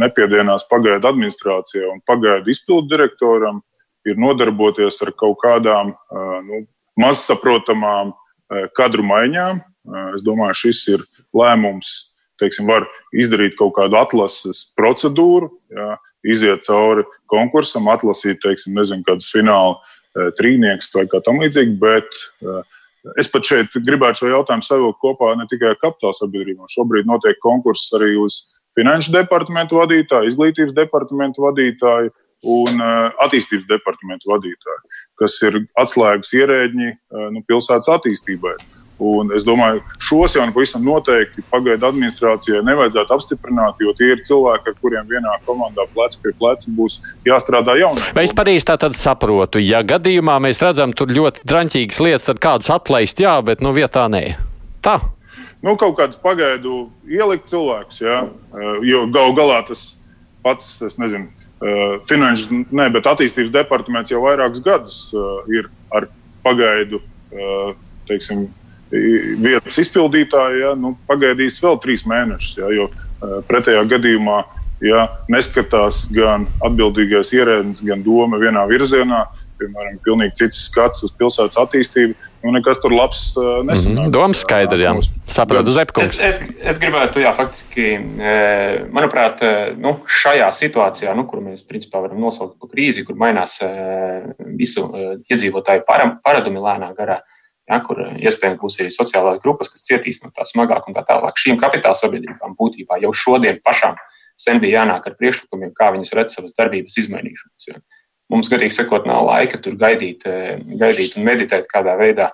nepiedienās 0.00 0.64
pagaidu 0.70 1.10
administrācijai 1.10 1.90
un 1.90 2.00
pagaidu 2.08 2.54
izpildu 2.54 2.88
direktoram, 2.94 3.60
ir 4.08 4.16
nodarboties 4.16 5.02
ar 5.04 5.12
kaut 5.12 5.36
kādām 5.44 5.92
nu, 6.48 6.62
mazsaprotamām 7.04 8.14
kadru 8.80 9.04
maiņām. 9.04 9.60
Es 10.16 10.24
domāju, 10.24 10.56
šis 10.64 10.82
ir 10.94 11.06
lēmums, 11.36 11.92
teiksim, 12.40 12.64
var 12.70 12.88
izdarīt 13.12 13.60
kaut 13.60 13.76
kādu 13.76 14.00
atlases 14.00 14.70
procedūru, 14.78 15.52
jā, 15.68 15.92
iziet 16.24 16.64
cauri 16.64 17.04
konkursam, 17.28 17.92
atlasīt, 17.92 18.40
teiksim, 18.40 18.72
nezinu, 18.80 19.04
kādus 19.04 19.28
finālu 19.32 19.76
trīnieks 20.14 20.90
vai 20.94 21.06
kā 21.10 21.20
tam 21.24 21.40
līdzīgi. 21.42 21.76
Bet 21.80 22.22
es 23.20 23.30
pat 23.32 23.46
šeit 23.48 23.76
gribētu 23.86 24.22
šo 24.22 24.32
jautājumu 24.32 24.66
savilkt 24.66 25.00
kopā 25.02 25.34
ne 25.38 25.46
tikai 25.50 25.74
ar 25.74 25.78
kapitāla 25.80 26.16
sabiedrībām. 26.18 26.70
Šobrīd 26.70 27.08
notiek 27.08 27.38
konkurss 27.42 27.92
arī 27.96 28.16
uz 28.20 28.42
finanšu 28.78 29.14
departamentu 29.14 29.80
vadītāju, 29.80 30.30
izglītības 30.30 30.76
departamentu 30.76 31.46
vadītāju 31.46 32.12
un 32.50 32.82
attīstības 33.20 33.68
departamentu 33.68 34.30
vadītāju, 34.32 34.82
kas 35.20 35.36
ir 35.44 35.62
atslēgas 35.80 36.32
ierēģi 36.36 36.92
nu, 37.34 37.42
pilsētas 37.48 37.90
attīstībai. 37.98 38.54
Un 39.00 39.30
es 39.32 39.46
domāju, 39.48 39.80
šos 39.96 40.34
jau 40.36 40.44
pavisam 40.52 40.82
noteikti 40.84 41.40
pagaidu 41.48 41.86
administrācijai 41.88 42.60
nevajadzētu 42.66 43.14
apstiprināt, 43.16 43.80
jo 43.80 43.94
tie 43.96 44.10
ir 44.12 44.20
cilvēki, 44.28 44.74
ar 44.74 44.76
kuriem 44.82 45.06
vienā 45.08 45.38
komandā 45.46 45.86
plec 45.94 46.18
pie 46.20 46.34
pleca 46.36 46.74
būs 46.76 46.98
jāstrādā 47.24 47.78
jaunai. 47.80 48.10
Vai 48.16 48.26
es 48.28 48.36
pareizi 48.36 48.68
tā 48.68 48.76
tad 48.82 48.98
saprotu? 48.98 49.62
Ja 49.64 49.80
gadījumā 49.80 50.36
mēs 50.44 50.60
redzam 50.60 50.92
tur 50.92 51.08
ļoti 51.16 51.48
draņķīgas 51.48 52.02
lietas, 52.04 52.28
tad 52.28 52.44
kādus 52.44 52.68
atlaist, 52.76 53.24
jā, 53.24 53.38
bet 53.46 53.64
nu 53.64 53.72
vietā 53.72 54.04
nē. 54.12 54.36
Tā. 54.84 54.98
Nu, 55.64 55.74
kaut 55.80 55.96
kādus 55.96 56.20
pagaidu 56.20 56.90
ielikt 57.08 57.48
cilvēkus, 57.48 58.04
jā. 58.04 58.22
Jo 58.84 59.06
gal 59.12 59.32
galā 59.36 59.62
tas 59.68 59.88
pats, 60.44 60.76
es 60.84 61.00
nezinu, 61.00 61.32
finanšu, 62.08 62.62
ne, 62.72 62.86
bet 62.92 63.08
attīstības 63.08 63.52
departaments 63.52 64.12
jau 64.12 64.22
vairākus 64.24 64.62
gadus 64.64 65.02
ir 65.52 65.68
ar 65.92 66.08
pagaidu, 66.44 67.02
teiksim, 68.08 68.48
vietas 68.90 69.78
izpildītāji 69.82 70.64
ja, 70.64 70.74
nu, 70.78 70.94
pagaidīs 71.08 71.60
vēl 71.62 71.78
trīs 71.82 72.06
mēnešus. 72.10 72.56
Ja, 72.60 72.70
jo 72.74 72.88
pretējā 73.48 73.84
gadījumā, 73.90 74.40
ja 74.84 75.06
neskatās 75.30 76.06
gan 76.14 76.48
atbildīgais 76.64 77.34
ierēdnis, 77.36 77.84
gan 77.86 78.02
doma 78.06 78.40
vienā 78.40 78.64
virzienā, 78.70 79.26
piemēram, 79.60 80.00
pilnīgi 80.04 80.38
cits 80.40 80.66
skats 80.70 81.04
uz 81.04 81.14
pilsētas 81.18 81.60
attīstību. 81.60 82.16
Nu, 82.40 82.54
nekas 82.54 82.78
tur 82.80 82.94
labs 82.96 83.34
uh, 83.36 83.58
nesanāks. 83.60 83.90
Mm 83.90 83.98
-hmm. 83.98 84.12
Doma 84.14 84.36
skaidra, 84.36 84.78
jā. 84.80 84.92
Saprotu, 85.28 85.74
Zepkungs. 85.76 86.16
Es, 86.16 86.38
es, 86.40 86.54
es 86.72 86.78
gribētu, 86.80 87.20
jā, 87.20 87.34
faktiski, 87.36 87.98
manuprāt, 88.96 89.42
nu, 89.76 89.98
šajā 90.22 90.48
situācijā, 90.56 91.12
nu, 91.16 91.26
kur 91.28 91.42
mēs, 91.44 91.66
principā, 91.68 92.00
varam 92.00 92.20
nosaukt 92.20 92.56
par 92.56 92.72
krīzi, 92.72 93.04
kur 93.04 93.18
mainās 93.20 93.58
visu 94.56 94.86
iedzīvotāju 95.28 95.84
paradumi 96.24 96.64
lēnā 96.64 96.94
garā, 96.96 97.20
ja, 97.70 97.78
kur 97.86 98.02
iespējams 98.18 98.60
būs 98.60 98.78
arī 98.82 98.90
sociālās 98.94 99.40
grupas, 99.42 99.70
kas 99.70 99.84
cietīs 99.86 100.20
no 100.24 100.32
tā 100.34 100.46
smagāk 100.48 100.88
un 100.88 100.96
tā 100.96 101.04
tālāk. 101.06 101.38
Šīm 101.38 101.60
kapitāla 101.60 101.98
sabiedrībām 101.98 102.56
būtībā 102.58 102.98
jau 103.04 103.12
šodien 103.14 103.60
pašām 103.64 103.98
sen 104.40 104.60
bija 104.62 104.80
jānāk 104.80 105.06
ar 105.06 105.16
priekšlikumiem, 105.20 105.72
kā 105.76 105.90
viņas 105.94 106.14
redz 106.16 106.36
savas 106.36 106.56
darbības 106.56 106.96
izmainīšanas. 107.02 107.68
Ja. 107.68 107.80
Mums, 108.30 108.48
garīgi 108.50 108.76
sakot, 108.76 109.06
nav 109.10 109.26
laika 109.26 109.58
tur 109.62 109.76
gaidīt, 109.78 110.24
eh, 110.26 110.60
gaidīt 110.80 111.16
un 111.18 111.26
meditēt 111.26 111.66
kādā 111.70 111.96
veidā. 111.98 112.30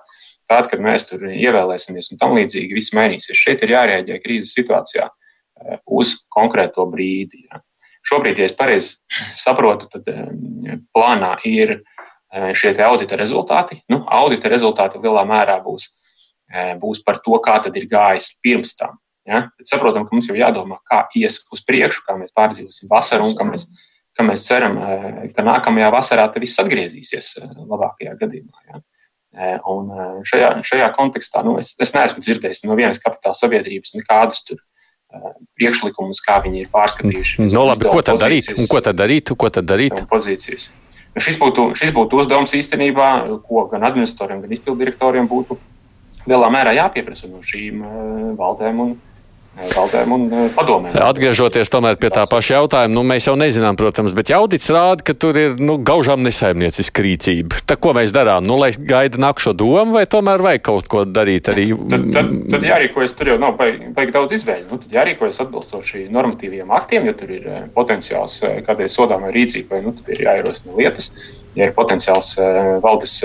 Tad, 0.47 0.69
kad 0.71 0.79
mēs 0.79 1.09
tur 1.09 1.25
ievēlēsimies 1.27 2.13
un 2.13 2.21
tam 2.21 2.37
līdzīgi, 2.37 2.77
viss 2.77 2.95
mainīsies. 2.95 3.35
Šeit 3.35 3.65
ir 3.65 3.73
jārēģē 3.75 4.19
krīzes 4.23 4.53
situācijā 4.55 5.07
eh, 5.09 5.81
uz 5.85 6.15
konkrēto 6.33 6.85
brīdi. 6.93 7.43
Ja. 7.51 7.61
Šobrīd, 8.07 8.39
ja 8.39 8.47
es 8.47 8.55
pareizi 8.55 9.01
saprotu, 9.35 9.89
tad 9.91 10.07
eh, 10.13 10.79
plānā 10.95 11.35
ir 11.49 11.79
uh, 11.81 11.96
Eh, 11.96 11.96
šie 12.31 12.73
audita 12.83 13.17
rezultāti. 13.19 13.81
Nu, 13.91 14.03
audita 14.07 14.49
rezultāti 14.51 14.99
lielā 14.99 15.23
mērā 15.27 15.57
būs, 15.63 15.89
eh, 16.51 16.75
būs 16.79 17.03
par 17.05 17.19
to, 17.23 17.39
kā 17.39 17.61
tad 17.63 17.75
ir 17.75 17.87
gājis 17.87 18.35
pirms 18.43 18.75
tam. 18.75 18.97
Ja? 19.25 19.49
Bet 19.57 19.67
saprotam, 19.67 20.07
ka 20.07 20.15
mums 20.15 20.27
jau 20.27 20.35
jādomā, 20.35 20.79
kā 20.89 21.07
ies 21.15 21.39
uz 21.51 21.63
priekšu, 21.63 22.03
kā 22.07 22.17
mēs 22.19 22.31
pārdzīvosim 22.35 22.89
vasaru 22.89 23.27
un 23.27 23.35
kā 23.35 23.47
mēs, 23.47 23.67
kā 24.17 24.25
mēs 24.27 24.45
ceram, 24.47 24.77
eh, 24.77 25.27
ka 25.35 25.43
nākamajā 25.43 25.91
vasarā 25.91 26.27
tas 26.31 26.41
viss 26.41 26.59
atgriezīsies 26.59 27.37
labākajā 27.41 28.17
gadījumā. 28.19 28.67
Ja? 28.67 28.81
Un 29.69 29.91
šajā, 30.25 30.63
šajā 30.65 30.87
kontekstā 30.95 31.43
nu, 31.45 31.59
es, 31.59 31.75
es 31.79 31.91
neesmu 31.93 32.23
dzirdējis 32.23 32.63
no 32.65 32.73
vienas 32.73 32.97
kapitāla 32.97 33.37
sabiedrības 33.37 33.93
nekādus 33.93 34.41
tur 34.47 34.57
priekšlikumus, 35.59 36.23
kā 36.25 36.39
viņi 36.41 36.63
ir 36.63 36.71
pārskatījuši. 36.73 37.45
No, 37.53 37.67
labi, 37.69 37.85
ko 37.85 38.01
tad 38.01 38.17
darīt? 38.23 38.49
Un 38.57 38.65
ko 38.71 38.81
tad 38.81 38.97
darīt? 38.97 39.29
Ko 39.37 39.51
tad 39.53 39.67
darīt? 39.69 40.01
Pozīcijas. 40.09 40.71
Šis 41.23 41.39
būtu, 41.41 41.71
šis 41.77 41.93
būtu 41.95 42.21
uzdevums 42.21 42.53
īstenībā, 42.57 43.09
ko 43.47 43.65
gan 43.71 43.85
administratoriem, 43.87 44.43
gan 44.43 44.53
izpildirektoriem 44.53 45.29
būtu 45.29 45.57
lielā 46.27 46.49
mērā 46.53 46.75
jāpieprasa 46.77 47.29
no 47.31 47.41
šīm 47.45 47.83
eh, 47.83 48.23
valdēm 48.37 48.81
un, 48.83 48.95
valdēm 49.73 50.13
un 50.15 50.25
padomēm. 50.55 50.95
Atgriežoties 51.07 51.71
tomēr 51.73 51.97
pie 52.01 52.11
tā 52.13 52.25
paša 52.29 52.59
jautājuma, 52.59 52.93
nu, 52.93 53.03
mēs 53.07 53.27
jau 53.29 53.35
nezinām, 53.39 53.77
protams, 53.79 54.15
bet 54.17 54.31
jaudits 54.31 54.69
rāda, 54.73 55.05
ka 55.05 55.15
tur 55.17 55.37
ir 55.39 55.57
nu, 55.61 55.77
gaužām 55.81 56.23
nesaimnieciska 56.25 57.05
rīcība. 57.05 57.61
Tā, 57.69 57.77
ko 57.81 57.93
mēs 57.97 58.13
darām? 58.15 58.45
Nu, 58.47 58.59
lai 58.61 58.71
gaida 58.77 59.21
nākšo 59.21 59.55
domu, 59.57 59.97
vai 59.97 60.05
tomēr 60.09 60.43
vajag 60.45 60.65
kaut 60.67 60.91
ko 60.91 61.03
darīt 61.07 61.49
arī? 61.53 61.69
Tad, 61.73 62.07
tad, 62.15 62.31
tad 62.53 62.67
jārīkojas, 62.69 63.15
tur 63.17 63.33
jau 63.33 63.39
nav 63.41 63.57
baigi, 63.59 63.91
baigi 63.97 64.15
daudz 64.15 64.37
izvēļu. 64.39 64.69
Nu, 64.71 64.81
tad 64.83 64.97
jārīkojas 64.99 65.41
atbilstoši 65.45 66.05
normatīviem 66.13 66.71
aktiem, 66.77 67.09
ja 67.09 67.17
tur 67.17 67.33
ir 67.33 67.49
potenciāls 67.75 68.39
kādai 68.67 68.89
sodāmai 68.91 69.33
rīcībai, 69.35 69.81
nu, 69.85 69.95
tad 69.97 70.13
ir 70.15 70.25
jāierosina 70.27 70.77
lietas, 70.77 71.11
ja 71.57 71.67
ir 71.69 71.75
potenciāls 71.75 72.35
valdes 72.83 73.19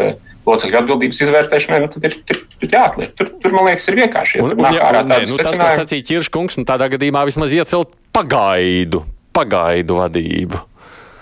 locekļu 0.46 0.78
atbildības 0.80 1.22
izvērtēšanai, 1.26 1.80
nu, 1.84 1.88
tad 1.92 2.06
ir, 2.08 2.16
ir, 2.32 2.40
ir 2.64 2.72
jāatliek. 2.74 3.12
Tur, 3.18 3.30
tur, 3.42 3.54
man 3.54 3.68
liekas, 3.68 3.86
ir 3.90 3.98
vienkārši. 4.00 4.38
Ja 4.40 4.46
un, 4.46 4.54
un, 4.56 4.66
ja, 4.74 4.88
un, 4.90 5.10
nē, 5.12 5.18
nu, 5.30 5.38
tas, 5.38 5.58
ko 5.58 5.68
sacīja 5.82 6.06
Čirškungs, 6.08 6.58
nu, 6.58 6.66
tādā 6.68 6.88
gadījumā 6.92 7.22
vismaz 7.28 7.54
iecelt 7.54 7.92
pagaidu, 8.14 9.04
pagaidu 9.36 10.00
vadību. 10.00 10.62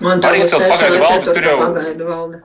Man 0.00 0.24
arī 0.24 0.44
iecelt 0.46 0.64
pagaidu 0.64 1.02
valdi, 1.04 1.34
tur 1.36 1.50
jau 1.50 1.58
pagaidu 1.61 2.08
valdi. 2.08 2.40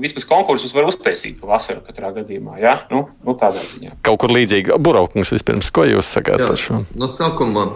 Vismaz 0.00 0.24
konkursus 0.24 0.70
var 0.72 0.86
uztaisīt 0.88 1.40
pavasaru 1.42 1.82
katrā 1.84 2.12
gadījumā. 2.20 2.60
Ja? 2.62 2.76
Nu, 2.92 3.08
nu, 3.26 3.34
tādā 3.40 3.58
ziņā. 3.58 3.96
Kaut 4.06 4.20
kur 4.22 4.32
līdzīgi. 4.32 4.78
Buraukums 4.80 5.34
vispirms, 5.34 5.72
ko 5.74 5.84
jūs 5.88 6.12
sakāt 6.14 6.44
par 6.46 6.60
šo? 6.60 6.84
No 6.96 7.10
sākuma 7.10 7.66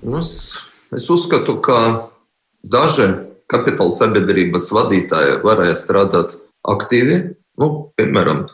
nu, 0.00 0.16
es, 0.18 0.56
es 0.96 1.04
uzskatu, 1.12 1.58
ka 1.62 2.08
daži 2.72 3.10
kapitāla 3.52 3.94
sabiedrības 3.94 4.72
vadītāji 4.74 5.38
varēja 5.44 5.76
strādāt 5.78 6.36
aktīvi, 6.68 7.20
Nu, 7.60 7.92
piemēram, 7.98 8.46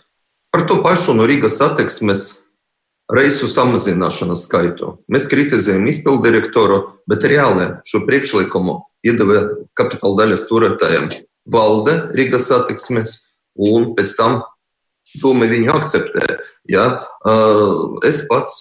par 0.51 0.67
to 0.67 0.81
pašu 0.83 1.15
no 1.15 1.27
Rīgas 1.29 1.59
satiksmes 1.61 2.25
reisu 3.15 3.47
samazināšanu 3.51 4.37
skaitu. 4.37 4.97
Mēs 5.09 5.29
kritizējam 5.31 5.87
izpildirektoru, 5.89 6.81
bet 7.09 7.25
reāli 7.31 7.71
šo 7.89 8.03
priekšlikumu 8.09 8.81
iedeva 9.07 9.47
kapitāla 9.79 10.25
daļas 10.25 10.47
turētājiem 10.51 11.11
valde 11.49 11.95
Rīgas 12.17 12.51
satiksmes, 12.51 13.19
un 13.55 13.93
pēc 13.99 14.17
tam 14.19 14.41
Doma 15.23 15.47
viņu 15.49 15.71
akceptē. 15.73 16.35
Ja? 16.69 16.83
Es 18.05 18.19
pats 18.29 18.59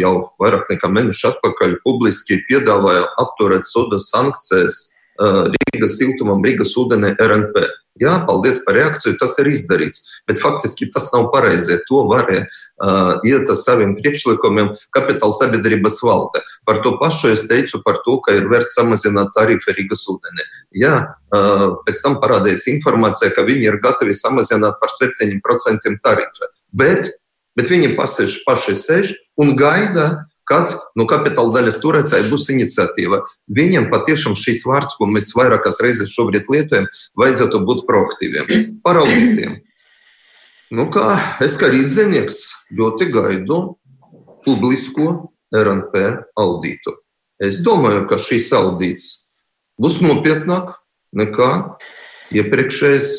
jau 0.00 0.12
vairāk 0.40 0.70
nekā 0.72 0.88
mēnešu 0.88 1.26
atpakaļ 1.28 1.74
publiski 1.82 2.38
piedāvāju 2.48 3.02
apturēt 3.20 3.68
soda 3.68 3.98
sankcijas 4.00 4.78
Rīgas 5.18 5.98
siltumam, 5.98 6.42
Rīgas 6.44 6.74
ūdenē 6.78 7.16
RNP. 7.18 7.66
Jā, 7.98 8.12
paldies 8.28 8.60
par 8.62 8.76
reakciju. 8.78 9.16
Tas 9.18 9.34
ir 9.42 9.50
izdarīts. 9.50 10.04
Bet 10.30 10.38
faktiski 10.38 10.86
tas 10.94 11.08
nav 11.14 11.28
pareizi. 11.34 11.80
To 11.88 12.04
varēja 12.10 12.44
uh, 12.46 13.18
iet 13.26 13.50
ar 13.50 13.58
saviem 13.58 13.96
priekšlikumiem 13.98 14.70
kapitāla 14.94 15.34
sabiedrības 15.34 15.98
valde. 16.06 16.42
Par 16.68 16.78
to 16.84 16.94
pašu 17.00 17.32
es 17.34 17.46
teicu, 17.50 17.82
par 17.82 17.98
to, 18.06 18.18
ka 18.22 18.36
ir 18.38 18.46
vērts 18.50 18.78
samazināt 18.78 19.32
tarifu 19.34 19.74
Rīgas 19.74 20.06
ūdenī. 20.12 20.46
Jā, 20.84 20.94
uh, 21.34 21.66
pēc 21.88 22.04
tam 22.04 22.20
parādījās 22.22 22.68
informācija, 22.74 23.32
ka 23.34 23.46
viņi 23.48 23.72
ir 23.72 23.80
gatavi 23.82 24.14
samazināt 24.14 24.78
par 24.78 24.94
7% 24.94 25.98
tarifu. 26.06 26.52
Bet, 26.78 27.10
bet 27.58 27.72
viņi 27.72 27.96
paši 27.98 28.78
sēž 28.78 29.16
un 29.42 29.56
gaida, 29.58 30.27
kad 30.48 30.72
nu, 30.98 31.06
kapitāla 31.10 31.54
daļas 31.58 31.80
turētāja 31.82 32.28
būs 32.30 32.48
iniciatīva. 32.54 33.20
Viņam 33.54 33.88
patiešām 33.92 34.36
šīs 34.38 34.64
vārds, 34.68 34.96
ko 34.98 35.08
mēs 35.10 35.30
vairākas 35.36 35.80
reizes 35.84 36.14
šobrīd 36.14 36.48
lietojam, 36.52 36.88
vajadzētu 37.20 37.62
būt 37.68 37.84
proaktīviem, 37.88 38.78
paraudzītiem. 38.86 39.58
Nu, 40.74 40.88
kā 40.92 41.14
es 41.44 41.56
kā 41.60 41.70
rīznieks 41.72 42.42
ļoti 42.76 43.08
gaidu 43.12 43.60
publisko 44.44 45.30
RNP 45.54 46.02
auditu. 46.36 46.98
Es 47.40 47.62
domāju, 47.64 48.04
ka 48.10 48.18
šīs 48.20 48.50
audīts 48.56 49.06
būs 49.80 50.00
nopietnāk 50.02 50.74
nekā 51.16 51.50
iepriekšējais 52.36 53.12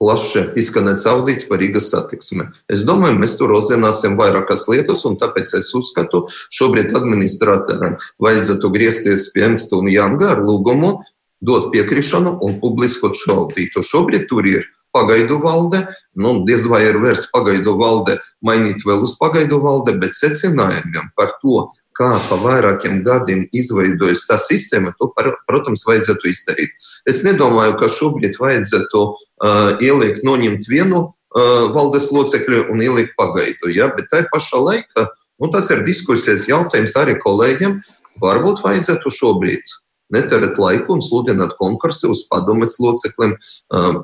plaši 0.00 0.46
izskanēts 0.60 1.04
audīts 1.10 1.46
par 1.48 1.60
Rīgas 1.60 1.90
satiksmi. 1.92 2.48
Es 2.72 2.82
domāju, 2.88 3.18
mēs 3.20 3.36
tur 3.38 3.52
uzzināsim 3.56 4.16
vairākas 4.20 4.66
lietas, 4.70 5.04
un 5.08 5.18
tāpēc 5.20 5.54
es 5.60 5.70
uzskatu, 5.76 6.24
šobrīd 6.56 6.94
administratoram 6.96 7.98
vajadzētu 8.22 8.72
griezties 8.72 9.28
pie 9.34 9.46
Engsta 9.50 9.76
un 9.78 9.92
Janga 9.92 10.32
ar 10.34 10.44
lūgumu 10.46 10.96
dot 11.44 11.70
piekrišanu 11.74 12.38
un 12.44 12.58
publiskot 12.60 13.16
šo 13.16 13.42
audītu. 13.44 13.84
Šobrīd 13.84 14.28
tur 14.32 14.48
ir 14.48 14.64
pagaidu 14.92 15.38
valde, 15.42 15.84
nu, 16.18 16.40
diez 16.48 16.66
vai 16.68 16.82
ir 16.88 16.98
vērts 17.02 17.30
pagaidu 17.34 17.76
valde 17.78 18.18
mainīt 18.44 18.82
vēl 18.86 19.04
uz 19.06 19.14
pagaidu 19.20 19.60
valde, 19.62 19.94
bet 20.00 20.16
secinājumiem 20.16 21.12
par 21.16 21.36
to, 21.42 21.68
kā 22.00 22.10
pa 22.30 22.38
vairākiem 22.40 23.02
gadiem 23.04 23.44
izveidojas 23.56 24.24
tā 24.28 24.38
sistēma, 24.40 24.94
to, 24.96 25.10
par, 25.16 25.34
protams, 25.50 25.84
vajadzētu 25.88 26.30
izdarīt. 26.32 26.72
Es 27.10 27.22
nedomāju, 27.26 27.76
ka 27.80 27.90
šobrīd 27.92 28.38
vajadzētu 28.40 29.04
uh, 29.04 29.72
ielikt, 29.84 30.24
noņemt 30.26 30.68
vienu 30.70 31.02
uh, 31.04 31.68
valdes 31.76 32.08
locekļu 32.14 32.66
un 32.72 32.80
ielikt 32.84 33.16
pagaidu. 33.20 33.72
Ja? 33.74 33.90
Bet 33.96 34.08
tai 34.12 34.24
pašā 34.32 34.62
laikā 34.64 35.06
nu, 35.40 35.52
tas 35.52 35.70
ir 35.74 35.84
diskusijas 35.86 36.48
jautājums 36.48 36.96
arī 37.00 37.18
kolēģiem. 37.20 37.78
Varbūt 38.20 38.64
vajadzētu 38.64 39.12
šobrīd 39.20 39.76
netērēt 40.14 40.58
laiku 40.58 40.96
un 40.96 41.04
sludināt 41.04 41.54
konkursu 41.58 42.10
uz 42.14 42.24
padomes 42.30 42.76
locekļiem, 42.82 43.36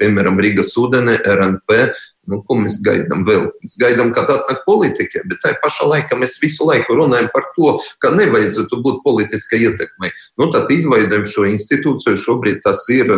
piemēram, 0.01 0.39
Rīgas 0.43 0.71
ūdenē, 0.79 1.19
RNP. 1.27 1.81
Nu, 2.27 2.41
ko 2.43 2.57
mēs 2.59 2.81
gaidām 2.83 3.23
vēl? 3.27 3.45
Mēs 3.63 3.77
gaidām, 3.79 4.11
kad 4.15 4.31
atnāk 4.33 4.65
politika, 4.67 5.23
bet 5.31 5.39
tajā 5.45 5.59
pašā 5.63 5.87
laikā 5.93 6.19
mēs 6.19 6.37
visu 6.43 6.67
laiku 6.67 6.97
runājam 6.99 7.29
par 7.35 7.47
to, 7.55 7.77
ka 8.03 8.11
nevajadzētu 8.17 8.81
būt 8.83 9.01
politiskai 9.07 9.63
ietekmei. 9.69 10.11
Nu, 10.41 10.51
tad 10.55 10.71
izveidojam 10.75 11.27
šo 11.29 11.47
institūciju. 11.53 12.19
Šobrīd 12.27 12.63
tas 12.67 12.83
ir 12.91 13.13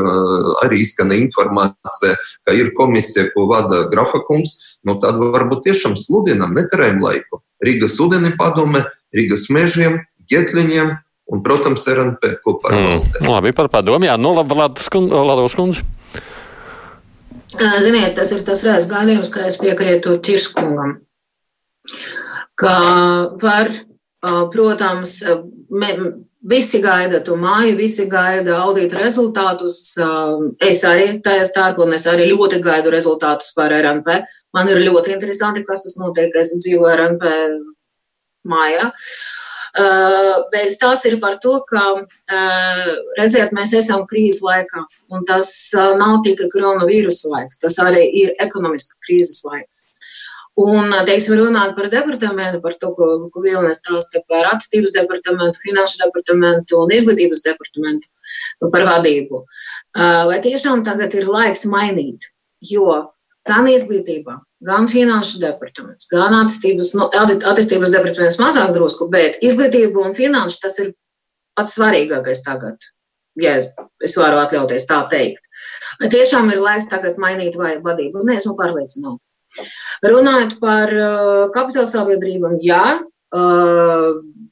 arī 0.64 0.82
izskan 0.84 1.14
informācija, 1.16 2.18
ka 2.44 2.56
ir 2.56 2.74
komisija, 2.76 3.30
ko 3.32 3.48
vada 3.50 3.86
Grafakums. 3.92 4.56
Nu, 4.84 4.98
tad 5.02 5.18
varbūt 5.18 5.64
tiešām 5.70 5.96
sludinām, 5.98 6.52
netērējam 6.58 7.00
laiku. 7.02 7.42
Rīgas 7.64 7.96
ūdeni 8.02 8.36
padome, 8.38 8.84
Rīgas 9.16 9.48
mežiem, 9.54 10.02
ģetliņiem, 10.30 10.92
un, 11.32 11.44
protams, 11.44 11.88
RNP 11.88 12.38
kopā 12.44 12.72
mm. 12.76 13.28
Labi, 13.28 13.56
par 13.56 13.72
padomu. 13.72 14.06
Jā, 14.08 14.20
nu, 14.20 14.36
labi, 14.36 14.56
Ladovs 14.58 15.56
kundze. 15.56 15.84
Ziniet, 17.58 18.14
tas 18.16 18.30
ir 18.34 18.44
tas 18.46 18.62
reizes 18.66 18.88
gadījums, 18.90 19.30
ka 19.34 19.46
es 19.48 19.58
piekrītu 19.60 20.18
Čirskungam, 20.24 20.96
ka 22.58 22.74
var, 23.42 23.70
protams, 24.54 25.18
me, 25.70 25.94
visi 26.48 26.80
gaida 26.82 27.20
to 27.24 27.36
māju, 27.38 27.76
visi 27.78 28.06
gaida 28.10 28.60
audīta 28.62 29.00
rezultātus. 29.00 29.80
Es 30.64 30.84
arī 30.86 31.18
tajā 31.24 31.48
starpā, 31.50 31.86
un 31.86 31.96
es 31.98 32.06
arī 32.10 32.28
ļoti 32.30 32.62
gaidu 32.64 32.94
rezultātus 32.94 33.50
par 33.56 33.74
RNP. 33.74 34.22
Man 34.54 34.70
ir 34.70 34.84
ļoti 34.86 35.16
interesanti, 35.16 35.66
kas 35.66 35.86
tas 35.86 35.98
notiek, 35.98 36.34
es 36.38 36.54
dzīvoju 36.54 36.94
RNP 36.94 37.34
mājā. 38.48 38.86
Uh, 38.88 39.37
bet 40.52 40.78
tās 40.80 41.04
ir 41.08 41.18
par 41.20 41.38
to, 41.42 41.58
ka, 41.68 41.84
uh, 42.04 42.94
redziet, 43.18 43.52
mēs 43.56 43.74
esam 43.76 44.06
krīzes 44.08 44.42
laikā, 44.44 44.84
un 45.12 45.26
tas 45.28 45.50
uh, 45.76 45.94
nav 46.00 46.22
tikai 46.26 46.48
koronavīrusa 46.52 47.32
laiks, 47.34 47.60
tas 47.62 47.78
arī 47.84 48.06
ir 48.22 48.34
ekonomiska 48.40 48.98
krīzes 49.06 49.44
laiks. 49.48 49.84
Un, 50.58 50.90
teiksim, 51.06 51.36
runāt 51.38 51.76
par 51.76 51.86
departamentu, 51.92 52.58
par 52.64 52.74
to, 52.80 52.88
ko, 52.96 53.10
ko 53.30 53.42
Vilnius 53.44 53.78
stāsta 53.78 54.24
par 54.26 54.48
attīstības 54.48 54.96
departamentu, 54.96 55.60
finanšu 55.62 56.00
departamentu 56.00 56.80
un 56.82 56.90
izglītības 56.96 57.44
departamentu 57.44 58.66
par 58.72 58.82
vadību. 58.88 59.44
Vai 60.26 60.40
tiešām 60.42 60.82
tagad 60.88 61.14
ir 61.14 61.30
laiks 61.30 61.62
mainīt? 61.70 62.26
Jo 62.58 63.04
gan 63.48 63.68
izglītībā, 63.70 64.36
gan 64.68 64.88
finanšu 64.90 65.40
departaments, 65.42 66.08
gan 66.12 66.36
attīstības, 66.42 66.92
nu, 66.98 67.08
attīstības 67.16 67.94
departaments 67.94 68.38
mazāk 68.42 68.74
drusku, 68.76 69.08
bet 69.12 69.40
izglītība 69.44 70.04
un 70.04 70.16
finanšu 70.16 70.62
tas 70.64 70.78
ir 70.84 70.92
pats 71.58 71.76
svarīgākais 71.78 72.44
tagad. 72.44 72.90
Ja 73.38 73.54
es 74.02 74.16
varu 74.18 74.40
atļauties 74.42 74.86
tā 74.88 74.98
teikt. 75.10 75.44
Tiešām 76.02 76.50
ir 76.50 76.62
laiks 76.62 76.88
tagad 76.90 77.20
mainīt 77.22 77.58
vadību? 77.58 78.24
Nē, 78.26 78.38
esmu 78.40 78.56
pārliecināta. 78.58 79.22
Runājot 80.04 80.58
par 80.62 80.92
uh, 80.92 81.44
kapitāla 81.54 81.88
sabiedrībām, 81.88 82.58
jā, 82.62 82.98
uh, 82.98 84.08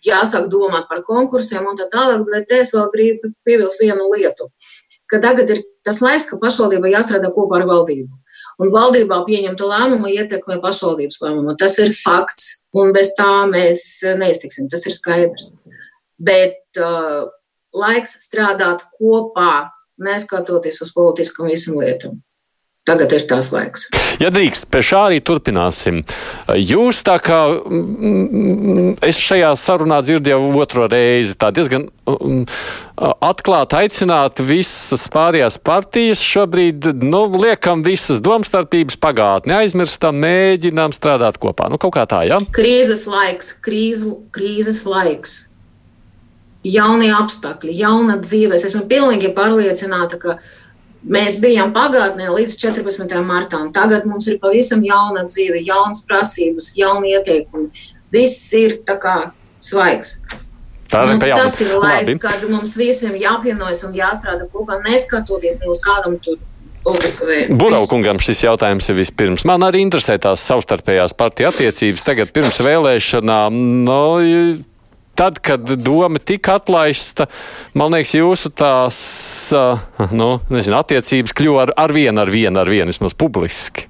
jāsāk 0.07 0.47
domāt 0.53 0.87
par 0.91 1.03
konkursiem 1.07 1.67
un 1.67 1.79
tā 1.79 1.89
tālāk, 1.93 2.25
bet 2.31 2.55
es 2.57 2.73
vēl 2.75 2.87
gribu 2.95 3.33
piebilst 3.47 3.83
vienu 3.83 4.09
lietu, 4.15 4.49
ka 5.11 5.21
tagad 5.23 5.51
ir 5.53 5.65
tas 5.87 6.01
laiks, 6.03 6.29
ka 6.31 6.41
pašvaldībai 6.43 6.95
jāstrādā 6.95 7.31
kopā 7.35 7.61
ar 7.61 7.69
valdību 7.69 8.15
un 8.63 8.73
valdībā 8.73 9.21
pieņemta 9.27 9.69
lēmuma 9.71 10.13
ietekmē 10.15 10.59
pašvaldības 10.65 11.21
lēmumu. 11.23 11.57
Tas 11.61 11.79
ir 11.83 11.95
fakts, 11.97 12.61
un 12.77 12.93
bez 12.97 13.13
tā 13.19 13.31
mēs 13.51 13.87
neiztiksim. 14.21 14.71
Tas 14.73 14.87
ir 14.89 14.97
skaidrs. 14.97 15.53
Bet 16.17 16.81
uh, 16.81 17.27
laiks 17.77 18.17
strādāt 18.25 18.87
kopā, 18.97 19.69
neskatoties 20.01 20.83
uz 20.85 20.93
politiskām 20.97 21.51
visam 21.53 21.81
lietām. 21.81 22.21
Tagad 22.87 23.13
ir 23.17 23.25
tas 23.29 23.51
laiks. 23.53 23.89
Ja 24.23 24.31
drīkst, 24.33 24.69
pie 24.73 24.81
šā 24.87 25.03
arī 25.11 25.19
turpināsim. 25.25 26.03
Jūs 26.55 27.03
tā 27.07 27.19
kā 27.23 27.41
mm, 27.53 28.97
es 29.05 29.19
šajā 29.21 29.51
sarunā 29.61 30.01
dzirdēju 30.07 30.53
otro 30.63 30.87
reizi, 30.91 31.35
tā 31.39 31.51
diezgan 31.55 31.89
mm, 32.07 32.45
atklāti 33.27 33.81
aicināt 33.81 34.41
visas 34.47 35.09
pārējās 35.13 35.59
partijas 35.67 36.23
šobrīd, 36.25 36.93
nu, 37.03 37.25
liekam 37.43 37.83
visas 37.87 38.23
domstarpības 38.25 38.99
pagātni, 39.03 39.57
aizmirstam, 39.59 40.17
mēģinām 40.23 40.95
strādāt 40.97 41.41
kopā. 41.43 41.69
Nu, 41.73 41.81
kaut 41.83 41.97
kā 41.99 42.07
tā, 42.09 42.23
jā? 42.29 42.39
Ja? 42.39 42.55
Krīzes 42.57 43.05
laiks, 43.11 43.53
krīz, 43.67 44.07
krīzes 44.35 44.85
laiks. 44.89 45.43
Jaunie 46.67 47.13
apstākļi, 47.15 47.77
jauna 47.79 48.17
dzīve. 48.19 48.57
Es 48.57 48.65
esmu 48.67 48.87
pilnīgi 48.91 49.31
pārliecināta, 49.37 50.19
ka 50.19 50.39
Mēs 51.07 51.37
bijām 51.43 51.71
pagātnē 51.75 52.33
līdz 52.35 52.57
14. 52.59 53.13
martam. 53.27 53.69
Tagad 53.75 54.09
mums 54.11 54.27
ir 54.27 54.41
pavisam 54.43 54.83
jauna 54.87 55.27
dzīve, 55.29 55.61
jaunas 55.67 56.03
prasības, 56.09 56.73
jauni 56.79 57.15
ieteikumi. 57.15 57.71
Viss 58.15 58.51
ir 58.59 58.81
tā 58.87 58.99
kā 59.03 59.17
svaigs. 59.63 60.17
Tā 60.91 61.03
ir 61.07 61.17
nu, 61.17 61.23
tas 61.23 61.61
ir 61.63 61.73
laiks, 61.75 62.13
Labi. 62.13 62.19
kad 62.23 62.45
mums 62.51 62.77
visiem 62.79 63.17
jāapvienojas 63.19 63.83
un 63.89 63.97
jāstrādā 63.99 64.47
kopā, 64.53 64.79
neskatoties 64.87 65.59
ne 65.63 65.71
uz 65.73 65.83
kādam 65.83 66.19
tur. 66.23 66.39
Buraukungam 66.87 68.21
šis 68.23 68.45
jautājums 68.45 68.87
ir 68.93 68.95
vispirms. 69.01 69.43
Man 69.49 69.65
arī 69.67 69.81
interesē 69.83 70.15
tās 70.23 70.45
savstarpējās 70.47 71.17
partiju 71.19 71.51
attiecības. 71.51 72.05
Tagad 72.07 72.31
pirms 72.31 72.61
vēlēšanām. 72.63 73.57
No, 73.83 73.99
nu, 74.23 74.45
tad, 75.17 75.39
kad 75.45 75.65
doma 75.81 76.19
tika 76.19 76.57
atlaista, 76.61 77.27
man 77.75 77.95
liekas, 77.97 78.15
jūsu 78.19 78.53
tās 78.57 78.99
nu, 80.13 80.29
nezinu, 80.53 80.77
attiecības 80.79 81.35
kļuva 81.37 81.67
ar, 81.67 81.75
ar 81.87 81.95
vienu, 81.97 82.21
ar 82.23 82.33
vienu, 82.33 82.61
ar 82.61 82.71
vienu, 82.71 82.93
vismaz 82.93 83.17
publiski 83.19 83.87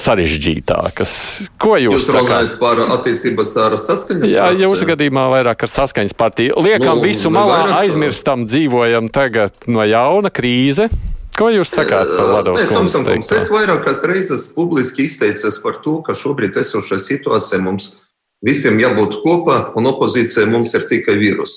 sarežģītākas. 0.00 1.14
Ko 1.60 1.76
jūs, 1.80 1.96
jūs 1.98 2.10
runājat 2.16 2.58
par 2.62 2.82
attiecības 2.98 3.54
ar 3.66 3.78
saskaņas? 3.80 4.30
Jā, 4.30 4.50
partiju? 4.50 4.68
jūsu 4.68 4.90
gadījumā 4.92 5.28
vairāk 5.34 5.66
ar 5.66 5.72
saskaņas 5.74 6.16
partiju. 6.18 6.58
Liekam 6.64 7.00
nu, 7.00 7.06
visu 7.10 7.32
malā, 7.34 7.62
aizmirstam, 7.82 8.46
dzīvojam 8.48 9.10
tagad 9.12 9.70
no 9.70 9.86
jauna 9.86 10.32
krīze. 10.32 10.90
Ko 11.36 11.48
jūs 11.48 11.70
sakāt 11.72 12.10
par 12.10 12.30
Latvijas 12.34 12.96
Banku? 13.06 13.34
Es 13.38 13.48
vairākas 13.52 14.02
reizes 14.08 14.48
publiski 14.52 15.06
izteicies 15.08 15.56
par 15.62 15.78
to, 15.84 16.00
ka 16.04 16.16
šobrīd 16.18 16.58
esošā 16.60 16.98
situācija 17.00 17.62
mums 17.64 17.92
ir 17.94 18.09
Visiem 18.46 18.78
jābūt 18.80 19.18
kopā, 19.20 19.58
un 19.76 19.88
opozīcija 19.90 20.46
mums 20.48 20.72
ir 20.78 20.86
tikai 20.88 21.18
vīrus. 21.20 21.56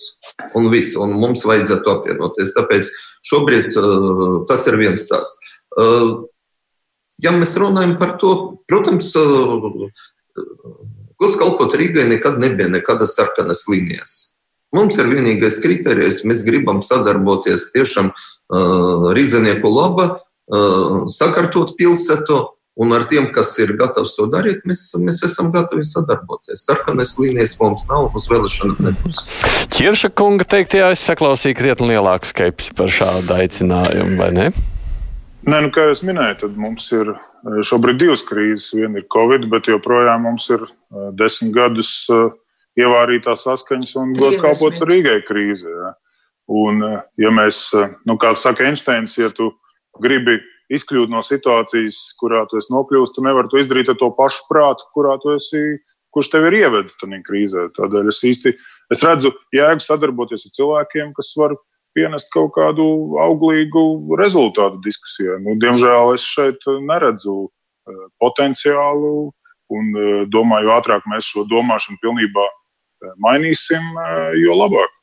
Un 0.58 0.68
viss, 0.74 0.98
un 1.00 1.16
mums 1.16 1.46
vajadzētu 1.48 1.92
apvienoties. 1.94 2.52
Tāpēc 2.58 2.90
šobrīd 3.24 3.78
uh, 3.80 4.42
tas 4.50 4.68
ir 4.68 4.80
viens 4.82 5.06
stāsts. 5.08 5.54
Uh, 5.80 6.26
ja 7.24 7.32
mēs 7.32 7.56
runājam 7.60 7.96
par 8.02 8.18
to, 8.20 8.34
protams, 8.68 9.14
uh, 9.16 9.88
Gluži 11.24 11.40
kalpot 11.40 11.74
Rīgai 11.78 12.04
nekad 12.10 12.40
nebija 12.42 12.68
nekādas 12.68 13.14
sarkanas 13.16 13.68
līnijas. 13.72 14.34
Mums 14.74 14.98
ir 14.98 15.08
vienīgais 15.12 15.60
kriterijs, 15.62 16.24
mēs 16.26 16.42
gribam 16.44 16.82
sadarboties 16.84 17.70
tiešām 17.76 18.10
uh, 18.10 19.06
rīznieku 19.14 19.70
laba, 19.70 20.08
uh, 20.18 21.04
sakārtot 21.14 21.76
pilsētu, 21.78 22.40
Un 22.74 22.90
ar 22.90 23.04
tiem, 23.06 23.28
kas 23.30 23.52
ir 23.62 23.76
gatavs 23.78 24.16
to 24.18 24.26
darīt, 24.34 24.64
mēs, 24.66 24.88
mēs 24.98 25.20
esam 25.28 25.52
gatavi 25.54 25.84
sadarboties. 25.86 26.64
Sarkanais 26.66 27.12
līnijas 27.22 27.54
mums 27.60 27.86
nav, 27.92 28.08
uz 28.18 28.26
vēlēšanām 28.32 28.80
nebūs. 28.88 29.20
Čirša 29.76 30.10
kunga 30.18 30.48
teiktajā 30.50 30.88
es 30.96 31.04
saklausīju 31.06 31.60
krietni 31.60 31.92
lielāku 31.92 32.32
skepsi 32.32 32.74
par 32.78 32.90
šādu 32.90 33.36
aicinājumu, 33.38 34.18
vai 34.18 34.32
ne? 34.34 34.48
Nē, 35.46 35.60
nu, 35.60 35.70
kā 35.76 35.86
jau 35.86 35.98
minēju, 36.08 36.40
tad 36.40 36.56
mums 36.58 36.88
ir 36.96 37.12
eh, 37.14 37.60
šobrīd 37.68 38.00
divas 38.02 38.24
krīzes. 38.26 38.72
Viena 38.74 39.04
ir 39.04 39.06
Covid, 39.14 39.46
bet 39.52 39.70
joprojām 39.70 40.26
mums 40.26 40.48
ir 40.56 40.64
eh, 40.66 41.12
desmit 41.20 41.54
gadus 41.54 41.92
eh, 42.10 42.32
ievārītās 42.82 43.44
saskaņas 43.46 43.94
un 44.02 44.16
gos 44.18 44.40
kalpot 44.42 44.82
Rīgai 44.82 45.20
krīzē. 45.28 45.70
Ja. 45.70 45.94
Un, 46.58 46.82
ja 47.22 47.30
mēs, 47.32 47.70
nu, 48.04 48.18
kā 48.20 48.34
saka 48.36 48.66
Einsteins, 48.66 49.14
ja 49.16 49.30
tu 49.32 49.54
gribi 50.02 50.42
izkļūt 50.72 51.11
no 51.11 51.24
situācijas, 51.26 51.99
kurā 52.20 52.45
tu 52.49 52.59
esi 52.59 52.72
nokļuvis, 52.74 53.14
tu 53.16 53.24
nevari 53.26 53.51
to 53.51 53.59
izdarīt 53.59 53.91
ar 53.91 53.99
to 53.99 54.09
pašu 54.16 54.47
prātu, 54.49 54.88
kurā 54.95 55.18
tu 55.22 55.34
esi, 55.36 55.61
kurš 56.14 56.32
tev 56.32 56.47
ir 56.49 56.59
ievedis 56.64 56.97
tajā 57.01 57.20
krīzē. 57.26 57.68
Tādēļ 57.76 58.09
es 58.14 58.22
īsti 58.30 58.55
es 58.93 59.03
redzu 59.05 59.34
jēgu 59.55 59.84
sadarboties 59.84 60.47
ar 60.47 60.55
cilvēkiem, 60.59 61.14
kas 61.18 61.34
var 61.39 61.57
pienest 61.97 62.32
kaut 62.34 62.53
kādu 62.57 62.86
auglīgu 63.22 64.18
rezultātu 64.20 64.82
diskusijai. 64.86 65.39
Nu, 65.43 65.57
diemžēl 65.61 66.14
es 66.16 66.26
šeit 66.26 66.66
neredzu 66.88 67.38
eh, 67.45 68.03
potenciālu 68.22 69.14
un 69.74 69.93
eh, 69.93 70.26
domāju, 70.34 70.74
ātrāk 70.78 71.05
mēs 71.11 71.30
šo 71.34 71.45
domāšanu 71.49 72.01
pilnībā 72.01 72.47
eh, 72.49 73.14
mainīsim, 73.24 73.93
jo 74.41 74.57
labāk. 74.57 74.99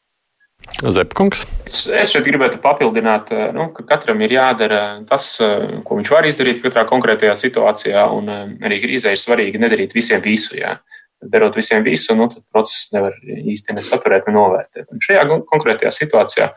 Zepkungs. 0.81 1.45
Es, 1.69 1.83
es 1.93 2.13
šeit 2.13 2.25
gribētu 2.25 2.61
papildināt, 2.63 3.31
eh, 3.35 3.51
nu, 3.57 3.69
ka 3.77 3.85
katram 3.89 4.21
ir 4.25 4.33
jādara 4.37 4.81
tas, 5.09 5.33
eh, 5.45 5.81
ko 5.85 5.99
viņš 5.99 6.13
var 6.13 6.29
izdarīt 6.29 6.63
katrā 6.63 6.87
konkrētajā 6.89 7.35
situācijā, 7.37 8.07
un 8.17 8.29
eh, 8.29 8.47
arī 8.69 8.81
krīzē 8.85 9.13
ir 9.13 9.21
svarīgi 9.21 9.61
nedarīt 9.61 9.97
visiem 9.97 10.23
visu. 10.25 10.57
Jā. 10.57 10.79
Darot 11.21 11.57
visiem 11.59 11.85
visu, 11.85 12.15
nu, 12.17 12.31
tad 12.33 12.41
procesu 12.49 12.97
nevar 12.97 13.17
īsti 13.29 13.77
nesaturēt, 13.77 14.29
ne 14.29 14.37
novērtēt. 14.39 14.87
Un 14.89 15.03
šajā 15.05 15.27
konkrētajā 15.51 15.93
situācijā 15.93 16.49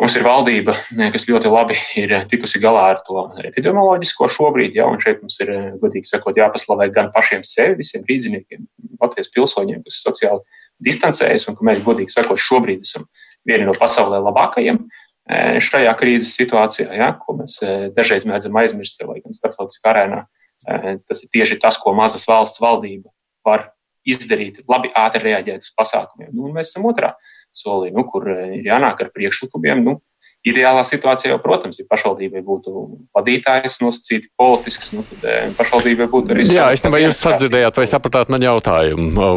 mums 0.00 0.16
ir 0.16 0.24
valdība, 0.24 0.72
kas 1.12 1.28
ļoti 1.28 1.52
labi 1.52 1.76
ir 2.00 2.14
tikusi 2.30 2.62
galā 2.62 2.86
ar 2.94 3.02
to 3.04 3.26
epidemioloģisko 3.44 4.30
šobrīd, 4.32 4.78
ja, 4.80 4.88
un 4.88 4.96
šeit 5.04 5.20
mums 5.20 5.36
ir, 5.44 5.52
godīgi 5.82 6.08
sakot, 6.08 6.40
jāpaslavē 6.40 6.88
gan 6.96 7.12
pašiem 7.14 7.44
sevi, 7.44 7.76
visiem 7.82 8.08
rīdziniekiem, 8.08 8.64
Latvijas 9.04 9.28
pilsoņiem, 9.36 9.84
kas 9.84 10.00
sociāli 10.06 10.40
distancējas, 10.82 11.48
un 11.48 11.58
ka 11.58 11.66
mēs, 11.66 11.82
godīgi 11.84 12.14
sakot, 12.14 12.40
šobrīd 12.40 12.84
esam 12.84 13.06
vieni 13.46 13.66
no 13.68 13.74
pasaulē 13.76 14.20
labākajiem 14.24 14.80
e, 14.80 15.60
šajā 15.64 15.92
krīzes 16.00 16.34
situācijā, 16.38 16.88
ja, 16.98 17.12
ko 17.20 17.36
mēs 17.38 17.60
e, 17.62 17.74
dažreiz 17.94 18.26
mēdzam 18.28 18.56
aizmirst, 18.62 19.02
lai 19.06 19.20
gan 19.20 19.36
starptautiskā 19.36 19.92
arēnā 19.92 20.24
e, 20.24 20.96
tas 21.04 21.22
ir 21.24 21.32
tieši 21.34 21.60
tas, 21.62 21.78
ko 21.80 21.94
mazas 21.96 22.26
valsts 22.28 22.62
valdība 22.62 23.12
var 23.46 23.70
izdarīt, 24.04 24.62
labi 24.68 24.90
ātri 24.96 25.30
reaģēt 25.30 25.64
uz 25.64 25.70
pasākumiem. 25.78 26.32
Nu, 26.34 26.50
mēs 26.52 26.72
esam 26.72 26.88
otrā 26.90 27.14
solī, 27.54 27.92
nu, 27.94 28.04
kur 28.08 28.26
ir 28.28 28.66
jānāk 28.66 29.00
ar 29.04 29.12
priekšlikumiem. 29.14 29.84
Nu, 29.86 29.98
Ideālā 30.44 30.82
situācijā 30.84 31.30
jau, 31.30 31.38
protams, 31.40 31.78
ja 31.80 31.86
pašvaldībai 31.88 32.42
būtu 32.44 32.82
vadītājs 33.16 33.78
nosacīti 33.80 34.28
politisks, 34.36 34.90
nu, 34.92 35.00
tad 35.08 35.24
eh, 35.24 35.46
pašvaldībai 35.56 36.08
būtu 36.12 36.34
arī. 36.34 36.44
Jā, 36.52 36.66
es 36.76 36.84
nebiju 36.84 37.08
jūs 37.08 37.22
sadzirdējāt 37.24 37.80
vai 37.80 37.86
sapratāt 37.88 38.32
man 38.32 38.44
jautājumu. 38.44 39.28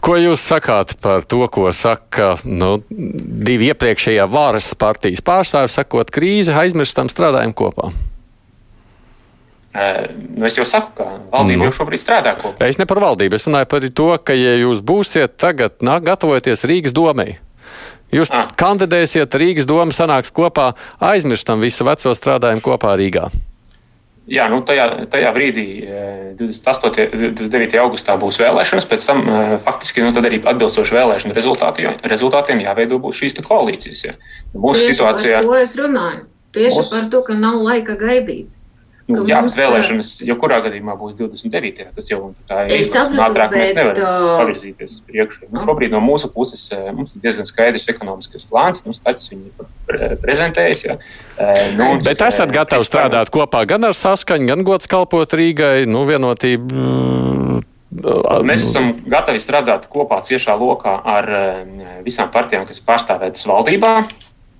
Ko 0.00 0.16
jūs 0.16 0.46
sakāt 0.48 0.96
par 1.04 1.28
to, 1.28 1.42
ko 1.52 1.68
saka 1.76 2.32
nu, 2.48 2.78
divi 2.88 3.68
iepriekšējā 3.74 4.24
varas 4.32 4.72
partijas 4.80 5.20
pārstāvi, 5.26 5.72
sakot, 5.76 6.12
krīze, 6.14 6.56
aizmirstam, 6.56 7.12
strādājam 7.12 7.52
kopā? 7.56 7.92
Eh, 9.76 10.08
nu, 10.36 10.46
es 10.48 10.56
jau 10.56 10.64
saku, 10.64 10.94
ka 10.96 11.04
valdība 11.32 11.60
nu. 11.60 11.68
jau 11.68 11.74
šobrīd 11.82 12.00
strādā 12.00 12.32
kopā. 12.40 12.64
Es 12.64 12.78
ne 12.80 12.86
par 12.88 13.02
valdību, 13.02 13.36
es 13.36 13.44
runāju 13.44 13.68
par 13.68 13.84
to, 14.00 14.12
ka, 14.24 14.36
ja 14.36 14.54
jūs 14.56 14.80
būsiet 14.80 15.36
tagad, 15.36 15.82
nāk, 15.84 16.06
gatavoties 16.06 16.64
Rīgas 16.64 16.96
domai, 16.96 17.34
Jūs 18.14 18.30
ah. 18.30 18.46
kandidēsiet, 18.58 19.34
Rīgas 19.34 19.66
doma 19.66 19.94
sanāks 19.94 20.30
kopā, 20.34 20.72
aizmirstam 21.02 21.62
visu 21.62 21.86
veco 21.86 22.14
strādājumu 22.14 22.62
kopā 22.64 22.94
Rīgā. 22.98 23.28
Jā, 24.26 24.48
nu 24.50 24.58
tajā, 24.66 25.06
tajā 25.10 25.28
brīdī, 25.36 25.64
28. 26.38 27.04
un 27.14 27.34
29. 27.38 27.76
augustā 27.78 28.16
būs 28.18 28.40
vēlēšanas, 28.42 28.86
pēc 28.90 29.04
tam 29.06 29.22
eh, 29.22 29.52
faktiski 29.62 30.02
nu, 30.02 30.10
arī 30.18 30.40
atbilstoši 30.42 30.96
vēlēšanu 30.96 31.36
rezultātiem, 31.36 32.00
rezultātiem 32.10 32.64
jāveido 32.64 32.98
šīs 33.14 33.38
koalīcijas. 33.46 34.02
Ja. 34.08 34.16
Mūsu 34.50 34.82
Tieši 34.82 34.96
situācijā. 34.96 35.38
Par 35.38 35.46
to 35.46 35.60
es 35.60 35.76
runāju. 35.78 36.26
Tieši 36.58 36.74
mūsu... 36.80 36.90
par 36.90 37.06
to, 37.12 37.22
ka 37.28 37.38
nav 37.38 37.62
laika 37.62 37.94
gaidīt. 38.00 38.50
Nu, 39.06 39.20
jā, 39.22 39.38
mums, 39.38 39.54
vēlēšanas 39.54 40.08
jau 40.26 40.34
kurā 40.40 40.56
gadījumā 40.64 40.96
būs 40.98 41.12
29. 41.14 41.92
Tas 41.94 42.08
jau 42.10 42.32
tā 42.48 42.64
ir. 42.66 42.80
Es 42.80 42.88
saprotu, 42.90 43.22
ātrāk 43.22 43.52
bet, 43.52 43.60
mēs 43.62 43.74
nevaram 43.78 44.40
pavirzīties 44.40 44.96
uz 44.96 45.04
priekšu. 45.06 45.46
Nu, 45.52 45.62
šobrīd 45.62 45.94
no 45.94 46.00
mūsu 46.02 46.30
puses 46.34 46.64
mums 46.90 47.14
ir 47.14 47.22
diezgan 47.22 47.46
skaidrs 47.46 47.86
ekonomiskais 47.92 48.48
plāns. 48.50 48.82
Nu, 48.82 48.96
Stats 48.96 49.30
viņi 49.30 49.52
ir 49.52 50.18
prezentējis. 50.24 50.82
Ja. 50.88 50.98
Nu, 51.78 51.92
bet 52.02 52.24
esat 52.26 52.50
gatavi 52.54 52.88
strādāt 52.88 53.30
kopā 53.34 53.62
gan 53.70 53.86
ar 53.86 53.94
saskaņu, 53.94 54.50
gan 54.50 54.66
gods 54.66 54.90
kalpot 54.90 55.38
Rīgai, 55.38 55.86
nu, 55.86 56.02
vienotību. 56.10 57.62
Mēs 58.46 58.66
esam 58.66 58.90
gatavi 59.06 59.38
strādāt 59.40 59.86
kopā 59.92 60.18
ciešā 60.26 60.58
lokā 60.58 60.98
ar 61.14 61.30
visām 62.02 62.34
partijām, 62.34 62.66
kas 62.66 62.82
ir 62.82 62.90
pārstāvētas 62.90 63.46
valdībā. 63.46 64.00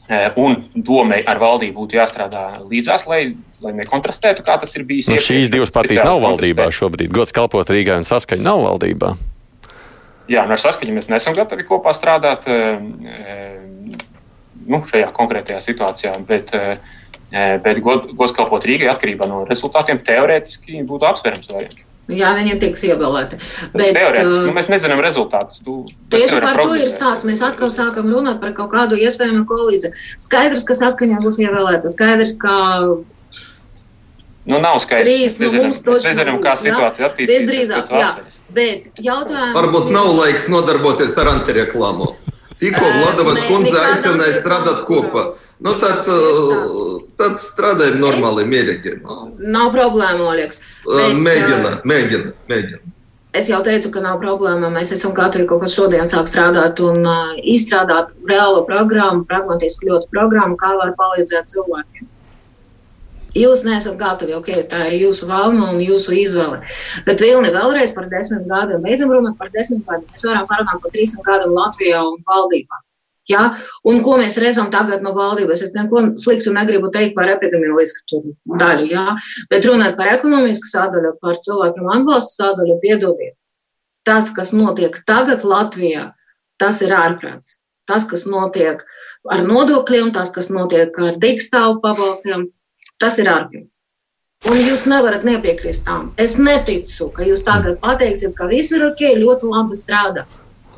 Eh, 0.07 0.27
un 0.39 0.61
domai 0.71 1.19
ar 1.27 1.41
valdību 1.43 1.83
būtu 1.83 1.97
jāstrādā 1.99 2.61
līdzās, 2.63 3.09
lai, 3.11 3.33
lai 3.63 3.73
nekontrastētu, 3.75 4.45
kā 4.47 4.55
tas 4.63 4.77
ir 4.79 4.85
bijis. 4.87 5.09
Nu, 5.11 5.19
šīs 5.19 5.51
divas 5.51 5.73
partijas 5.75 6.07
nav 6.07 6.21
valdībā 6.23 6.69
šobrīd. 6.71 7.11
Gods 7.15 7.35
kalpot 7.35 7.67
Rīgai 7.75 7.97
un 7.99 8.07
saskaņa 8.07 8.47
nav 8.47 8.63
valdībā. 8.69 9.17
Jā, 10.31 10.45
un 10.47 10.55
ar 10.55 10.63
saskaņu 10.63 10.95
mēs 10.95 11.11
nesam 11.11 11.35
gatavi 11.35 11.67
kopā 11.67 11.91
strādāt 11.97 12.47
eh, 12.47 12.79
eh, 13.17 13.99
nu, 14.71 14.83
šajā 14.93 15.11
konkrētajā 15.17 15.65
situācijā. 15.71 16.15
Bet, 16.29 16.55
Bet 17.37 17.81
goskalpot 17.83 18.63
Rīgai 18.65 18.87
atkarībā 18.87 19.27
no 19.27 19.41
rezultātiem 19.49 19.99
teorētiski 20.07 20.79
būtu 20.87 21.09
apsverams 21.09 21.51
variants. 21.51 21.81
Jā, 22.07 22.29
viņi 22.39 22.61
tiks 22.63 22.85
ievēlēti. 22.87 23.41
Bet, 23.75 23.97
Teorētiski 23.97 24.45
nu, 24.47 24.53
mēs 24.55 24.69
nezinām 24.71 25.01
rezultātus. 25.03 25.59
Tu, 25.67 25.81
tieši 26.15 26.39
par 26.45 26.61
to 26.61 26.77
ir 26.79 26.93
stāsts. 26.93 27.27
Mēs 27.27 27.43
atkal 27.43 27.73
sākam 27.75 28.07
runāt 28.15 28.39
par 28.45 28.55
kaut 28.55 28.71
kādu 28.71 28.99
iespējamu 29.01 29.43
koalīciju. 29.51 29.91
Skaidrs, 30.23 30.63
ka 30.69 30.79
saskaņā 30.79 31.19
būs 31.25 31.41
ievēlēta. 31.43 31.91
Skaidrs, 31.91 32.37
ka 32.39 32.55
Nu, 34.47 34.61
nav 34.63 34.79
skaidrs. 34.79 35.03
Trīs, 35.03 35.37
mēs 35.43 35.55
nezinām, 35.57 35.73
nu, 35.75 35.95
mēs 35.97 36.05
nezinām 36.07 36.37
kā 36.45 36.53
situācija 36.61 37.09
attīstīsies. 37.09 37.49
Visdrīzāk, 37.49 37.89
jā. 37.91 38.11
Bet 38.55 39.01
jautājums. 39.03 39.57
Varbūt 39.59 39.91
nav 39.91 40.13
laiks 40.21 40.47
nodarboties 40.53 41.17
ar 41.19 41.33
antireklāmu. 41.33 42.13
Tikko 42.61 42.89
Vladovas 42.99 43.43
kundze 43.45 43.77
aicināja 43.91 44.39
strādāt 44.39 44.83
kopā. 44.89 45.27
Nu, 45.61 45.75
tad, 45.81 46.07
tad 47.21 47.39
strādājam 47.41 48.01
normāli, 48.01 48.47
mierīgi. 48.49 48.97
No. 49.03 49.31
Nav 49.53 49.73
problēma, 49.77 50.33
liekas. 50.39 50.63
Bet, 50.87 51.17
mēģina, 51.21 51.73
mēģina, 51.89 52.33
mēģina. 52.49 52.83
Es 53.37 53.51
jau 53.53 53.61
teicu, 53.65 53.91
ka 53.93 54.01
nav 54.01 54.17
problēma. 54.23 54.71
Mēs 54.73 54.95
esam 54.97 55.13
kaut 55.17 55.37
kā 55.37 55.69
šodien 55.69 56.09
sākt 56.09 56.33
strādāt 56.33 56.81
un 56.81 57.03
uh, 57.05 57.35
izstrādāt 57.45 58.17
reālo 58.31 58.63
programmu, 58.69 59.27
pragmatisku 59.29 59.91
ļoti 59.91 60.09
programmu, 60.15 60.57
kā 60.61 60.73
var 60.81 60.95
palīdzēt 60.97 61.53
cilvēkiem. 61.53 62.09
Jūs 63.37 63.67
neesat 63.67 63.99
gatavi, 64.01 64.33
ok, 64.39 64.51
tā 64.73 64.87
ir 64.89 64.99
jūsu 65.03 65.29
vēlme 65.29 65.69
un 65.75 65.81
jūsu 65.85 66.15
izvēle. 66.17 66.63
Bet 67.05 67.21
Vilni 67.21 67.53
vēlreiz 67.53 67.93
par 67.97 68.09
desmit 68.13 68.47
gadiem, 68.49 68.81
beidzam 68.85 69.13
runāt 69.13 69.37
par 69.41 69.51
desmit 69.53 69.85
gadiem. 69.85 70.09
Mēs 70.13 70.25
varam 70.29 70.49
parunāt 70.49 70.83
par 70.83 70.95
trīsdesmit 70.95 71.27
gadiem 71.27 71.57
Latvijā 71.57 72.03
un 72.07 72.23
valdībā. 72.31 72.81
Ja? 73.31 73.43
Un 73.87 74.01
ko 74.07 74.17
mēs 74.21 74.39
redzam 74.43 74.71
tagad 74.73 75.05
no 75.05 75.13
valdības? 75.17 75.65
Es 75.67 75.75
neko 75.77 76.03
sliktu 76.23 76.55
negribu 76.55 76.93
teikt 76.95 77.17
par 77.19 77.31
epidemioloģisku 77.35 78.23
daļu, 78.63 78.89
ja? 78.95 79.19
bet 79.51 79.67
runāt 79.69 79.99
par 79.99 80.13
ekonomisku 80.15 80.71
sadaļu, 80.71 81.17
par 81.21 81.41
cilvēkiem 81.45 81.93
atbalstu 81.99 82.39
sadaļu, 82.41 82.81
piedodiet. 82.85 83.37
Tas, 84.07 84.31
kas 84.31 84.55
notiek 84.55 84.97
tagad 85.05 85.45
Latvijā, 85.45 86.13
tas 86.63 86.79
ir 86.87 86.95
ārprāts. 86.95 87.57
Tas, 87.87 88.07
kas 88.07 88.25
notiek 88.27 88.83
ar 89.31 89.43
nodokļiem, 89.47 90.13
tas, 90.15 90.31
kas 90.35 90.49
notiek 90.51 90.95
ar 91.03 91.19
digitālu 91.23 91.81
pabalstiem, 91.83 92.49
Tas 93.03 93.19
ir 93.21 93.29
ārprāts. 93.29 93.83
Un 94.47 94.61
jūs 94.61 94.85
nevarat 94.89 95.25
nepiekrist 95.27 95.87
tam. 95.87 96.11
Es 96.23 96.37
neticu, 96.39 97.09
ka 97.13 97.25
jūs 97.27 97.43
tagad 97.47 97.79
pateiksiet, 97.83 98.35
ka 98.37 98.49
viss 98.51 98.75
ir 98.77 98.85
ok, 98.87 99.03
ļoti 99.19 99.51
labi 99.51 99.79
strādā. 99.79 100.27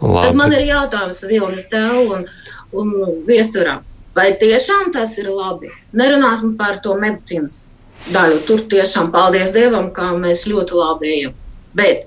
Labi. 0.01 0.23
Tad 0.25 0.39
man 0.39 0.55
ir 0.55 0.65
jautājums 0.69 1.25
Vilnis 1.27 1.67
tev 1.73 2.13
un, 2.15 2.27
un 2.73 2.93
viesturam. 3.27 3.83
Vai 4.17 4.31
tiešām 4.41 4.93
tas 4.95 5.17
ir 5.21 5.29
labi? 5.31 5.73
Nerunāsim 5.95 6.55
par 6.59 6.79
to 6.83 6.95
medicīnas 6.99 7.65
daļu. 8.15 8.39
Tur 8.47 8.63
tiešām 8.73 9.11
paldies 9.15 9.53
Dievam, 9.55 9.91
ka 9.95 10.13
mēs 10.19 10.47
ļoti 10.51 10.79
labi 10.79 11.13
ejam. 11.13 11.35
Bet 11.79 12.07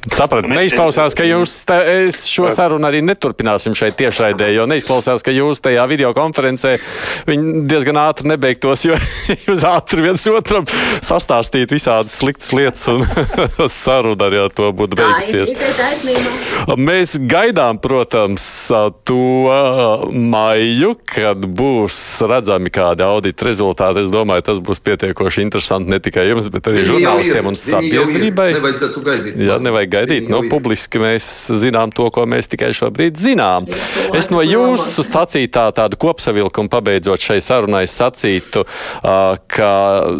Sapratu, 0.00 0.48
neizklausās, 0.48 1.12
ka 1.12 1.26
jūs 1.28 1.52
šo 2.24 2.48
sarunu 2.56 2.86
arī 2.88 3.02
neturpināsim 3.04 3.74
šeit 3.76 3.98
tiešraidē, 4.00 4.46
jo 4.54 4.64
neizklausās, 4.70 5.20
ka 5.20 5.32
jūs 5.34 5.60
tajā 5.60 5.82
video 5.90 6.14
konferencē 6.16 6.78
viņi 7.28 7.66
diezgan 7.68 7.98
ātri 8.00 8.30
nebeigtos, 8.32 8.86
jo 8.88 8.96
jūs 9.46 9.64
ātri 9.68 10.06
viens 10.06 10.24
otram 10.32 10.64
sastāstīt 11.04 11.74
visādas 11.74 12.14
sliktas 12.16 12.54
lietas 12.56 12.86
un 12.88 13.04
saruna 13.82 14.30
arī 14.30 14.40
ar 14.46 14.54
to 14.56 14.70
būtu 14.72 14.96
beigusies. 15.02 15.52
Mēs 16.80 17.18
gaidām, 17.20 17.82
protams, 17.84 18.48
to 19.04 19.20
maiju, 20.08 20.94
kad 21.12 21.44
būs 21.44 21.98
redzami 22.24 22.72
kādi 22.72 23.04
audita 23.04 23.50
rezultāti. 23.50 24.06
Es 24.06 24.14
domāju, 24.14 24.46
tas 24.48 24.64
būs 24.64 24.80
pietiekoši 24.88 25.44
interesanti 25.44 25.92
ne 25.92 26.00
tikai 26.00 26.24
jums, 26.30 26.48
bet 26.52 26.72
arī 26.72 26.88
žurnālistiem 26.88 27.52
un 27.52 27.60
sabiedrībai. 27.60 28.50
Jā, 29.36 29.60
nevajag 29.60 29.89
gaidīt. 29.92 30.28
Nu, 30.30 30.42
publiski 30.50 31.00
mēs 31.02 31.26
zinām 31.60 31.92
to, 31.94 32.08
ko 32.14 32.24
mēs 32.30 32.50
tikai 32.52 32.70
šobrīd 32.76 33.18
zinām. 33.20 33.66
Es 34.16 34.30
no 34.32 34.42
jūsu 34.44 35.04
sacītā 35.06 35.66
tādu 35.76 35.98
kopsavilkumu 36.00 36.70
pabeidzot 36.72 37.22
šai 37.22 37.40
sarunai 37.44 37.84
sacītu, 37.90 38.64
ka 39.02 39.70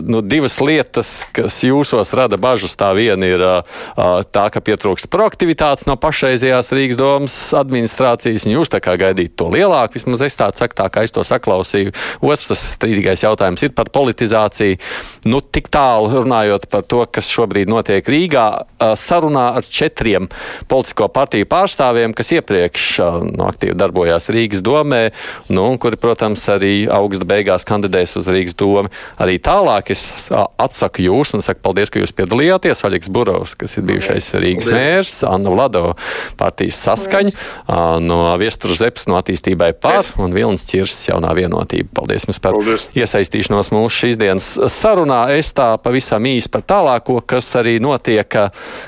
nu, 0.03 0.23
divas 0.27 0.59
lietas, 0.63 1.13
kas 1.37 1.61
jūsos 1.65 2.15
rada 2.19 2.39
bažas, 2.41 2.77
tā 2.79 2.91
viena 2.97 3.31
ir 3.31 3.45
tā, 4.35 4.47
ka 4.53 4.63
pietrūkst 4.65 5.11
proaktivitātes 5.13 5.87
no 5.89 5.97
pašreizējās 6.01 6.73
Rīgas 6.75 7.01
domas 7.01 7.37
administrācijas, 7.57 8.47
un 8.49 8.57
jūs 8.59 8.73
tā 8.73 8.83
kā 8.85 8.97
gaidīt 9.01 9.37
to 9.39 9.51
lielāku, 9.53 9.99
vismaz 9.99 10.27
es 10.27 10.39
tādu 10.39 10.61
saku, 10.61 10.79
tā 10.83 10.89
kā 10.93 11.05
es 11.07 11.15
to 11.15 11.25
saklausīju. 11.27 11.95
Otrs 12.25 12.51
tas 12.53 12.65
strīdīgais 12.77 13.25
jautājums 13.25 13.65
ir 13.67 13.75
par 13.77 13.91
politizāciju. 13.95 14.79
Nu, 15.31 15.41
tik 15.41 15.71
tālu 15.73 16.11
runājot 16.21 16.67
par 16.71 16.85
to, 16.89 17.05
kas 17.11 17.31
šobrīd 17.31 17.71
notiek 17.71 18.07
Rīgā, 18.07 18.47
sarunā 18.99 19.60
ar 19.61 19.69
četriem 19.69 20.29
politisko 20.71 21.09
partiju 21.13 21.49
pārstāvjiem, 21.51 22.15
kas 22.17 22.33
iepriekš 22.37 22.87
nu, 23.29 23.47
aktīvi 23.49 23.77
darbojās 23.79 24.31
Rīgas 24.33 24.63
domē, 24.65 25.03
nu, 25.53 25.67
kuri, 25.81 25.99
protams, 26.01 26.45
arī 26.53 26.87
augsta 26.91 27.27
beigās 27.29 27.67
kandidēs 27.69 28.17
uz 28.21 28.29
Rīgas 28.31 28.57
domu. 28.59 28.91
Arī 29.21 29.39
tālāk 29.43 29.93
es 29.95 30.05
atsaku 30.31 31.05
jūs 31.07 31.35
un 31.37 31.45
saku 31.45 31.63
paldies, 31.65 31.93
ka 31.93 32.03
jūs 32.03 32.15
piedalījāties. 32.17 32.83
Vaļiks 32.85 33.13
Burovs, 33.13 33.57
kas 33.61 33.77
ir 33.79 33.87
bijušais 33.89 34.33
Rīgas 34.41 34.71
mērs, 34.75 35.17
Anna 35.29 35.53
Vladova 35.53 35.95
partijas 36.41 36.81
saskaņa, 36.85 37.35
no 38.05 38.21
Viesturu 38.41 38.77
Zeps 38.79 39.07
no 39.11 39.19
attīstībai 39.21 39.73
pār 39.81 40.09
un 40.23 40.35
Vilnis 40.37 40.67
Čirs 40.69 40.97
jaunā 41.11 41.35
vienotība. 41.37 41.91
Paldies 42.01 42.27
jums 42.29 42.41
par 42.43 42.57
paldies. 42.57 42.89
iesaistīšanos 42.97 43.73
mūsu 43.75 44.05
šīs 44.05 44.21
dienas 44.21 44.49
sarunā. 44.73 45.23
Es 45.37 45.53
tā 45.57 45.73
pavisam 45.83 46.25
īsi 46.31 46.51
par 46.53 46.65
tālāko, 46.67 47.21
kas 47.27 47.49
arī 47.61 47.79
notiek. 47.83 48.31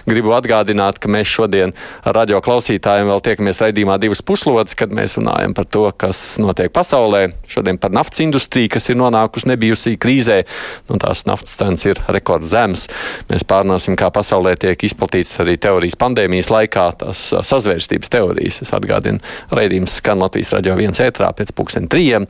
Gribu 0.09 0.33
atgādināt 0.37 0.62
atgādināt, 0.63 0.99
ka 1.03 1.11
mēs 1.11 1.29
šodien 1.29 1.73
ar 2.05 2.17
radio 2.17 2.41
klausītājiem 2.43 3.11
vēl 3.11 3.23
tiekamies 3.23 3.61
raidījumā 3.63 3.99
divas 4.01 4.23
puslodes, 4.23 4.75
kad 4.79 4.93
mēs 4.95 5.17
runājam 5.19 5.55
par 5.55 5.67
to, 5.67 5.91
kas 5.93 6.39
notiek 6.39 6.73
pasaulē. 6.73 7.33
Šodien 7.49 7.79
par 7.79 7.93
naftas 7.93 8.23
industriju, 8.25 8.71
kas 8.73 8.89
ir 8.91 8.99
nonākusi 9.01 9.51
nebijusī 9.51 9.97
krīzē. 10.01 10.43
Nu, 10.89 10.99
tās 11.03 11.27
naftas 11.27 11.57
cenas 11.59 11.85
ir 11.87 12.01
rekordzemes. 12.09 12.89
Mēs 13.31 13.47
pārnāsim, 13.49 13.97
kā 13.99 14.11
pasaulē 14.15 14.55
tiek 14.57 14.87
izplatīts 14.87 15.39
arī 15.43 15.59
teorijas 15.61 15.99
pandēmijas 16.01 16.51
laikā, 16.53 16.87
tās 17.03 17.29
sazvērstības 17.33 18.13
teorijas. 18.13 18.63
Es 18.63 18.75
atgādinu, 18.77 19.23
raidījums 19.53 19.99
skan 20.01 20.23
Latvijas 20.23 20.53
radio 20.55 20.77
viens 20.79 21.03
ētrā 21.03 21.33
pēc 21.37 21.55
pulksten 21.57 21.91
trījiem. 21.93 22.29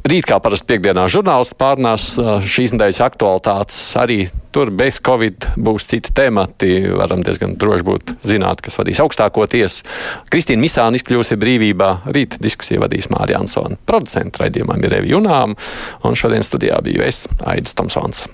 Rīt, 0.00 0.24
kā 0.28 0.38
parasti 0.40 0.72
piekdienā, 0.72 1.06
žurnālisti 1.12 1.58
pārnās 1.60 2.12
šīs 2.48 2.76
nedēļas 2.76 3.02
aktualitātes 3.04 3.82
arī 4.00 4.22
Tur 4.50 4.72
bez 4.74 4.98
Covid 5.06 5.46
būs 5.62 5.86
citi 5.92 6.10
temati. 6.14 6.72
Varam 6.98 7.22
diezgan 7.22 7.54
droši 7.60 7.86
būt 7.86 8.14
zināt, 8.26 8.62
kas 8.64 8.80
vadīs 8.80 8.98
augstāko 9.02 9.46
tiesu. 9.50 9.86
Kristīna 10.30 10.64
Misāna 10.64 10.98
izkļūsi 10.98 11.38
brīvībā. 11.38 11.90
Rīt 12.10 12.34
diskusiju 12.42 12.82
vadīs 12.82 13.10
Mārija 13.14 13.38
Ansona. 13.44 13.78
Producenta 13.86 14.42
raidījumam 14.42 14.82
ir 14.82 14.98
Evi 14.98 15.14
Junām, 15.14 15.54
un 16.02 16.18
šodien 16.18 16.42
studijā 16.46 16.80
biju 16.82 17.06
es, 17.06 17.28
Aidis 17.46 17.78
Tomsons. 17.78 18.26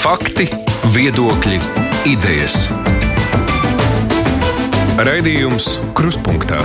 Fakti, 0.00 0.48
viedokļi, 0.96 1.60
idejas. 2.08 2.62
Raidījums 5.04 5.74
Kruspunktā 5.96 6.64